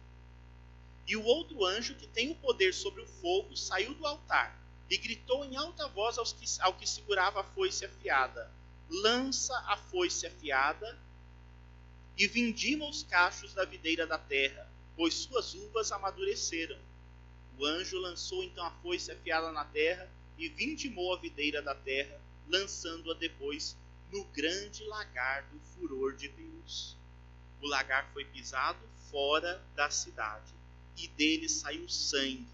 [1.07, 4.97] E o outro anjo, que tem o poder sobre o fogo, saiu do altar e
[4.97, 8.51] gritou em alta voz aos que, ao que segurava a foice afiada:
[8.89, 10.99] lança a foice afiada
[12.17, 16.79] e vindima os cachos da videira da terra, pois suas uvas amadureceram.
[17.59, 22.21] O anjo lançou então a foice afiada na terra e vindimou a videira da terra,
[22.49, 23.77] lançando-a depois
[24.11, 26.97] no grande lagar do furor de Deus.
[27.61, 28.81] O lagar foi pisado
[29.11, 30.53] fora da cidade,
[30.97, 32.47] e dele saiu sangue,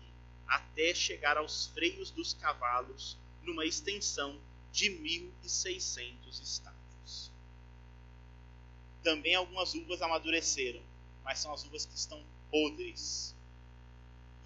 [0.47, 4.39] até chegar aos freios dos cavalos, numa extensão
[4.73, 7.31] de 1.600 estádios.
[9.03, 10.83] Também algumas uvas amadureceram,
[11.25, 13.35] mas são as uvas que estão podres.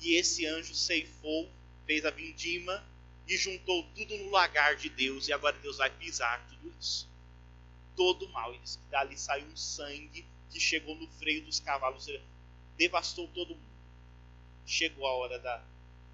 [0.01, 1.51] E esse anjo ceifou,
[1.87, 2.85] fez a vindima
[3.33, 7.09] e juntou tudo no lagar de Deus, e agora Deus vai pisar tudo isso.
[7.97, 8.55] Todo mal.
[8.55, 8.61] E
[8.91, 12.07] dali saiu um sangue que chegou no freio dos cavalos,
[12.77, 13.73] devastou todo mundo.
[14.67, 15.65] Chegou a hora da,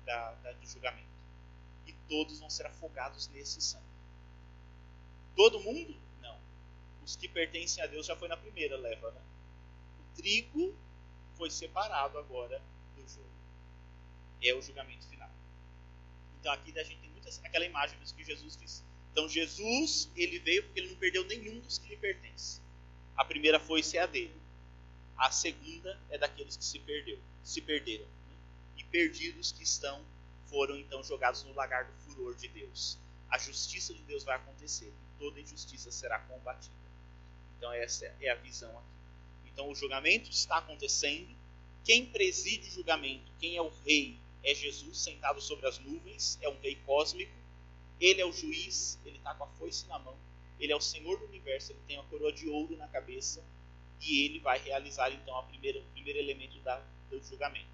[0.04, 1.08] da, da, do julgamento.
[1.88, 3.84] E todos vão ser afogados nesse sangue.
[5.34, 5.96] Todo mundo?
[6.22, 6.38] Não.
[7.04, 9.20] Os que pertencem a Deus já foi na primeira leva, né?
[9.98, 10.72] O trigo
[11.36, 12.62] foi separado agora
[12.94, 13.26] do joio.
[14.40, 15.30] É o julgamento final.
[16.38, 17.07] Então aqui a gente
[17.44, 18.84] aquela imagem mesmo que Jesus fez.
[19.12, 22.62] Então Jesus, ele veio porque ele não perdeu nenhum dos que lhe pertencem.
[23.16, 24.34] A primeira foi ser a dele.
[25.16, 28.04] A segunda é daqueles que se perdeu, se perderam.
[28.04, 28.36] Né?
[28.76, 30.00] E perdidos que estão
[30.46, 32.96] foram então jogados no lagar do furor de Deus.
[33.28, 36.74] A justiça de Deus vai acontecer toda injustiça será combatida.
[37.56, 39.50] Então, essa é a visão aqui.
[39.52, 41.28] Então, o julgamento está acontecendo.
[41.84, 46.48] Quem preside o julgamento, quem é o rei, é Jesus sentado sobre as nuvens, é
[46.48, 47.32] um rei cósmico.
[48.00, 50.16] Ele é o juiz, ele está com a foice na mão.
[50.60, 53.44] Ele é o Senhor do universo, ele tem a coroa de ouro na cabeça.
[54.00, 57.68] E ele vai realizar, então, a primeira, o primeiro elemento da, do julgamento.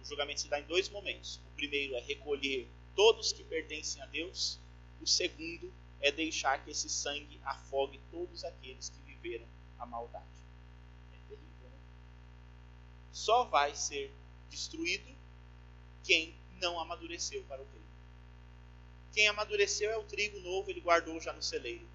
[0.00, 1.40] O julgamento se dá em dois momentos.
[1.52, 4.58] O primeiro é recolher todos que pertencem a Deus.
[5.00, 9.46] O segundo é deixar que esse sangue afogue todos aqueles que viveram
[9.78, 10.24] a maldade.
[11.12, 11.78] É terrível, né?
[13.12, 14.10] Só vai ser
[14.48, 15.15] destruído
[16.06, 17.84] quem não amadureceu para o trigo.
[19.12, 21.86] Quem amadureceu é o trigo novo, ele guardou já no celeiro.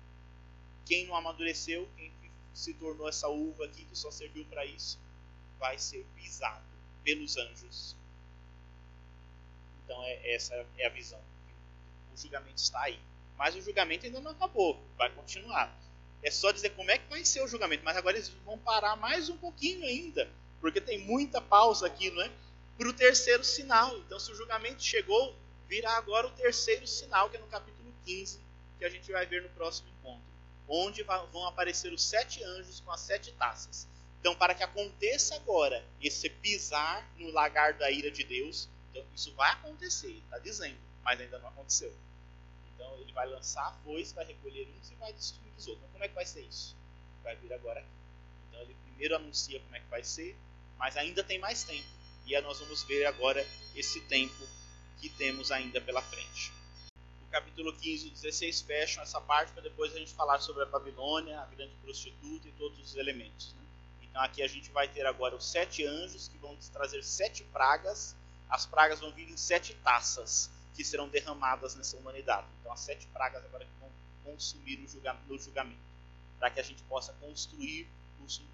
[0.85, 2.11] Quem não amadureceu, quem
[2.53, 4.99] se tornou essa uva aqui que só serviu para isso,
[5.57, 6.65] vai ser pisado
[7.03, 7.95] pelos anjos.
[9.83, 11.21] Então é, essa é a visão.
[12.13, 12.99] O julgamento está aí.
[13.37, 15.73] Mas o julgamento ainda não acabou, vai continuar.
[16.21, 18.95] É só dizer como é que vai ser o julgamento, mas agora eles vão parar
[18.95, 20.29] mais um pouquinho ainda,
[20.59, 22.31] porque tem muita pausa aqui, não é?
[22.81, 23.95] Para o terceiro sinal.
[23.99, 25.35] Então, se o julgamento chegou,
[25.69, 28.39] virá agora o terceiro sinal, que é no capítulo 15,
[28.79, 30.25] que a gente vai ver no próximo encontro,
[30.67, 33.87] onde vão aparecer os sete anjos com as sete taças.
[34.19, 39.31] Então, para que aconteça agora esse pisar no lagar da ira de Deus, então isso
[39.35, 41.93] vai acontecer, está dizendo, mas ainda não aconteceu.
[42.73, 45.83] Então ele vai lançar a foice, vai recolher uns e vai destruir os outros.
[45.83, 46.75] Então como é que vai ser isso?
[47.21, 47.89] Vai vir agora aqui.
[48.49, 50.35] Então ele primeiro anuncia como é que vai ser,
[50.79, 52.00] mas ainda tem mais tempo.
[52.25, 53.45] E nós vamos ver agora
[53.75, 54.47] esse tempo
[54.99, 56.51] que temos ainda pela frente.
[57.21, 60.65] O capítulo 15 e 16 fecham essa parte para depois a gente falar sobre a
[60.65, 63.53] Babilônia, a grande prostituta e todos os elementos.
[63.53, 63.61] Né?
[64.03, 68.15] Então aqui a gente vai ter agora os sete anjos que vão trazer sete pragas.
[68.49, 72.47] As pragas vão vir em sete taças que serão derramadas nessa humanidade.
[72.59, 73.89] Então, as sete pragas agora que vão
[74.23, 75.79] consumir no julgamento,
[76.39, 77.87] para que a gente possa construir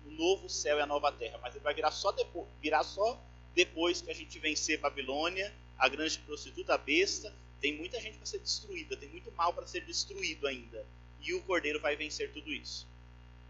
[0.06, 1.38] o novo céu e a nova terra.
[1.42, 3.20] Mas ele vai virar só depois, virar só
[3.58, 7.34] depois que a gente vencer Babilônia, a grande prostituta, a besta.
[7.60, 10.86] Tem muita gente para ser destruída, tem muito mal para ser destruído ainda.
[11.20, 12.86] E o Cordeiro vai vencer tudo isso.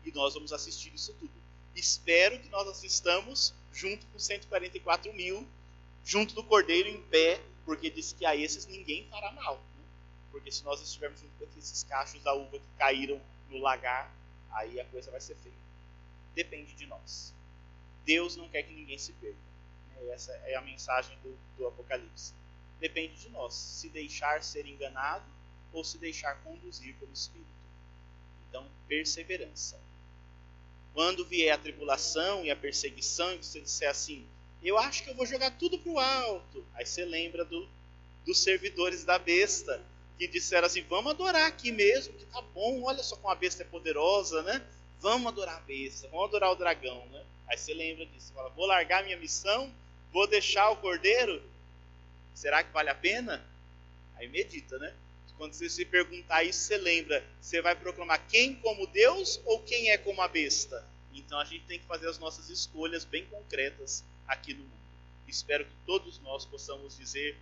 [0.05, 1.33] E nós vamos assistir isso tudo.
[1.75, 5.45] Espero que nós assistamos junto com 144 mil,
[6.05, 9.55] junto do Cordeiro em pé, porque diz que a esses ninguém fará mal.
[9.57, 9.83] Né?
[10.31, 13.19] Porque se nós estivermos junto com esses cachos da uva que caíram
[13.49, 14.09] no lagar,
[14.51, 15.53] aí a coisa vai ser feia.
[16.33, 17.33] Depende de nós.
[18.05, 19.46] Deus não quer que ninguém se perca.
[20.01, 20.13] Né?
[20.13, 22.33] Essa é a mensagem do, do Apocalipse.
[22.79, 25.25] Depende de nós, se deixar ser enganado
[25.73, 27.47] ou se deixar conduzir pelo Espírito.
[28.49, 29.79] Então, perseverança.
[30.93, 34.25] Quando vier a tribulação e a perseguição, e você disser assim,
[34.63, 36.65] eu acho que eu vou jogar tudo pro alto.
[36.73, 37.67] Aí você lembra do,
[38.25, 39.81] dos servidores da besta,
[40.17, 43.63] que disseram assim: vamos adorar aqui mesmo, que tá bom, olha só como a besta
[43.63, 44.65] é poderosa, né?
[44.99, 47.23] Vamos adorar a besta, vamos adorar o dragão, né?
[47.47, 49.71] Aí você lembra disso, fala: vou largar minha missão,
[50.17, 51.43] vou deixar o cordeiro?
[52.33, 53.45] Será que vale a pena?
[54.15, 54.91] Aí medita, né?
[55.37, 59.91] Quando você se perguntar isso, você lembra: você vai proclamar quem como Deus ou quem
[59.91, 60.83] é como a besta?
[61.13, 64.71] Então a gente tem que fazer as nossas escolhas bem concretas aqui no mundo.
[65.27, 67.37] Espero que todos nós possamos dizer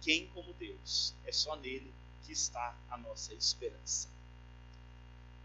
[0.00, 1.14] quem como Deus.
[1.24, 1.94] É só nele
[2.26, 4.08] que está a nossa esperança.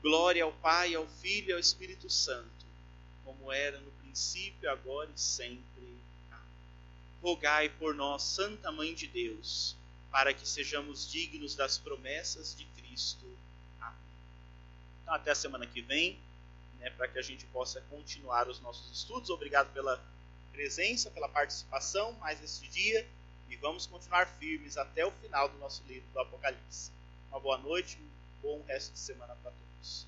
[0.01, 2.65] Glória ao Pai, ao Filho e ao Espírito Santo,
[3.23, 5.94] como era no princípio, agora e sempre.
[7.21, 9.75] Rogai por nós, Santa Mãe de Deus,
[10.11, 13.25] para que sejamos dignos das promessas de Cristo.
[13.79, 13.97] Amém.
[15.01, 16.19] Então, até a semana que vem,
[16.79, 19.29] né, para que a gente possa continuar os nossos estudos.
[19.29, 20.01] Obrigado pela
[20.51, 23.05] presença, pela participação mais este dia
[23.49, 26.91] e vamos continuar firmes até o final do nosso livro do Apocalipse.
[27.29, 30.07] Uma boa noite, um bom resto de semana para todos.